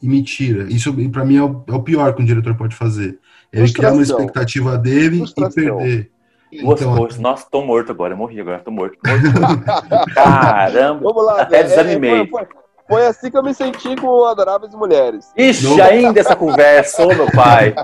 [0.02, 0.64] e me tira.
[0.64, 3.18] Isso pra mim é o, é o pior que um diretor pode fazer.
[3.52, 5.62] Ele criar uma expectativa dele Frustração.
[5.62, 6.10] e perder.
[6.52, 7.18] Duas Então, torres.
[7.18, 8.14] Nossa, tô morto agora.
[8.14, 8.96] Eu morri agora, tô morto.
[9.04, 9.22] morto.
[10.14, 11.00] Caramba.
[11.02, 11.68] Vamos lá, Até André.
[11.68, 12.22] desanimei.
[12.22, 12.48] É, foi, foi-
[12.88, 15.30] foi assim que eu me senti com Adoráveis Mulheres.
[15.36, 15.84] Ixi, Não.
[15.84, 17.74] ainda essa conversa, ô meu pai.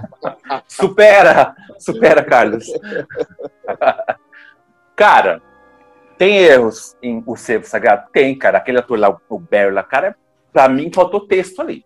[0.67, 2.65] Supera, supera, Carlos.
[4.97, 5.43] Cara,
[6.17, 8.07] tem erros em O Servo Sagrado?
[8.13, 8.59] Tem, cara.
[8.59, 10.17] Aquele ator lá, o Barry lá, cara,
[10.53, 11.85] pra mim faltou texto ali.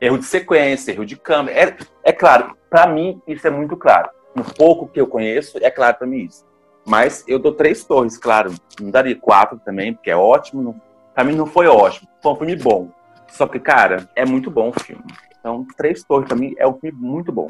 [0.00, 1.58] Erro de sequência, erro de câmera.
[1.58, 4.10] É, é claro, pra mim isso é muito claro.
[4.34, 6.44] No pouco que eu conheço, é claro pra mim isso.
[6.86, 8.52] Mas eu dou três torres, claro.
[8.80, 10.62] Não daria quatro também, porque é ótimo.
[10.62, 10.80] Não,
[11.14, 12.08] pra mim não foi ótimo.
[12.22, 12.90] Foi um filme bom.
[13.28, 15.04] Só que, cara, é muito bom o filme.
[15.38, 17.46] Então, Três Torres pra mim é um filme muito bom.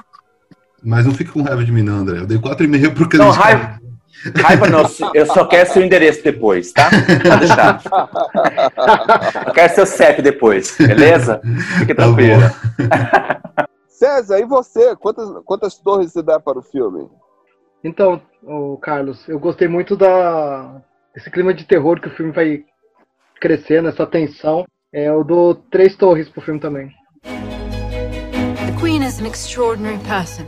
[0.82, 2.18] Mas não fica com raiva de mim, não, André.
[2.18, 3.80] Eu dei 4,5 porque Não, raiva,
[4.36, 6.88] Raiva não, eu só quero seu endereço depois, tá?
[6.90, 7.82] Pode deixar.
[9.46, 11.40] Eu quero seu CEP depois, beleza?
[11.78, 12.54] Fique Tá tranquila.
[14.02, 14.96] César, e você?
[14.96, 17.08] Quantas, quantas torres você dá para o filme?
[17.84, 20.82] Então, ô, Carlos, eu gostei muito da
[21.14, 22.64] desse clima de terror que o filme vai
[23.40, 24.64] crescendo, essa tensão.
[24.92, 26.90] É, eu dou três torres pro filme também.
[27.22, 30.46] The Queen is an extraordinary person.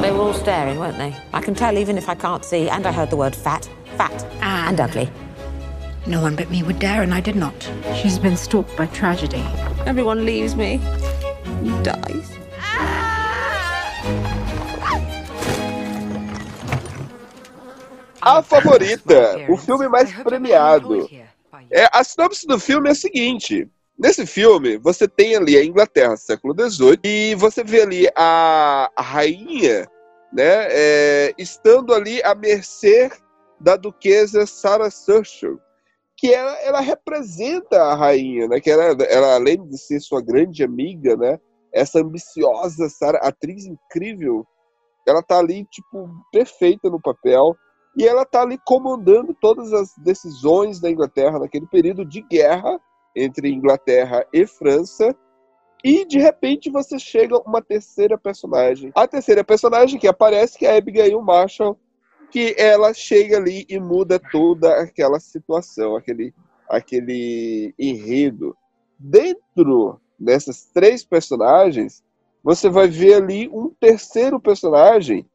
[0.00, 1.12] They were all staring, weren't they?
[1.32, 4.24] I can tell even if I can't see, and I heard the word fat, fat,
[4.40, 5.10] and ugly.
[6.06, 7.68] No one but me would dare, and I did not.
[7.96, 9.42] She's been stalked by tragedy.
[9.86, 10.80] Everyone leaves me.
[11.60, 12.40] Dies.
[18.20, 21.08] A favorita, o filme mais premiado.
[21.70, 23.68] É, a sinopse do filme é a seguinte:
[23.98, 29.02] nesse filme, você tem ali a Inglaterra, século XVIII, e você vê ali a, a
[29.02, 29.86] rainha,
[30.32, 33.10] né, é, estando ali à mercê
[33.60, 35.60] da duquesa Sarah Churchill,
[36.16, 40.62] que ela, ela representa a rainha, né, que ela, ela, além de ser sua grande
[40.62, 41.38] amiga, né,
[41.72, 44.46] essa ambiciosa Sarah, atriz incrível,
[45.06, 47.56] ela tá ali tipo perfeita no papel.
[47.96, 52.80] E ela está ali comandando todas as decisões da Inglaterra naquele período de guerra
[53.16, 55.14] entre Inglaterra e França.
[55.82, 58.92] E de repente você chega uma terceira personagem.
[58.94, 61.76] A terceira personagem que aparece que é a Abigail Marshall,
[62.30, 66.32] que ela chega ali e muda toda aquela situação, aquele,
[66.68, 68.56] aquele enredo.
[68.98, 72.02] Dentro dessas três personagens,
[72.44, 75.26] você vai ver ali um terceiro personagem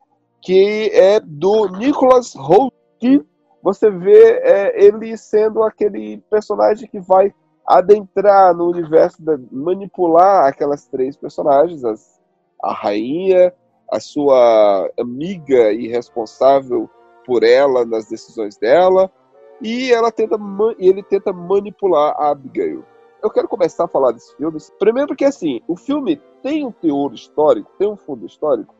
[0.41, 3.26] que é do Nicholas Hoult, que
[3.64, 7.34] você vê é, ele sendo aquele personagem que vai
[7.66, 12.22] adentrar no universo, da, manipular aquelas três personagens, as,
[12.62, 13.52] a rainha,
[13.91, 16.88] a sua amiga e responsável
[17.26, 19.12] por ela nas decisões dela,
[19.60, 20.38] e ela tenta
[20.78, 22.84] ele tenta manipular Abigail.
[23.26, 27.14] Eu quero começar a falar desse filme, primeiro porque assim, o filme tem um teor
[27.14, 28.76] histórico, tem um fundo histórico,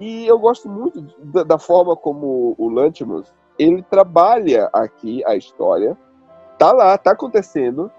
[0.00, 5.96] e eu gosto muito da, da forma como o Lantimos ele trabalha aqui a história.
[6.58, 7.90] Tá lá, tá acontecendo.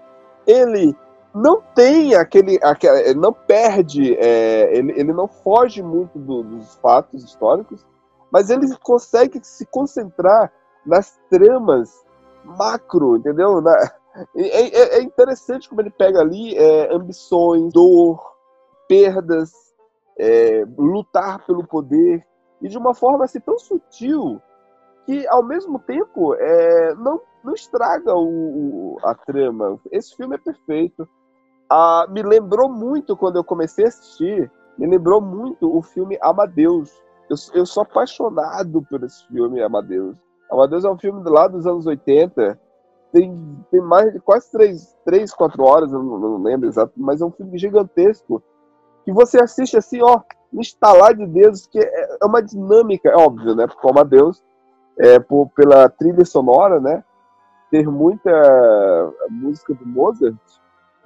[0.46, 0.96] Ele
[1.34, 6.74] não tem aquele, aquele ele não perde, é, ele, ele não foge muito do, dos
[6.76, 7.86] fatos históricos,
[8.32, 10.52] mas ele consegue se concentrar
[10.86, 12.04] nas tramas
[12.44, 13.60] macro, entendeu?
[13.60, 13.92] Na,
[14.36, 18.20] é, é, interessante como ele pega ali é, ambições, dor,
[18.88, 19.52] perdas,
[20.18, 22.26] é, lutar pelo poder
[22.60, 24.40] e de uma forma assim tão sutil
[25.06, 29.78] que ao mesmo tempo é, não, não estraga o, o, a trama.
[29.90, 31.08] Esse filme é perfeito.
[31.70, 36.90] Ah, me lembrou muito quando eu comecei a assistir, me lembrou muito o filme Amadeus.
[37.28, 40.16] Eu, eu sou apaixonado por esse filme Amadeus.
[40.50, 42.58] Amadeus é um filme lá dos anos 80.
[43.12, 47.20] Tem, tem mais de quase três, três quatro horas, eu não, não lembro exato, mas
[47.20, 48.42] é um filme gigantesco
[49.04, 50.20] que você assiste assim, ó,
[50.52, 53.66] no estalar de dedos, que é uma dinâmica, é óbvio, né?
[53.66, 54.44] Porque como a Deus,
[54.98, 57.02] é, por, pela trilha sonora, né?
[57.70, 58.30] Ter muita
[59.30, 60.36] música do Mozart,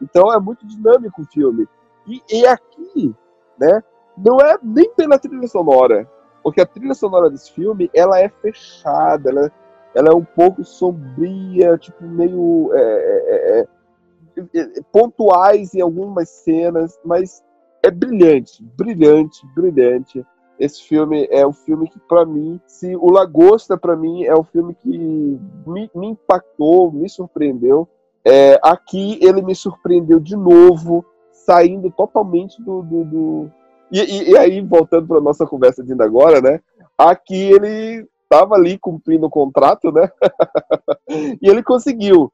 [0.00, 1.68] então é muito dinâmico o filme.
[2.06, 3.14] E, e aqui,
[3.56, 3.82] né?
[4.16, 6.10] Não é nem pela trilha sonora,
[6.42, 9.52] porque a trilha sonora desse filme, ela é fechada, ela,
[9.94, 13.66] ela é um pouco sombria, tipo meio é, é,
[14.54, 17.42] é, pontuais em algumas cenas, mas
[17.82, 20.24] é brilhante, brilhante, brilhante.
[20.58, 24.44] Esse filme é o filme que, para mim, se o Lagosta, para mim, é o
[24.44, 24.96] filme que
[25.66, 27.88] me, me impactou, me surpreendeu.
[28.24, 32.82] É, aqui ele me surpreendeu de novo, saindo totalmente do.
[32.82, 33.50] do, do...
[33.90, 36.60] E, e, e, aí, voltando para nossa conversa de ainda agora, né?
[36.96, 40.10] Aqui ele estava ali cumprindo o contrato, né?
[41.42, 42.32] e ele conseguiu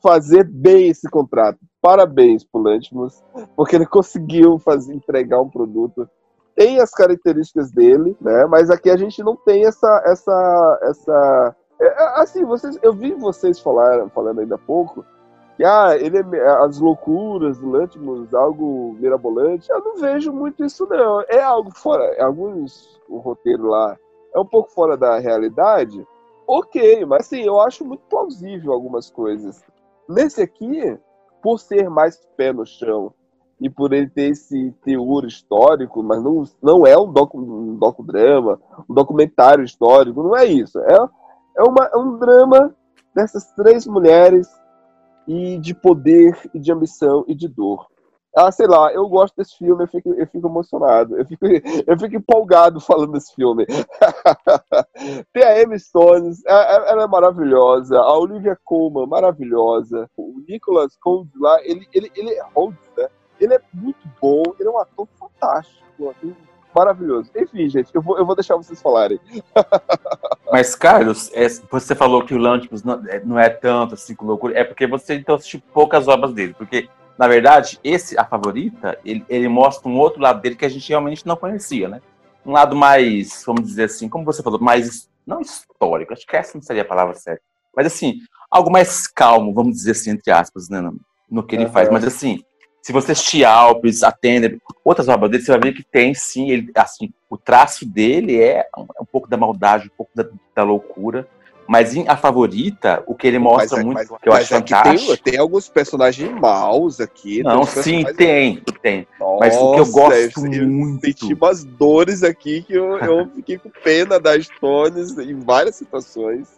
[0.00, 1.58] fazer bem esse contrato.
[1.82, 3.22] Parabéns pro Lantimos,
[3.56, 6.08] porque ele conseguiu fazer, entregar um produto.
[6.54, 8.46] Tem as características dele, né?
[8.46, 11.56] Mas aqui a gente não tem essa, essa, essa.
[12.14, 15.04] Assim, vocês, eu vi vocês falar, falando ainda há pouco
[15.56, 19.70] que ah, ele é, as loucuras do Lantimos, algo mirabolante.
[19.70, 21.22] Eu não vejo muito isso não.
[21.28, 23.96] É algo fora, alguns o roteiro lá
[24.34, 26.04] é um pouco fora da realidade.
[26.46, 29.62] Ok, mas assim, eu acho muito plausível algumas coisas.
[30.08, 30.98] Nesse aqui,
[31.42, 33.14] por ser mais pé no chão
[33.60, 38.60] e por ele ter esse teor histórico, mas não, não é um, docu, um docudrama,
[38.88, 40.78] um documentário histórico, não é isso.
[40.80, 40.96] É,
[41.58, 42.74] é, uma, é um drama
[43.14, 44.48] dessas três mulheres
[45.26, 47.86] e de poder e de ambição e de dor.
[48.36, 51.46] Ah, sei lá, eu gosto desse filme, eu fico, eu fico emocionado, eu fico,
[51.86, 53.64] eu fico empolgado falando desse filme.
[55.32, 60.98] Tem a Emma Stones, é, é, ela é maravilhosa, a Olivia Colman, maravilhosa, o Nicholas
[61.04, 63.08] Hoult lá, ele, ele, ele é Holt, né?
[63.38, 66.14] Ele é muito bom, ele é um ator fantástico,
[66.74, 67.30] maravilhoso.
[67.36, 69.20] Enfim, gente, eu vou, eu vou deixar vocês falarem.
[70.50, 74.26] Mas, Carlos, é, você falou que o Lantimos não, é, não é tanto assim com
[74.26, 76.88] loucura, é porque você então assistiu poucas obras dele, porque
[77.18, 80.88] na verdade, esse, a favorita, ele, ele mostra um outro lado dele que a gente
[80.88, 82.00] realmente não conhecia, né?
[82.44, 86.56] Um lado mais, vamos dizer assim, como você falou, mais, não histórico, acho que essa
[86.56, 87.42] não seria a palavra certa,
[87.74, 88.18] mas assim,
[88.50, 90.98] algo mais calmo, vamos dizer assim, entre aspas, né, no,
[91.30, 91.72] no que ele uhum.
[91.72, 91.88] faz.
[91.88, 92.42] Mas assim,
[92.82, 96.70] se você assistir Alpes, Atender, outras obras dele, você vai ver que tem sim, ele,
[96.74, 100.62] assim, o traço dele é um, é um pouco da maldade, um pouco da, da
[100.62, 101.26] loucura,
[101.66, 105.16] mas em A Favorita, o que ele mostra mas, muito, mas, que eu acho fantástico...
[105.16, 107.42] Tem, tem, alguns personagens maus aqui.
[107.42, 109.06] Não, sim, tem, tem.
[109.18, 111.06] Nossa, mas o que eu gosto eu muito...
[111.06, 116.48] senti umas dores aqui que eu, eu fiquei com pena das Stones em várias situações.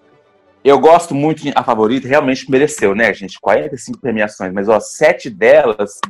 [0.65, 3.39] Eu gosto muito de A Favorita, realmente mereceu, né, gente?
[3.41, 6.01] 45 premiações, mas, ó, sete delas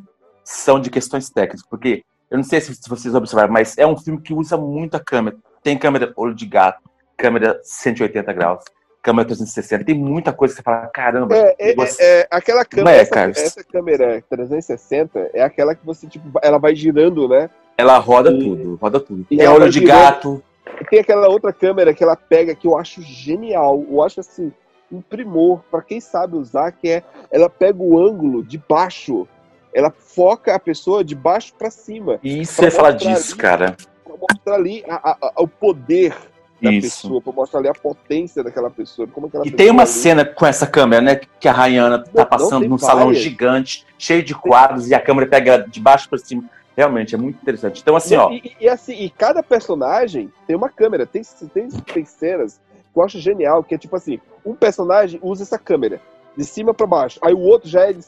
[0.43, 4.21] são de questões técnicas, porque eu não sei se vocês observaram, mas é um filme
[4.21, 5.37] que usa muito a câmera.
[5.63, 6.83] Tem câmera olho de gato,
[7.17, 8.65] câmera 180 graus,
[9.07, 9.85] câmera 360.
[9.85, 11.37] Tem muita coisa que você fala, caramba.
[11.37, 12.03] É, é, você...
[12.03, 16.75] é aquela câmera, é, essa, essa, câmera 360 é aquela que você, tipo, ela vai
[16.75, 17.49] girando, né?
[17.79, 18.39] Ela roda e...
[18.39, 19.25] tudo, roda tudo.
[19.31, 20.01] E é olho de girando.
[20.01, 20.43] gato.
[20.91, 23.85] Tem aquela outra câmera que ela pega que eu acho genial.
[23.89, 24.53] Eu acho assim,
[24.91, 29.27] um primor para quem sabe usar, que é ela pega o ângulo de baixo,
[29.73, 32.19] ela foca a pessoa de baixo para cima.
[32.25, 33.77] E você fala disso, ali, cara.
[34.05, 36.13] Pra mostrar ali a, a, a, o poder
[36.61, 37.03] da Isso.
[37.03, 39.07] pessoa, pra mostrar ali a potência daquela pessoa.
[39.09, 39.91] Como e tem uma ali...
[39.91, 41.21] cena com essa câmera, né?
[41.39, 42.99] Que a Rayana tá não, passando não num várias.
[42.99, 46.45] salão gigante, cheio de quadros, e a câmera pega de baixo para cima.
[46.77, 47.81] Realmente, é muito interessante.
[47.81, 48.31] Então, assim, e, ó.
[48.31, 51.07] E, e, assim, e cada personagem tem uma câmera.
[51.07, 51.23] Tem,
[51.53, 52.61] tem, tem cenas
[52.93, 56.01] que eu acho genial, que é tipo assim, um personagem usa essa câmera
[56.37, 58.03] de cima para baixo, aí o outro já é de,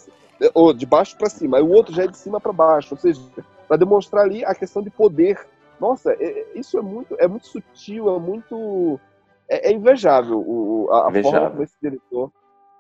[0.55, 2.99] ou de baixo para cima, aí o outro já é de cima para baixo, ou
[2.99, 3.21] seja,
[3.67, 5.47] para demonstrar ali a questão de poder
[5.81, 8.99] nossa, é, é, isso é muito, é muito sutil, é muito.
[9.49, 11.41] É, é invejável o, a, invejável.
[11.41, 12.31] forma como esse diretor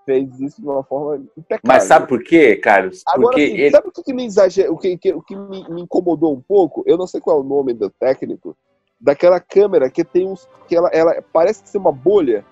[0.05, 1.61] fez isso de uma forma impecável.
[1.65, 3.03] Mas sabe por quê, Carlos?
[3.07, 3.71] Agora, Porque assim, ele...
[3.71, 6.83] sabe o que me exagera, o que, que, o que me, me, incomodou um pouco?
[6.87, 8.57] Eu não sei qual é o nome do técnico,
[9.01, 10.49] daquela câmera que tem uns.
[10.67, 12.45] que ela, ela parece ser uma bolha.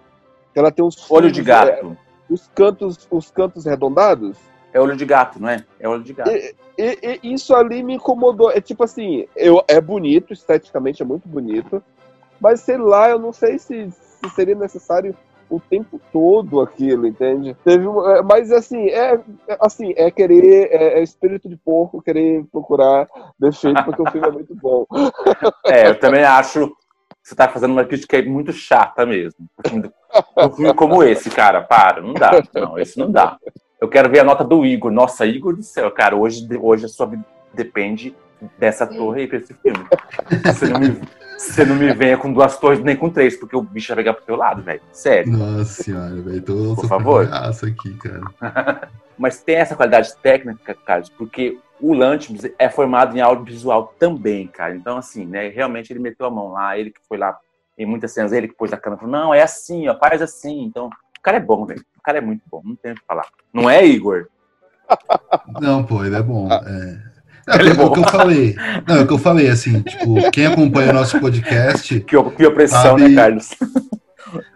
[0.53, 1.11] Que ela tem uns.
[1.11, 1.71] Olho de gato.
[1.71, 4.37] É, os cantos, os cantos arredondados.
[4.77, 5.65] É olho de gato, não é?
[5.81, 6.31] É olho de gato.
[6.31, 8.51] E, e, e isso ali me incomodou.
[8.51, 11.83] É tipo assim, eu, é bonito, esteticamente é muito bonito,
[12.39, 15.17] mas sei lá, eu não sei se, se seria necessário
[15.49, 17.57] o tempo todo aquilo, entende?
[17.65, 19.15] Teve uma, é, mas assim, é,
[19.49, 23.09] é assim, é querer, é, é, espírito de porco, querer procurar
[23.39, 24.85] defeito, porque o filme é muito bom.
[25.65, 26.75] É, eu também acho que
[27.23, 29.49] você tá fazendo uma crítica muito chata mesmo.
[30.37, 32.43] Um filme como esse, cara, para, não dá.
[32.55, 33.39] Não, esse não dá.
[33.81, 34.91] Eu quero ver a nota do Igor.
[34.91, 38.15] Nossa, Igor do céu, cara, hoje, hoje a sua vida depende
[38.59, 39.85] dessa torre aí pra esse filme.
[40.45, 41.01] Você não me,
[41.39, 44.15] você não me venha com duas torres nem com três, porque o bicho vai pegar
[44.15, 44.81] pro teu lado, velho.
[44.93, 45.33] Sério.
[45.33, 46.43] Nossa senhora, velho.
[46.43, 47.29] Tô Por favor.
[47.33, 48.89] aqui, cara.
[49.19, 54.75] Mas tem essa qualidade técnica, Carlos, porque o Lantimos é formado em audiovisual também, cara.
[54.75, 57.39] Então, assim, né, realmente ele meteu a mão lá, ele que foi lá
[57.79, 60.65] em muitas cenas, ele que pôs a câmera, falou, não, é assim, ó, faz assim.
[60.65, 60.91] Então,
[61.27, 63.27] cara é bom, velho cara é muito bom, não tem o que falar.
[63.53, 64.29] Não é, Igor?
[65.61, 66.49] Não, pô, ele é bom.
[66.49, 66.99] É.
[67.49, 68.57] Não, é, é o que eu falei.
[68.87, 71.99] Não, é o que eu falei, assim, tipo, quem acompanha o nosso podcast.
[72.07, 73.09] Que, que opressão, né, sabe...
[73.09, 73.51] né, Carlos?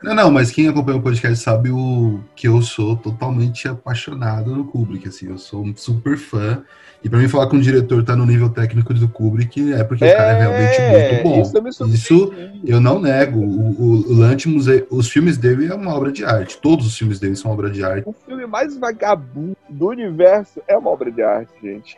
[0.03, 4.65] Não, não, mas quem acompanha o podcast sabe o que eu sou totalmente apaixonado no
[4.65, 6.63] Kubrick, assim, eu sou um super fã.
[7.03, 10.05] E para mim falar que um diretor tá no nível técnico do Kubrick é porque
[10.05, 11.69] é, o cara é realmente muito bom.
[11.69, 13.41] Isso, isso eu não nego.
[13.41, 16.59] O, o, o Lantimos, os filmes dele é uma obra de arte.
[16.59, 18.07] Todos os filmes dele são obra de arte.
[18.07, 21.97] O filme mais vagabundo do universo é uma obra de arte, gente.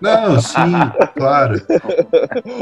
[0.00, 0.72] Não, sim,
[1.14, 1.62] claro.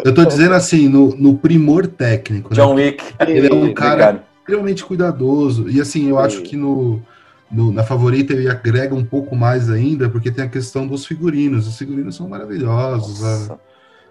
[0.05, 2.51] Eu tô dizendo assim, no, no primor técnico.
[2.51, 2.57] Né?
[2.57, 2.85] John né?
[2.85, 3.05] Wick.
[3.27, 5.69] Ele é um cara extremamente cuidoso.
[5.69, 7.03] E assim, eu acho que no
[7.51, 11.69] no, na favorita ele agrega um pouco mais ainda, porque tem a questão dos figurinos.
[11.69, 13.23] Os figurinos são maravilhosos.
[13.23, 13.59] A,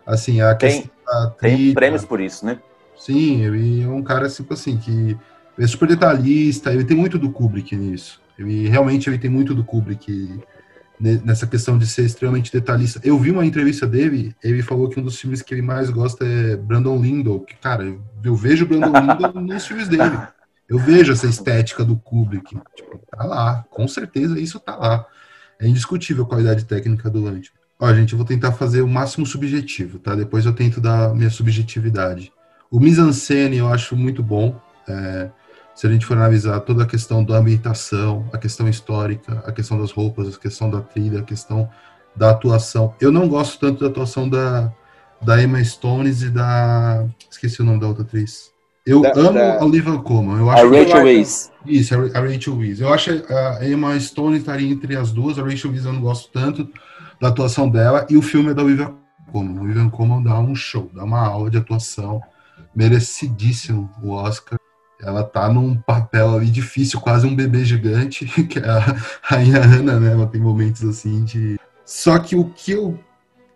[0.05, 2.59] assim, a tem, questão tem prêmios por isso, né?
[2.97, 5.17] Sim, ele é um cara tipo assim que
[5.59, 6.71] é super detalhista.
[6.71, 8.21] Ele tem muito do Kubrick nisso.
[8.39, 10.39] Ele realmente ele tem muito do Kubrick
[10.99, 12.99] nessa questão de ser extremamente detalhista.
[13.03, 16.25] Eu vi uma entrevista dele, ele falou que um dos filmes que ele mais gosta
[16.25, 20.17] é Brandon Lindell, que cara, eu vejo Brandon Lindell nos filmes dele.
[20.67, 22.57] Eu vejo essa estética do Kubrick.
[22.75, 23.65] Tipo, tá lá.
[23.69, 25.05] Com certeza isso tá lá.
[25.59, 27.59] É indiscutível a qualidade técnica do Lantimos.
[27.79, 30.15] Ó, gente, eu vou tentar fazer o máximo subjetivo, tá?
[30.15, 32.31] Depois eu tento dar minha subjetividade.
[32.71, 34.59] O mise-en-scène eu acho muito bom.
[34.87, 35.29] É,
[35.75, 39.79] se a gente for analisar toda a questão da ambientação, a questão histórica, a questão
[39.79, 41.69] das roupas, a questão da trilha, a questão
[42.15, 42.93] da atuação.
[43.01, 44.71] Eu não gosto tanto da atuação da,
[45.21, 47.05] da Emma Stones e da.
[47.29, 48.51] Esqueci o nome da outra atriz.
[48.85, 50.37] Eu Da- amo da- a Olivia Colman.
[50.39, 51.51] Eu A acho que- Rachel Weisz.
[51.65, 52.79] Isso, a Ra- a Rachel Weisz.
[52.81, 55.39] Eu acho que a Emma Stone estaria entre as duas.
[55.39, 56.69] A Rachel Weisz eu não gosto tanto
[57.19, 58.05] da atuação dela.
[58.09, 58.93] E o filme é da Olivia
[59.31, 59.57] Colman.
[59.57, 62.21] A Olivia Colman dá um show, dá uma aula de atuação.
[62.75, 64.59] Merecidíssimo o Oscar.
[65.05, 69.99] Ela tá num papel ali difícil, quase um bebê gigante, que é a Rainha Ana,
[69.99, 70.11] né?
[70.11, 71.59] Ela tem momentos assim de.
[71.85, 72.97] Só que o que eu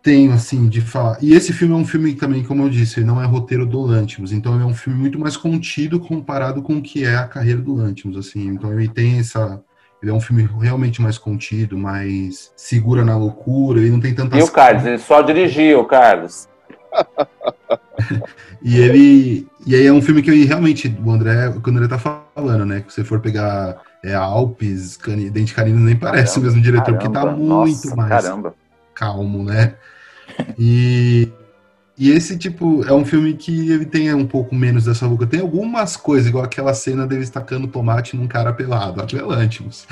[0.08, 1.18] tenho, assim, de falar.
[1.22, 3.82] E esse filme é um filme também, como eu disse, ele não é roteiro do
[3.82, 7.60] Lantimos, então é um filme muito mais contido comparado com o que é a carreira
[7.62, 8.48] do Lantimos, assim.
[8.48, 9.62] Então ele tem essa.
[10.02, 14.40] Ele é um filme realmente mais contido, mais segura na loucura, ele não tem tantas.
[14.40, 16.48] E o Carlos, ele só dirigiu, Carlos.
[18.62, 19.48] E ele.
[19.66, 21.98] E aí é um filme que eu realmente, o André, o que o André tá
[21.98, 22.82] falando, né?
[22.82, 26.94] Que você for pegar é, Alpes, Cani, Dente Canino, nem parece Caramba, o mesmo diretor,
[26.94, 28.54] porque tá caramba, muito nossa, mais Caramba.
[28.94, 29.76] calmo, né?
[30.58, 31.30] E,
[32.00, 35.26] e esse, tipo, é um filme que ele tem um pouco menos dessa louca.
[35.26, 39.88] Tem algumas coisas, igual aquela cena dele estacando tomate num cara pelado, é Lantimos.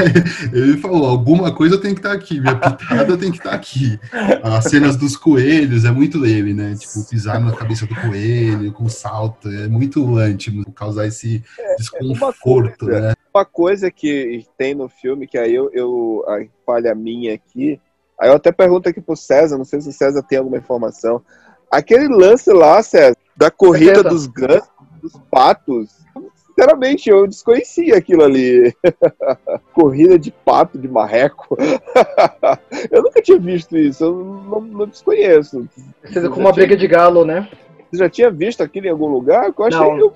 [0.54, 4.00] ele falou, alguma coisa tem que estar aqui, minha pitada tem que estar aqui.
[4.42, 6.74] As cenas dos coelhos, é muito dele, né?
[6.76, 11.44] Tipo, pisar na cabeça do coelho, com salto, é muito Lantimos, causar esse
[11.76, 13.00] desconforto, coisa.
[13.00, 13.14] né?
[13.34, 17.78] Uma coisa que tem no filme, que aí eu, eu a falha minha aqui,
[18.18, 21.22] aí eu até pergunto aqui pro César, não sei se o César tem alguma informação.
[21.70, 24.68] Aquele lance lá, César, da corrida dos gansos,
[25.00, 26.00] dos patos,
[26.46, 28.74] sinceramente, eu desconhecia aquilo ali.
[29.72, 31.56] corrida de pato, de marreco.
[32.90, 35.68] eu nunca tinha visto isso, eu não, não desconheço.
[36.02, 37.48] Precisa com uma briga de galo, né?
[37.90, 39.52] Você já tinha visto aquilo em algum lugar?
[39.56, 39.98] Eu achei Não.
[39.98, 40.12] eu,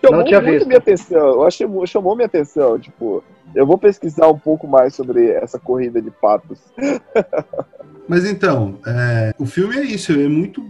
[0.00, 0.66] chamou Não tinha muito visto.
[0.66, 1.28] minha atenção.
[1.28, 2.78] Eu achei chamou minha atenção.
[2.78, 3.22] Tipo,
[3.54, 6.58] eu vou pesquisar um pouco mais sobre essa corrida de patos.
[8.08, 10.62] Mas então, é, o filme é isso, é muito.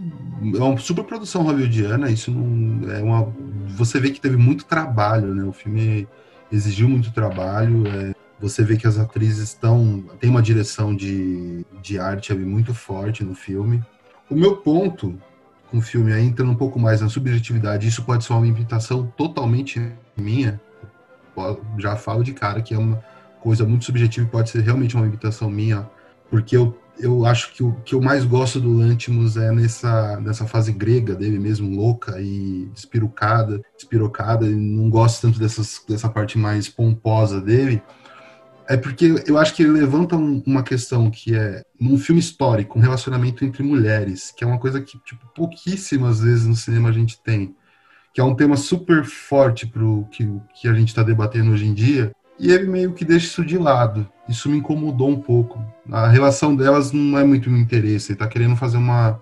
[0.55, 2.91] É uma super produção hollywoodiana, isso não.
[2.91, 3.33] É uma.
[3.69, 5.43] Você vê que teve muito trabalho, né?
[5.43, 6.07] O filme
[6.51, 7.83] exigiu muito trabalho.
[7.87, 10.03] é, você vê que as atrizes estão.
[10.19, 13.83] Tem uma direção de, de arte muito forte no filme.
[14.29, 15.19] O meu ponto
[15.69, 19.05] com o filme é entrando um pouco mais na subjetividade, isso pode ser uma imitação
[19.15, 20.59] totalmente minha.
[21.77, 23.01] Já falo de cara que é uma
[23.39, 25.89] coisa muito subjetiva e pode ser realmente uma imitação minha,
[26.29, 30.45] porque eu, eu acho que o que eu mais gosto do Lantimos é nessa, nessa
[30.45, 36.37] fase grega dele mesmo, louca e despirucada, despirocada, e não gosto tanto dessas, dessa parte
[36.37, 37.81] mais pomposa dele,
[38.67, 42.77] é porque eu acho que ele levanta um- uma questão que é, num filme histórico,
[42.77, 46.91] um relacionamento entre mulheres, que é uma coisa que tipo, pouquíssimas vezes no cinema a
[46.91, 47.55] gente tem,
[48.13, 51.65] que é um tema super forte para o que, que a gente está debatendo hoje
[51.65, 54.07] em dia, e ele meio que deixa isso de lado.
[54.27, 55.59] Isso me incomodou um pouco.
[55.91, 58.11] A relação delas não é muito meu interesse.
[58.11, 59.19] Ele tá querendo fazer uma,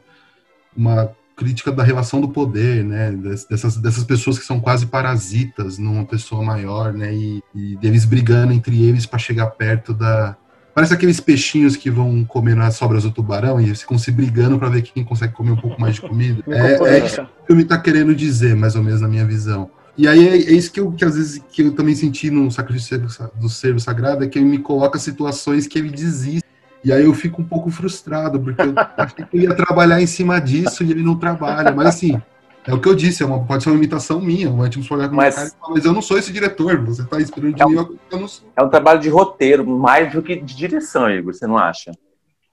[0.76, 3.12] uma crítica da relação do poder, né?
[3.12, 7.14] Des- Dessas, dessas pessoas que são quase parasitas numa pessoa maior, né?
[7.14, 10.36] E, e deles brigando entre eles para chegar perto da.
[10.76, 14.60] Parece aqueles peixinhos que vão comer nas sobras do tubarão e eles ficam se brigando
[14.60, 16.44] para ver quem consegue comer um pouco mais de comida.
[16.48, 19.72] É, é isso que o filme tá querendo dizer, mais ou menos, na minha visão.
[19.98, 22.52] E aí é, é isso que eu que às vezes que eu também senti no
[22.52, 23.00] sacrifício
[23.36, 26.44] do servo sagrado, é que ele me coloca situações que ele desiste.
[26.84, 30.06] E aí eu fico um pouco frustrado, porque eu achei que eu ia trabalhar em
[30.08, 31.72] cima disso e ele não trabalha.
[31.74, 32.22] Mas assim,
[32.66, 34.52] é o que eu disse, é uma, pode ser uma imitação minha.
[34.52, 37.04] O Antimos olhar com Mas- cara e falar, mas eu não sou esse diretor, você
[37.04, 38.48] tá esperando de mim, eu- eu não sou.
[38.56, 41.92] É um trabalho de roteiro, mais do que de direção, Igor, você não acha?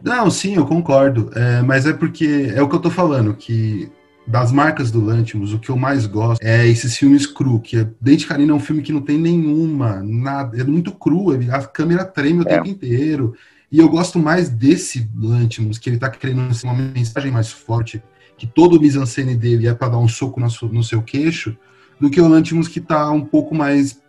[0.02, 1.30] Não, sim, eu concordo.
[1.34, 3.90] É, mas é porque é o que eu tô falando, que
[4.26, 7.90] das marcas do Lantimos, o que eu mais gosto é esses filmes cru, que é,
[8.00, 12.04] Dente Canino é um filme que não tem nenhuma, nada, é muito cru, a câmera
[12.04, 12.56] treme o É.
[12.56, 13.34] tempo inteiro.
[13.70, 18.02] E eu gosto mais desse Lantimos, que ele tá querendo ser uma mensagem mais forte,
[18.38, 21.56] que todo o mise-en-scène dele é para dar um soco no seu, no seu queixo,
[22.00, 24.00] do que o Lantimos que tá um pouco mais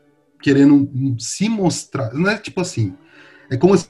[0.41, 0.89] querendo
[1.19, 2.13] se mostrar.
[2.13, 2.93] Não é tipo assim,
[3.49, 3.87] é como se,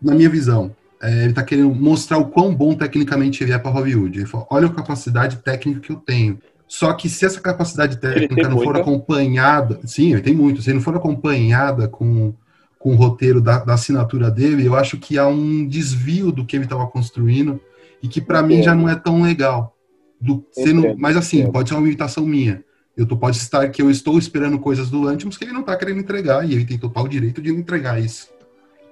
[0.00, 3.70] na minha visão, é, ele tá querendo mostrar o quão bom tecnicamente ele é para
[3.70, 4.18] Hollywood.
[4.18, 6.38] Ele fala, olha a capacidade técnica que eu tenho.
[6.66, 8.80] Só que se essa capacidade técnica não for muita.
[8.80, 12.34] acompanhada, sim, ele tem muito, se não for acompanhada com,
[12.78, 16.56] com o roteiro da, da assinatura dele, eu acho que há um desvio do que
[16.56, 17.60] ele estava construindo
[18.02, 19.76] e que para mim já não é tão legal.
[20.20, 21.52] Do, sendo, mas assim, entendo.
[21.52, 22.64] pode ser uma imitação minha.
[22.96, 25.76] Eu tô, pode estar que eu estou esperando coisas do Lantimos que ele não tá
[25.76, 28.30] querendo entregar e ele tem total direito de não entregar isso.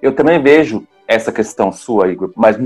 [0.01, 2.57] Eu também vejo essa questão sua, Igor, mas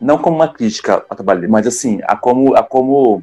[0.00, 3.22] não como uma crítica ao trabalho mas assim, a como, a como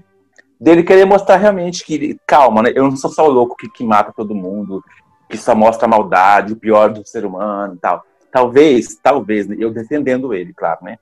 [0.60, 2.72] dele querer mostrar realmente que, calma, né?
[2.74, 4.84] Eu não sou só o louco que, que mata todo mundo,
[5.30, 8.04] que só mostra a maldade, o pior do ser humano e tal.
[8.32, 10.98] Talvez, talvez, eu defendendo ele, claro, né?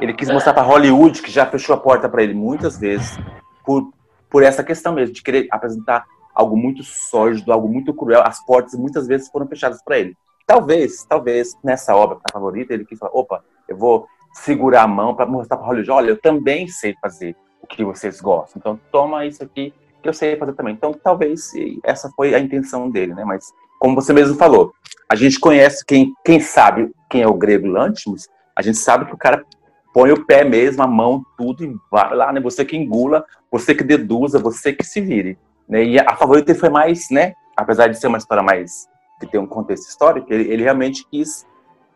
[0.00, 3.18] Ele quis mostrar para Hollywood, que já fechou a porta para ele muitas vezes,
[3.64, 3.92] por,
[4.28, 6.04] por essa questão mesmo, de querer apresentar
[6.34, 8.22] algo muito sólido, algo muito cruel.
[8.24, 10.16] As portas muitas vezes foram fechadas para ele.
[10.46, 15.14] Talvez, talvez, nessa obra a favorita, ele quis falar: opa, eu vou segurar a mão
[15.14, 18.58] para mostrar para Hollywood: olha, eu também sei fazer o que vocês gostam.
[18.58, 20.74] Então, toma isso aqui que eu sei fazer também.
[20.74, 21.52] Então, talvez
[21.84, 23.24] essa foi a intenção dele, né?
[23.24, 24.72] Mas, como você mesmo falou,
[25.08, 29.14] a gente conhece quem, quem sabe quem é o grego Lantimos, a gente sabe que
[29.14, 29.44] o cara
[29.92, 32.40] põe o pé mesmo, a mão, tudo, e vai lá, né?
[32.40, 35.38] Você que engula, você que deduza, você que se vire.
[35.68, 35.84] Né?
[35.84, 37.34] E a favorita foi mais, né?
[37.56, 38.88] Apesar de ser uma história mais
[39.26, 41.46] que tem um contexto histórico, ele, ele realmente quis,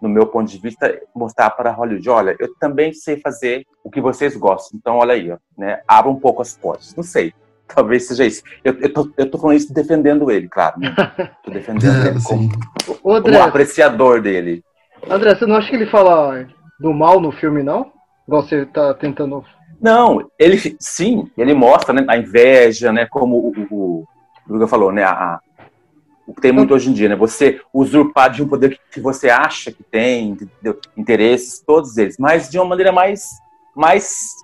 [0.01, 4.01] no meu ponto de vista, mostrar para Hollywood, olha, eu também sei fazer o que
[4.01, 5.81] vocês gostam, então olha aí, ó, né?
[5.89, 6.95] Abra um pouco as portas.
[6.95, 7.33] Não sei,
[7.75, 8.43] talvez seja isso.
[8.63, 10.79] Eu, eu, tô, eu tô falando isso defendendo ele, claro.
[10.79, 10.95] Né?
[11.43, 14.63] Tô defendendo ele como, André, como apreciador dele.
[15.09, 16.47] André, você não acha que ele fala
[16.79, 17.93] do mal no filme, não?
[18.27, 19.45] Igual você tá tentando.
[19.81, 23.07] Não, ele sim, ele mostra né, a inveja, né?
[23.07, 24.01] Como o, o,
[24.49, 25.05] o Luga falou, né?
[25.05, 25.39] A,
[26.27, 27.17] o que tem muito hoje em dia, né?
[27.17, 30.79] Você usurpar de um poder que, você acha que tem, entendeu?
[30.97, 33.29] interesses, todos eles, mas de uma maneira mais,
[33.75, 34.35] mais,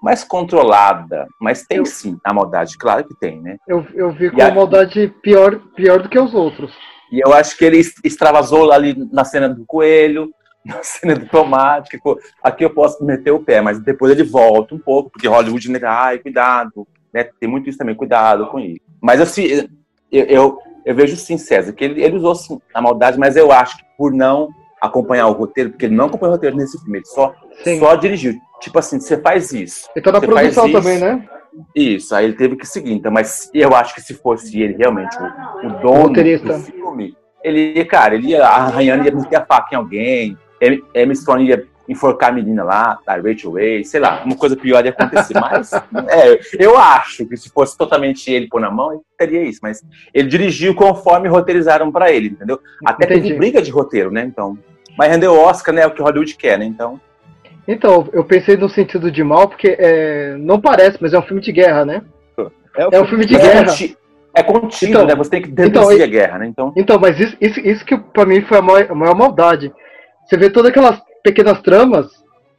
[0.00, 1.26] mais controlada.
[1.40, 3.56] Mas tem sim a maldade, claro que tem, né?
[3.66, 6.72] Eu, eu vi com a- maldade pior, pior do que os outros.
[7.10, 10.30] E eu acho que ele extravasou ali na cena do coelho,
[10.64, 11.90] na cena do tomate.
[11.90, 11.98] que,
[12.42, 15.80] aqui eu posso meter o pé, mas depois ele volta um pouco, porque Hollywood, né,
[15.82, 17.24] ai, cuidado, né?
[17.40, 18.80] Tem muito isso também, cuidado com isso.
[19.00, 19.68] Mas assim,
[20.10, 23.50] eu, eu, eu vejo sim, César, que ele, ele usou sim a maldade, mas eu
[23.52, 24.48] acho que por não
[24.80, 27.34] acompanhar o roteiro, porque ele não acompanhou o roteiro nesse filme, ele só,
[27.78, 28.34] só dirigiu.
[28.60, 29.88] Tipo assim, você faz isso.
[29.96, 31.28] Na você faz produção isso, também, né?
[31.74, 32.92] Isso, aí ele teve que seguir.
[32.92, 36.58] Então, mas eu acho que se fosse ele realmente o, o dono Roteirista.
[36.58, 40.82] do filme, ele ia, cara, ele ia arranhando, ia meter a faca em alguém, Em-
[40.94, 44.84] Emma Stone ia enforcar a menina lá, a Rachel Way, sei lá, uma coisa pior
[44.84, 45.34] ia acontecer.
[45.38, 45.72] Mas,
[46.08, 49.60] é, eu acho que se fosse totalmente ele pôr na mão, ele teria isso.
[49.62, 49.82] Mas
[50.12, 52.58] ele dirigiu conforme roteirizaram pra ele, entendeu?
[52.84, 53.22] Até Entendi.
[53.28, 54.22] teve briga de roteiro, né?
[54.24, 54.56] Então,
[54.96, 55.82] mas rendeu Oscar, né?
[55.82, 56.64] É o que Hollywood quer, né?
[56.64, 57.00] Então,
[57.66, 61.40] Então, eu pensei no sentido de mal, porque é, não parece, mas é um filme
[61.42, 62.02] de guerra, né?
[62.76, 63.64] É um filme de é guerra.
[63.66, 63.96] conti-
[64.34, 65.14] é contido, Então- né?
[65.14, 66.46] Você tem que então, deduzir e- a guerra, né?
[66.48, 69.72] Então, Então, mas isso, isso, isso que pra mim foi a maior, a maior maldade.
[70.26, 72.06] Você vê todas aquelas pequenas tramas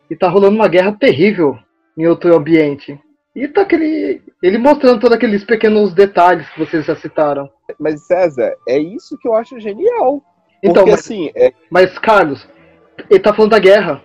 [0.09, 1.57] e tá rolando uma guerra terrível
[1.97, 2.99] em outro ambiente.
[3.35, 4.21] E tá aquele.
[4.41, 7.49] Ele mostrando todos aqueles pequenos detalhes que vocês já citaram.
[7.79, 10.21] Mas, César, é isso que eu acho genial.
[10.63, 12.47] Então, Porque, mas, assim, é, mas, Carlos,
[13.09, 14.01] ele tá falando da guerra.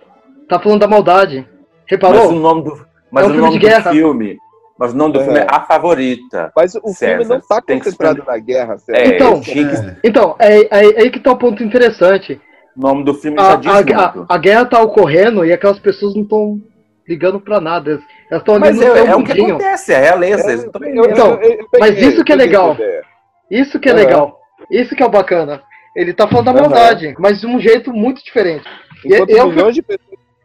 [0.49, 1.47] Tá falando da maldade.
[1.87, 2.23] Reparou?
[2.23, 3.89] Mas o nome do, mas É um o filme nome de guerra.
[3.91, 4.37] do filme.
[4.77, 5.23] Mas o nome do É.
[5.23, 6.51] filme é A Favorita.
[6.55, 8.31] Mas o filme não tá Tem que concentrado explicar.
[8.37, 8.99] na guerra, César.
[8.99, 9.65] É, Então, que-
[10.03, 12.41] Então, é, é, é aí que tá o ponto interessante.
[12.75, 14.25] O nome do filme A, já diz a, a, muito.
[14.29, 16.61] a guerra tá ocorrendo e aquelas pessoas não estão
[17.07, 17.99] ligando pra nada.
[18.29, 20.15] Elas estão ali no é, é o que acontece, é a.
[20.25, 20.71] É, vendo.
[21.09, 22.71] Então, eu- eu mas peguei, isso que é peguei legal.
[22.71, 23.03] essa ideia.
[23.51, 24.39] Isso que é legal.
[24.69, 25.61] Isso que é o bacana.
[25.95, 28.63] Ele tá falando da maldade, mas de um jeito muito diferente.
[29.05, 29.83] E- Enquanto eu- milhões de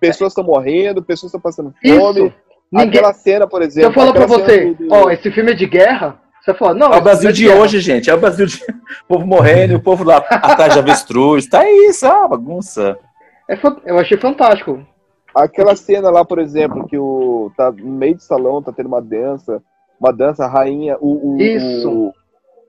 [0.01, 1.97] pessoas- estão morrendo, pessoas estão passando Isso.
[2.01, 2.35] fome.
[2.73, 3.90] Ninguém- Aquela cena, por Se exemplo.
[3.90, 6.86] eu falar pra você, do- ó, esse filme é de guerra, você fala, não.
[6.86, 7.60] É o esse Brasil de guerra.
[7.60, 8.09] hoje, gente.
[8.09, 8.56] É o Brasil de.
[8.62, 11.47] O povo morrendo, o povo lá atrás de avestruz.
[11.47, 12.98] Tá isso, é uma bagunça.
[13.48, 14.81] É eu achei fantástico.
[15.35, 19.02] Aquela cena lá, por exemplo, que o tá no meio do salão, tá tendo uma
[19.02, 19.62] dança,
[20.01, 21.90] uma dança, a rainha, o, o, Isso.
[21.90, 22.06] o,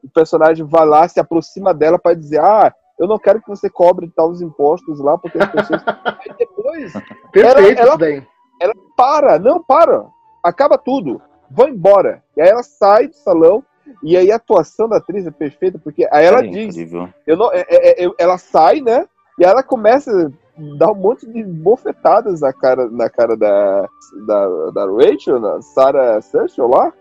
[0.03, 3.69] o personagem vai lá, se aproxima dela pra dizer, ah, eu não quero que você
[3.69, 5.81] cobre tal os impostos lá, porque as pessoas.
[6.03, 6.93] Aí depois,
[7.31, 8.23] Perfeito ela- isso daí.
[8.61, 10.05] ela para, não para,
[10.43, 12.21] acaba tudo, vão embora.
[12.35, 13.63] E aí ela sai do salão,
[14.03, 17.09] e aí a atuação da atriz é perfeita, porque aí ela É diz, incrível.
[17.25, 19.05] eu não, é- é- é- ela sai, né?
[19.39, 23.87] E ela começa a dar um monte de bofetadas na cara, na cara da,
[24.25, 26.91] da, da Rachel, na Sarah Sergio lá.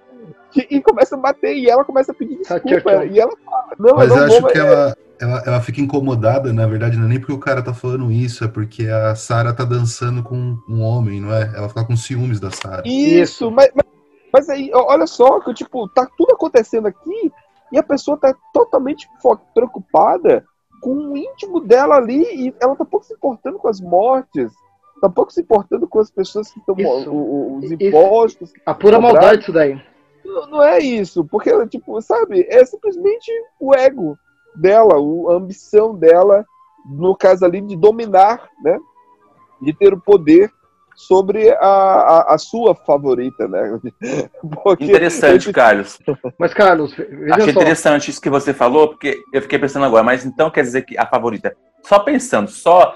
[0.51, 2.67] que- e começa a bater, e ela começa a pedir desculpa.
[2.69, 3.07] Tchau, tchau.
[3.07, 5.81] E ela fala, não, Mas eu não acho vou, que é- ela, ela, ela fica
[5.81, 9.15] incomodada, na verdade, não é nem porque o cara tá falando isso, é porque a
[9.15, 11.51] Sarah tá dançando com um homem, não é?
[11.55, 12.83] Ela fica com ciúmes da Sarah.
[12.87, 13.85] Isso, Mas, mas,
[14.37, 17.33] mas aí, olha só, que tipo, tá tudo acontecendo aqui
[17.73, 19.09] e a pessoa tá totalmente
[19.55, 20.45] preocupada
[20.83, 24.53] com o íntimo dela ali e ela tá pouco se importando com as mortes,
[25.01, 27.11] tá pouco se importando com as pessoas que estão Isso.
[27.11, 27.83] os Isso.
[27.83, 28.53] impostos.
[28.67, 29.21] A pura cobrados.
[29.21, 29.83] maldade isso daí.
[30.23, 34.19] Não, não é isso, porque, tipo, sabe, é simplesmente o ego
[34.55, 36.45] dela, a ambição dela,
[36.85, 38.79] no caso ali, de dominar, né?
[39.63, 40.53] de ter o poder
[40.97, 43.79] sobre a, a, a sua favorita, né?
[44.65, 45.99] Porque Interessante, esse- Carlos.
[46.39, 47.61] Mas, Carlos, veja Achei só.
[47.61, 50.97] interessante isso que você falou, porque eu fiquei pensando agora, mas então quer dizer que
[50.99, 51.55] a favorita,
[51.85, 52.95] só pensando, só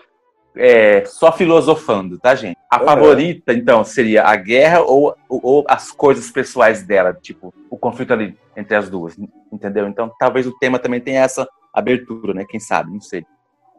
[0.57, 2.57] é, só filosofando, tá, gente?
[2.71, 2.85] A Uhum.
[2.87, 8.13] favorita, então, seria a guerra ou, ou, ou as coisas pessoais dela, tipo, o conflito
[8.13, 9.17] ali entre as duas,
[9.53, 9.87] entendeu?
[9.87, 12.45] Então, talvez o tema também tenha essa abertura, né?
[12.49, 13.25] Quem sabe, não sei.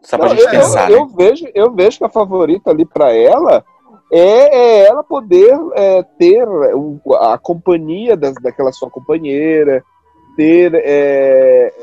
[0.04, 0.98] Só pra Não, gente eu, pensar, eu, né?
[1.02, 3.64] eu vejo, eu vejo que a favorita ali para ela
[4.12, 6.46] é, é ela poder é, ter
[7.20, 9.84] a companhia das, daquela sua companheira,
[10.36, 11.74] ter é,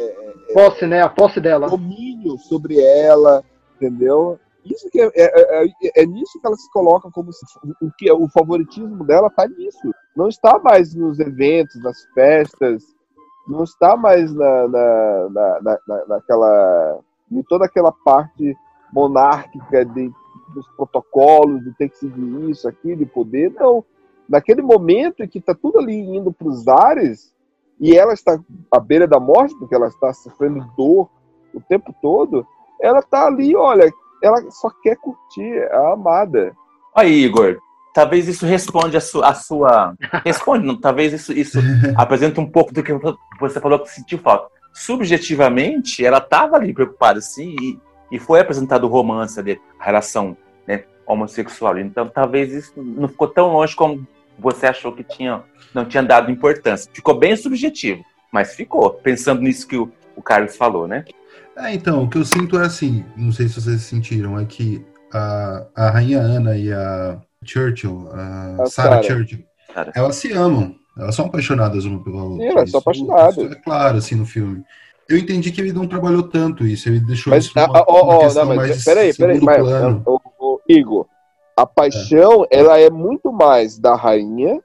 [0.53, 1.03] Posse, né?
[1.03, 1.69] A posse dela.
[1.69, 3.45] domínio sobre ela,
[3.77, 4.39] entendeu?
[4.65, 7.45] Isso que é, é, é, é nisso que ela se coloca como se,
[7.83, 9.91] o que o favoritismo dela tá nisso.
[10.17, 12.83] Não está mais nos eventos, nas festas,
[13.47, 16.99] não está mais na, na, na, na- na- naquela
[17.31, 18.57] em toda aquela parte
[18.93, 20.11] monárquica de,
[20.55, 23.85] dos protocolos, de ter que seguir isso, aquilo, de poder, não.
[24.29, 27.33] Naquele momento em que está tudo ali indo para os ares
[27.81, 28.39] e ela está
[28.71, 31.09] à beira da morte, porque ela está sofrendo dor
[31.55, 32.47] o tempo todo,
[32.81, 33.91] ela está ali, olha,
[34.23, 36.55] ela só quer curtir a amada.
[36.95, 37.59] Aí, Igor,
[37.95, 39.29] talvez isso responde a sua.
[39.29, 39.95] A sua
[40.25, 41.59] responde, não, talvez isso, isso
[41.97, 42.93] apresenta um pouco do que
[43.41, 44.49] você falou que sentiu falta.
[44.73, 47.79] Subjetivamente, ela estava ali preocupada, sim, e,
[48.11, 50.37] e foi apresentado o romance ali, a relação
[50.67, 51.79] né, homossexual.
[51.79, 54.07] Então, talvez isso não ficou tão longe como
[54.39, 55.43] você achou que tinha,
[55.75, 56.91] não tinha dado importância.
[56.93, 61.05] Ficou bem subjetivo, mas ficou, pensando nisso que o, o Carlos falou, né?
[61.57, 64.85] É, então, o que eu sinto é assim, não sei se vocês sentiram, é que
[65.13, 69.03] a, a Rainha Ana e a Churchill, a, A Sarah Sarah.
[69.03, 69.45] Churchill,
[69.75, 69.93] Sarah.
[69.95, 70.77] elas se amam.
[70.97, 72.45] Elas são apaixonadas uma pela outra.
[72.45, 73.37] Sim, elas são Isso- apaixonadas.
[73.37, 74.63] Isso é claro, assim, no filme.
[75.09, 78.19] Eu entendi que ele não trabalhou tanto isso, ele deixou Mas, isso ah, uma ó,
[78.19, 80.03] questão não, mas mais peraí, peraí, mas, plano.
[80.05, 81.07] ô, ô, Igor,
[81.57, 84.61] a paixão, ela é muito mais da rainha,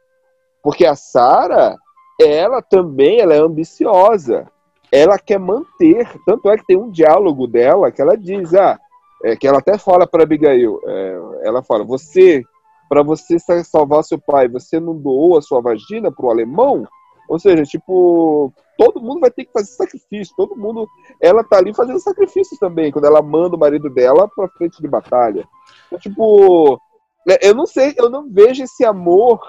[0.62, 1.78] porque a Sara,
[2.20, 4.46] ela também, ela é ambiciosa.
[4.92, 8.78] Ela quer manter, tanto é que tem um diálogo dela que ela diz, ah,
[9.24, 12.44] é, que ela até fala para Abigail, é, ela fala, você,
[12.90, 16.86] para você sa- salvar seu pai, você não doou a sua vagina pro alemão?
[17.28, 20.88] Ou seja, tipo, todo mundo vai ter que fazer sacrifício, todo mundo
[21.22, 24.88] ela tá ali fazendo sacrifícios também, quando ela manda o marido dela pra frente de
[24.88, 25.48] batalha.
[25.88, 26.80] Então, tipo,
[27.28, 29.40] né, eu não sei, eu não vejo esse amor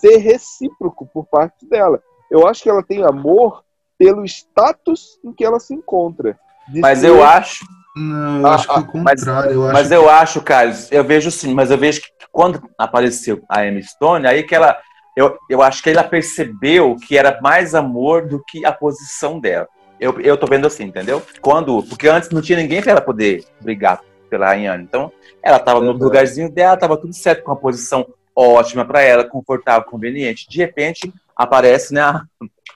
[0.00, 2.00] ser recíproco por parte dela.
[2.30, 3.62] Eu acho que ela tem amor
[3.98, 6.38] pelo status em que ela se encontra.
[6.68, 7.64] Mas ser- eu acho.
[7.96, 9.50] Não, eu Ah, acho que é o ah, Mas, contrário.
[9.52, 12.62] eu acho mas que- eu acho, Carlos, eu vejo sim, mas eu vejo que quando
[12.78, 14.78] apareceu a Emma Stone, aí que ela.
[15.18, 19.66] Eu, eu acho que ela percebeu que era mais amor do que a posição dela.
[19.98, 21.20] Eu, eu tô vendo assim, entendeu?
[21.40, 21.82] Quando.
[21.82, 24.00] Porque antes não tinha ninguém pra ela poder brigar
[24.30, 24.84] pela Rayane.
[24.84, 25.10] Então,
[25.42, 25.98] ela tava no Uhum.
[25.98, 30.48] lugarzinho dela, tava tudo certo, com a posição ótima pra ela, confortável, conveniente.
[30.48, 32.22] De repente, aparece, né, a,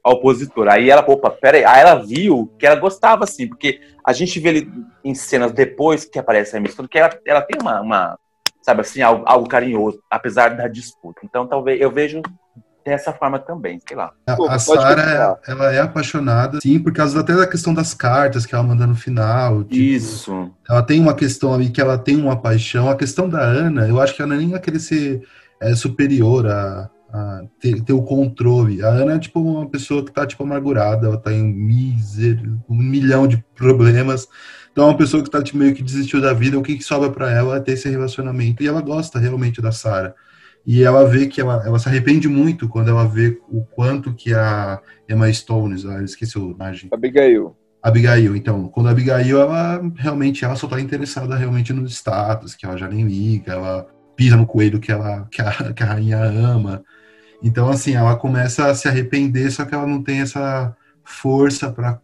[0.02, 0.72] a opositora.
[0.72, 1.64] Aí ela, opa, peraí.
[1.64, 4.68] Aí ela viu que ela gostava, assim, porque a gente vê ali
[5.04, 8.18] em cenas depois que aparece a Stone, que ela, ela tem uma, uma,
[8.62, 11.20] sabe assim, algo, algo carinhoso, apesar da disputa.
[11.24, 12.22] Então, talvez eu vejo
[12.84, 14.12] dessa forma também, sei lá.
[14.26, 15.38] A, Pô, a continuar.
[15.46, 18.94] ela é apaixonada, sim, por causa até da questão das cartas que ela manda no
[18.94, 19.64] final.
[19.64, 20.50] tipo, Isso.
[20.68, 22.90] Ela tem uma questão ali que ela tem uma paixão.
[22.90, 25.22] A questão da Ana, eu acho que ela nem vai querer ser
[25.60, 28.82] é, superior a, a ter, ter o controle.
[28.82, 32.76] A Ana é tipo uma pessoa que tá tipo amargurada, ela tá em mísero, um
[32.76, 34.26] milhão de problemas.
[34.72, 36.82] Então é uma pessoa que tá tipo, meio que desistiu da vida, o que, que
[36.82, 38.62] sobra pra ela é ter esse relacionamento.
[38.62, 40.14] E ela gosta realmente da Sarah.
[40.64, 44.32] E ela vê que ela, ela se arrepende muito quando ela vê o quanto que
[44.32, 47.56] a Emma Stones, ah, eu esqueci o nome, Abigail.
[47.82, 52.64] Abigail, então, quando a Abigail, ela realmente, ela só tá interessada realmente no status, que
[52.64, 56.22] ela já nem liga, ela pisa no coelho que, ela, que, a, que a rainha
[56.22, 56.82] ama.
[57.42, 60.74] Então, assim, ela começa a se arrepender, só que ela não tem essa
[61.04, 62.00] força pra,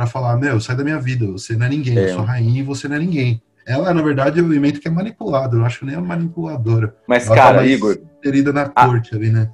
[0.00, 2.10] pra falar, meu, sai da minha vida, você não é ninguém, É.
[2.10, 3.42] eu sou rainha e você não é ninguém.
[3.66, 6.96] Ela, na verdade, é um elemento que é manipulado, eu não acho nem a manipuladora.
[7.06, 9.50] Mas, ela tá cara, mais Igor, Inserida na corte ali, né?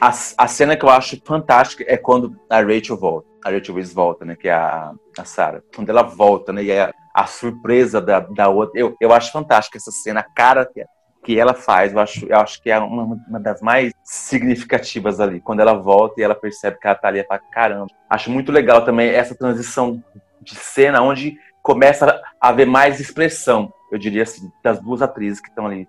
[0.00, 3.28] a, a cena que eu acho fantástica é quando a Rachel volta.
[3.44, 4.34] A Rachel Weisz volta, né?
[4.34, 5.62] Que é a, a Sarah.
[5.74, 6.64] Quando ela volta, né?
[6.64, 8.80] E é a surpresa da, da outra.
[8.80, 10.82] Eu, eu acho fantástica essa cena, a cara que,
[11.24, 11.92] que ela faz.
[11.92, 15.40] Eu acho, eu acho que é uma, uma das mais significativas ali.
[15.40, 17.86] Quando ela volta e ela percebe que ela tá ali e fala, caramba.
[18.08, 20.02] Acho muito legal também essa transição
[20.40, 25.48] de cena onde começa a haver mais expressão, eu diria assim, das duas atrizes que
[25.48, 25.88] estão ali.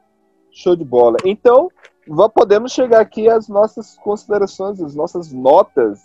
[0.49, 1.17] Show de bola.
[1.25, 1.69] Então,
[2.33, 5.99] podemos chegar aqui às nossas considerações, às nossas notas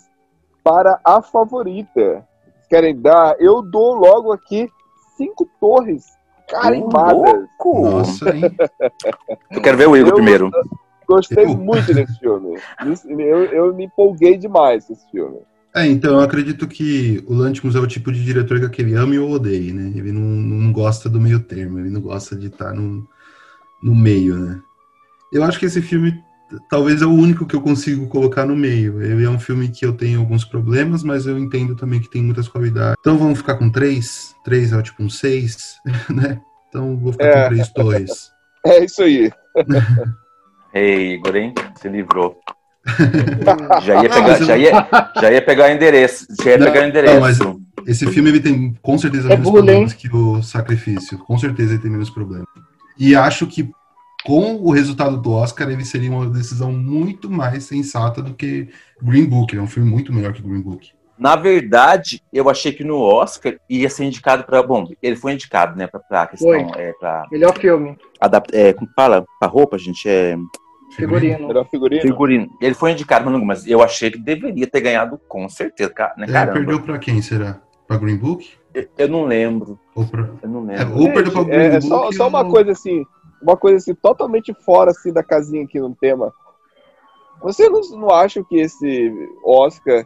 [0.61, 2.27] para a favorita.
[2.69, 3.35] Querem dar?
[3.39, 4.69] Eu dou logo aqui
[5.15, 6.05] cinco torres
[6.51, 7.47] carimbadas.
[7.63, 8.43] Nossa, hein?
[9.49, 10.51] Eu quero ver o Igor Eu- primeiro.
[11.07, 12.57] Gostei muito desse filme.
[13.19, 15.39] Eu, eu me empolguei demais esse filme.
[15.75, 19.17] É, então, eu acredito que o Lantimos é o tipo de diretor que aquele ame
[19.19, 19.91] ou odeie, né?
[19.95, 23.07] Ele não, não gosta do meio termo, ele não gosta de estar no,
[23.81, 24.61] no meio, né?
[25.31, 26.13] Eu acho que esse filme
[26.69, 29.01] talvez é o único que eu consigo colocar no meio.
[29.01, 32.21] Ele é um filme que eu tenho alguns problemas, mas eu entendo também que tem
[32.23, 32.95] muitas qualidades.
[32.99, 34.33] Então vamos ficar com três?
[34.43, 35.75] Três é tipo um seis,
[36.09, 36.39] né?
[36.69, 37.43] Então vou ficar É.
[37.43, 38.31] com três torres.
[38.63, 39.31] É isso aí.
[40.73, 41.53] Ei, Igor, hein?
[41.81, 42.37] Se livrou.
[43.83, 44.87] Já ia Não, pegar, já ia,
[45.19, 46.27] já ia pegar o endereço.
[46.43, 47.13] Já ia Não, pegar o endereço.
[47.15, 47.39] não, mas
[47.87, 49.65] esse filme ele tem com certeza É menos bullying.
[49.65, 51.17] problemas que o Sacrifício.
[51.19, 52.45] Com certeza ele tem menos problemas.
[52.97, 53.69] E acho que
[54.23, 58.69] com o resultado do Oscar ele seria uma decisão muito mais sensata do que
[59.01, 59.55] Green Book.
[59.55, 60.89] É um filme muito melhor que Green Book.
[61.17, 64.63] Na verdade, eu achei que no Oscar ia ser indicado para.
[64.63, 65.87] Bom, ele foi indicado, né?
[65.87, 66.47] Pra questão.
[66.49, 66.65] Foi.
[66.81, 67.95] É, pra Melhor filme.
[68.19, 68.57] adaptar.
[68.57, 69.23] É, como fala?
[69.39, 70.07] Pra roupa, gente?
[70.09, 70.35] É.
[70.95, 71.47] Figurino.
[71.47, 72.01] Melhor figurino.
[72.01, 72.47] Figurino.
[72.59, 76.25] Ele foi indicado, mas não- mas eu achei que deveria ter ganhado com certeza, né,
[76.29, 77.61] É, perdeu pra quem, será?
[77.87, 78.49] Pra Green Book?
[78.73, 79.79] Eu, eu não lembro.
[79.95, 80.29] Ou pra...
[80.41, 80.99] Eu não É, lembro.
[80.99, 81.87] ou perdeu pra Green É, é Book.
[81.87, 83.03] só, só ou- uma coisa assim,
[83.41, 86.33] uma coisa assim, totalmente fora assim da casinha aqui no tema.
[87.41, 89.11] Você não, não acha que esse
[89.43, 90.03] Oscar,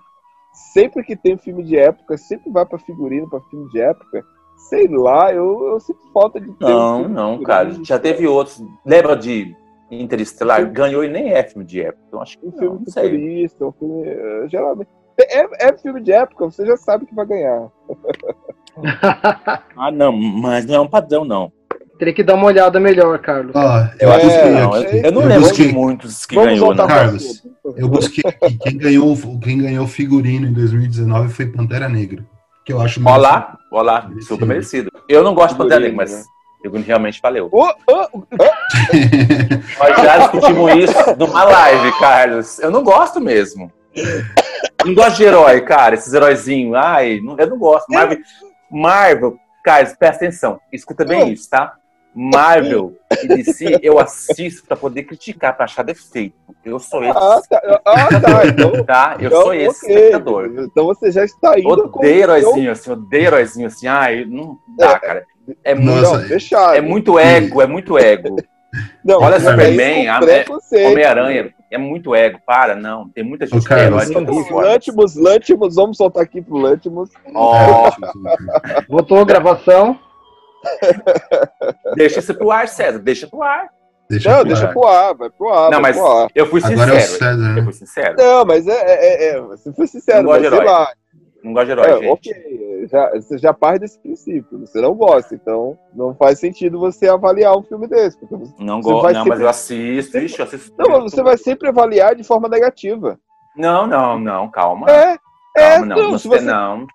[0.74, 4.24] sempre que tem filme de época, sempre vai pra figurino, pra filme de época?
[4.70, 7.72] Sei lá, eu, eu sinto falta de ter um Não, filme não, de cara.
[7.84, 8.64] Já teve outros.
[8.86, 9.54] Lembra de
[9.92, 10.66] Interestelar?
[10.72, 12.04] Ganhou e nem é filme de época.
[12.08, 14.04] Então acho que Um não, filme não futurista, um filme.
[14.08, 14.90] eh, Geralmente.
[15.20, 17.70] É, é filme de época, você já sabe que vai ganhar.
[19.78, 21.52] Ah, não, mas não é um padrão, não.
[21.98, 23.54] Teria que dar uma olhada melhor, Carlos.
[23.56, 25.02] Ó, eu É, busquei Não, eu, aqui.
[25.06, 26.88] eu não Eu lembro busquei- de muitos que Vamos ganhou, voltar não.
[26.88, 27.44] pra Carlos.
[27.78, 28.58] Eu busquei aqui.
[28.58, 32.26] Quem ganhou, quem ganhou figurino em 2019 foi Pantera Negra.
[32.66, 34.26] Que eu acho Olha lá, olha lá, Merecido.
[34.26, 34.92] super merecido.
[35.08, 37.48] Eu não gosto de Pantera Negra, Figurino, mas Figurino realmente valeu.
[37.52, 37.66] Ô,
[39.80, 42.60] Nós já discutimos isso numa live, Carlos.
[42.60, 43.72] Eu não gosto mesmo.
[44.86, 46.76] Não gosto de herói, cara, esses heróizinhos.
[46.76, 47.86] Ai, não- eu não gosto.
[47.90, 48.18] Marvel,
[48.70, 50.60] Marvel, Carlos, presta atenção.
[50.74, 51.74] Escuta bem isso, tá?
[52.16, 52.94] Marvel
[53.24, 56.34] e DC eu assisto pra poder criticar, pra achar defeito.
[56.64, 57.18] Eu sou esse.
[57.18, 57.82] Ah, tá.
[57.86, 58.48] Ah, tá.
[58.48, 59.18] Então, Tá?
[59.20, 59.96] Eu então, sou esse ok.
[59.96, 60.52] espectador.
[60.60, 63.88] Então você já está indo com Odeio heróizinho assim, odeio heróizinho assim.
[63.88, 65.26] Ai, não dá, cara.
[65.64, 66.74] É muito, Nossa, Não, fechado.
[66.76, 68.38] é muito ego, é muito ego.
[69.04, 70.92] Não, Olha você Superman, tá com preconceito.
[70.92, 72.40] Homem-Aranha é muito ego.
[72.46, 73.08] Para, não.
[73.10, 74.50] Tem muita gente que é herói formas.
[74.50, 77.10] Lantimos, Lantimos, vamos soltar aqui pro Lantimos.
[77.34, 77.90] Ó,
[78.90, 79.98] Voltou a gravação.
[81.96, 83.00] Deixa isso pro ar, César.
[83.00, 83.68] Deixa pro ar.
[84.10, 84.74] Deixa Não, pro deixa ar.
[84.74, 85.72] pro ar, vai pro ar.
[85.72, 86.28] Não, mas ar.
[86.36, 87.18] eu fui Agora é o sincero.
[87.18, 87.64] César, Eu né?
[87.64, 88.16] fui sincero.
[88.18, 90.72] Não, mas é, é, é, é, você foi sincero, Não gosto mas de sei herói.
[90.74, 90.90] lá.
[91.44, 92.12] Não gosto de herói, É, gente.
[92.12, 97.08] ok, já, você já parte desse princípio, você não gosta, então não faz sentido você
[97.08, 98.18] avaliar um filme desse.
[98.20, 100.18] Porque você, Não gosto, não, sempre- mas eu assisto.
[100.20, 100.74] Ixi, eu assisto.
[100.78, 103.18] Não, mas você vai sempre avaliar de forma negativa.
[103.58, 104.88] Não, não, não, calma.
[104.90, 105.18] É,
[105.58, 106.86] é, Calma, não, não, não, você- não.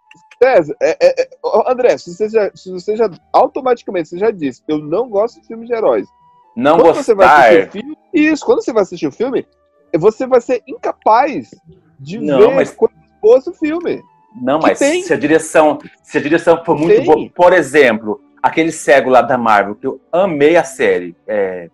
[0.43, 1.29] César, é, é, é,
[1.71, 5.47] André, se você, já, se você já automaticamente você já disse, eu não gosto de
[5.47, 6.09] filmes de heróis.
[6.57, 7.49] Não quando você vai gostar.
[7.49, 9.47] assistir o filme, isso, quando você vai assistir o filme,
[9.99, 11.51] você vai ser incapaz
[11.99, 12.77] de Não, ver mas-
[13.21, 14.03] boas do filme.
[14.41, 15.03] Não, mas tem.
[15.03, 17.05] se a direção, se a direção for muito Tem.
[17.05, 21.69] boa, por exemplo, aquele cego lá da Marvel que eu amei a série, é,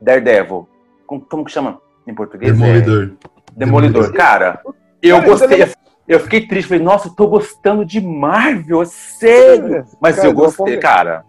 [0.00, 0.68] Daredevil.
[1.06, 2.52] Como, como que chama em português?
[2.52, 3.12] Demolidor.
[3.24, 4.12] É, Demolidor.
[4.12, 4.60] Cara,
[5.02, 5.72] eu Cara, gostei.
[6.10, 9.84] Eu fiquei triste, falei, nossa, eu tô gostando de Marvel, é sério.
[10.00, 11.24] Mas Cara, eu não gostei, cara.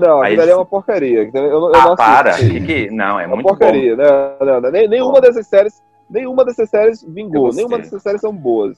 [0.00, 1.30] Não, aquilo ali é uma porcaria.
[1.32, 2.32] Eu, não- eu não Ah, assisto para.
[2.34, 3.50] Que, que, não, é É uma muito bom.
[3.50, 3.96] porcaria.
[3.96, 4.70] Não, não, não.
[4.72, 5.80] Nem- nenhuma dessas séries,
[6.10, 7.52] nenhuma dessas séries vingou.
[7.52, 8.76] Nenhuma dessas séries são boas.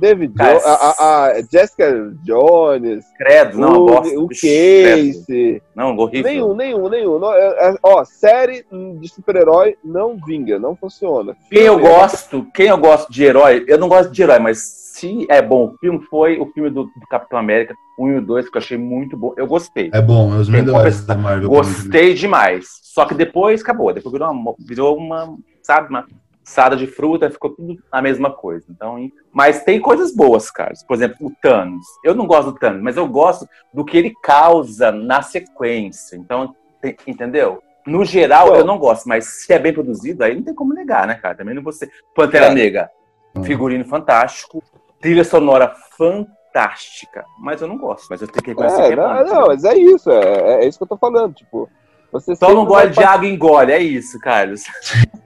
[0.00, 5.12] David Jones, a, a- Jessica Jones, Credo, não, o, o Credo.
[5.24, 5.62] Casey.
[5.74, 6.30] Não, horrível.
[6.30, 7.18] Nenhum, nenhum, nenhum.
[7.18, 8.64] Não, é- é- ó, série
[8.98, 11.36] de super-herói não vinga, não funciona.
[11.50, 15.26] Quem eu gosto, quem eu gosto de herói, eu não gosto de herói, mas se
[15.28, 18.22] é bom o filme, foi o filme do, do Capitão América, o 1 e o
[18.22, 19.34] 2, que eu achei muito bom.
[19.36, 19.90] Eu gostei.
[19.92, 21.50] É bom, é os melhores da Marvel.
[21.50, 22.80] Gostei demais.
[22.82, 23.92] Só que depois acabou.
[23.92, 26.06] Depois virou uma, virou uma sabe, uma
[26.42, 28.64] salada de fruta, ficou tudo a mesma coisa.
[28.70, 29.12] Então, hein?
[29.32, 30.72] mas tem coisas boas, cara.
[30.88, 31.84] Por exemplo, o Thanos.
[32.02, 36.16] Eu não gosto do Thanos, mas eu gosto do que ele causa na sequência.
[36.16, 37.62] Então, tem- entendeu?
[37.86, 41.06] No geral, eu não gosto, mas se é bem produzido, aí não tem como negar,
[41.06, 41.36] né, cara?
[41.36, 41.88] Também não você.
[42.14, 42.54] Pantera É.
[42.54, 42.90] Negra,
[43.44, 44.62] figurino fantástico,
[45.06, 48.06] trilha sonora fantástica, mas eu não gosto.
[48.10, 49.34] Mas eu tenho que reconhecer É, que é não, bom.
[49.34, 51.32] não, mas é isso, é, é isso que eu tô falando.
[51.32, 51.68] Tipo,
[52.10, 54.62] você Só não gosta de água engole, é isso, Carlos.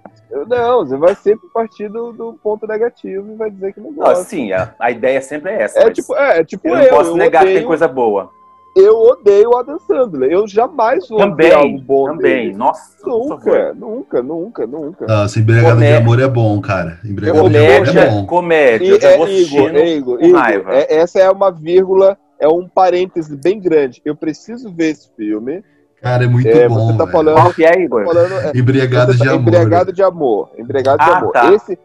[0.46, 3.96] Não, você vai sempre partir do, do ponto negativo e vai dizer que não Não,
[3.96, 4.22] gosta.
[4.22, 5.80] sim, a, a ideia sempre é essa.
[5.80, 8.30] é, tipo, é, tipo eu eu, não posso eu negar que tem odeio- coisa boa.
[8.76, 10.30] Eu odeio o Adam Sandler.
[10.30, 12.46] Eu jamais vou Também, ver algo bom também.
[12.46, 12.56] dele.
[12.56, 15.06] Nossa, Nunca, nunca, nunca, nunca.
[15.06, 16.98] Nossa, Embriagado de Comé- Amor é bom, cara.
[17.04, 18.26] Embriagado de Amor Comédia, é bom.
[18.26, 18.84] comédia.
[19.00, 20.72] E, é, Igor, é, Igor, com Igor, raiva.
[20.74, 24.00] é- essa é uma vírgula, é um parêntese bem grande.
[24.04, 25.62] Eu preciso ver esse filme.
[26.00, 27.12] Cara, é muito É, bom, você tá velho.
[27.12, 28.04] falando, Qual que é, Igor?
[28.06, 29.42] falando é, Embriagados você de tá- Amor.
[29.48, 30.50] Embriagado de amor.
[30.58, 31.32] Embriagado de Ah, amor.
[31.32, 31.52] tá.
[31.52, 31.78] Esse,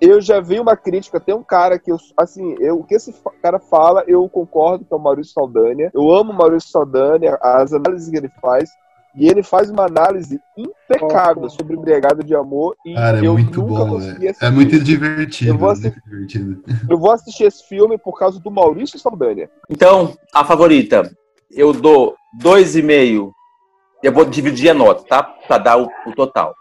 [0.00, 3.14] eu já vi uma crítica, tem um cara que eu, assim, eu, o que esse
[3.42, 5.90] cara fala, eu concordo que é o Maurício Saldanha.
[5.92, 8.70] Eu amo o Maurício Saldanha, as análises que ele faz.
[9.16, 12.76] E ele faz uma análise impecável sobre embriagado de amor.
[12.86, 14.32] E Cara, é eu muito nunca bom, consegui.
[14.40, 15.50] É muito divertido.
[15.50, 16.62] Eu vou é assistir- muito divertido.
[16.88, 19.50] Eu vou assistir esse filme por causa do Maurício Saldanha.
[19.68, 21.10] Então, a favorita,
[21.50, 23.32] eu dou dois e meio.
[24.02, 25.22] Eu vou dividir a nota, tá?
[25.22, 26.54] Para dar o, o total.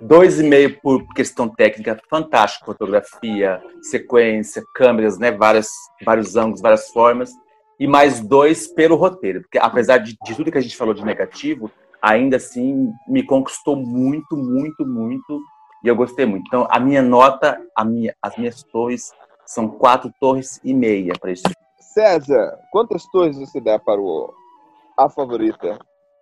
[0.00, 5.30] Dois e meio por questão técnica, fantástico, fotografia, sequência, câmeras, né?
[5.30, 5.68] Várias,
[6.04, 7.30] vários ângulos, várias formas.
[7.78, 11.04] E mais dois pelo roteiro, porque apesar de, de tudo que a gente falou de
[11.04, 11.70] negativo,
[12.02, 15.40] ainda assim me conquistou muito, muito, muito.
[15.82, 16.44] E eu gostei muito.
[16.46, 19.12] Então, a minha nota, a minha, as minhas torres
[19.46, 21.42] são quatro torres e meia para esse
[21.92, 24.32] César, quantas torres você dá para o
[24.96, 25.76] A Favorita?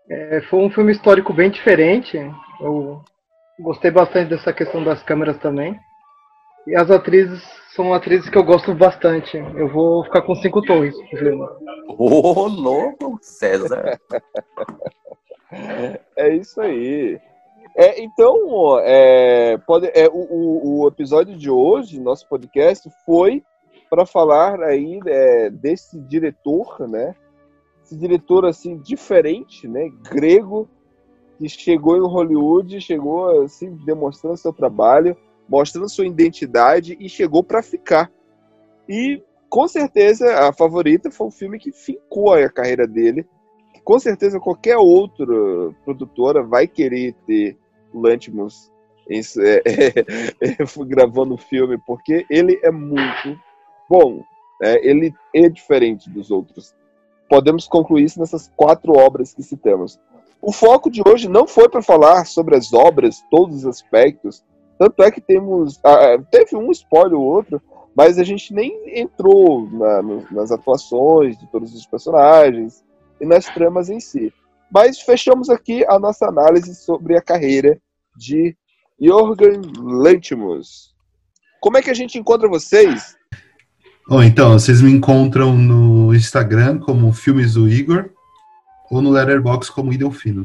[0.08, 2.16] É, foi um filme histórico bem diferente.
[2.58, 3.02] Eu
[3.58, 5.78] gostei bastante dessa questão das câmeras também.
[6.66, 7.42] E as atrizes
[7.74, 9.36] são atrizes que eu gosto bastante.
[9.36, 11.46] Eu vou ficar com cinco torres filme.
[11.88, 13.98] Ô, louco, César.
[16.16, 17.18] É isso aí.
[17.74, 23.42] É, então, é, pode, é, o, o, o episódio de hoje, nosso podcast, foi
[23.88, 27.14] para falar aí é, desse diretor, né?
[27.82, 29.88] Esse diretor assim diferente, né?
[30.10, 30.68] Grego
[31.38, 35.16] que chegou em Hollywood, chegou assim demonstrando seu trabalho,
[35.48, 38.10] mostrando sua identidade e chegou para ficar.
[38.88, 43.26] E com certeza a favorita foi um filme que fincou a carreira dele.
[43.84, 45.24] Com certeza qualquer outra
[45.84, 47.56] produtora vai querer ter
[47.92, 48.70] o Lantimos
[49.08, 50.56] em- é, é,
[50.86, 53.38] gravando o filme, porque ele é muito
[53.88, 54.22] bom.
[54.60, 54.76] né?
[54.82, 56.74] ele é diferente dos outros.
[57.30, 59.98] Podemos concluir isso nessas quatro obras que citamos.
[60.40, 64.44] O foco de hoje não foi para falar sobre as obras, todos os aspectos.
[64.78, 65.80] Tanto é que temos.
[65.84, 67.60] ah, teve um spoiler ou outro,
[67.96, 72.84] mas a gente nem entrou na- nas atuações de todos os personagens
[73.20, 74.32] e nas tramas em si.
[74.72, 77.80] Mas fechamos aqui a nossa análise sobre a carreira
[78.16, 78.56] de
[79.00, 80.94] Jorgen Lanthimos.
[81.60, 83.16] Como é que a gente encontra vocês?
[84.08, 88.10] Bom, então, vocês me encontram no Instagram como Filmes do Igor
[88.90, 90.44] ou no Letterboxd como Idelfino.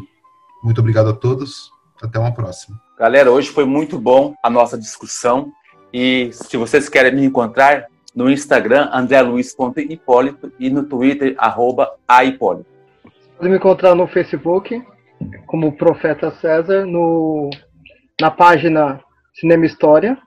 [0.64, 1.72] Muito obrigado a todos.
[2.02, 2.80] Até uma próxima.
[2.98, 5.52] Galera, hoje foi muito bom a nossa discussão.
[5.94, 12.70] E se vocês querem me encontrar, no Instagram, andreluiz.hipólito e no Twitter, arroba aipólito.
[13.38, 14.84] Pode me encontrar no Facebook
[15.48, 17.50] como Profeta César, no,
[18.20, 19.02] na página
[19.34, 20.18] Cinema História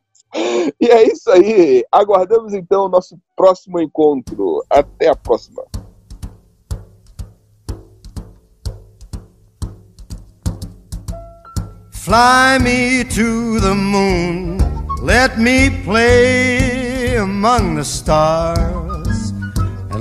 [0.80, 1.84] E é isso aí.
[1.92, 4.64] Aguardamos então o nosso próximo encontro.
[4.70, 5.66] Até a próxima.
[12.04, 14.58] Fly me to the moon,
[15.02, 18.83] let me play among the stars,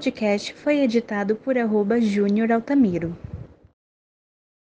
[0.00, 3.14] podcast foi editado por arroba Júnior Altamiro.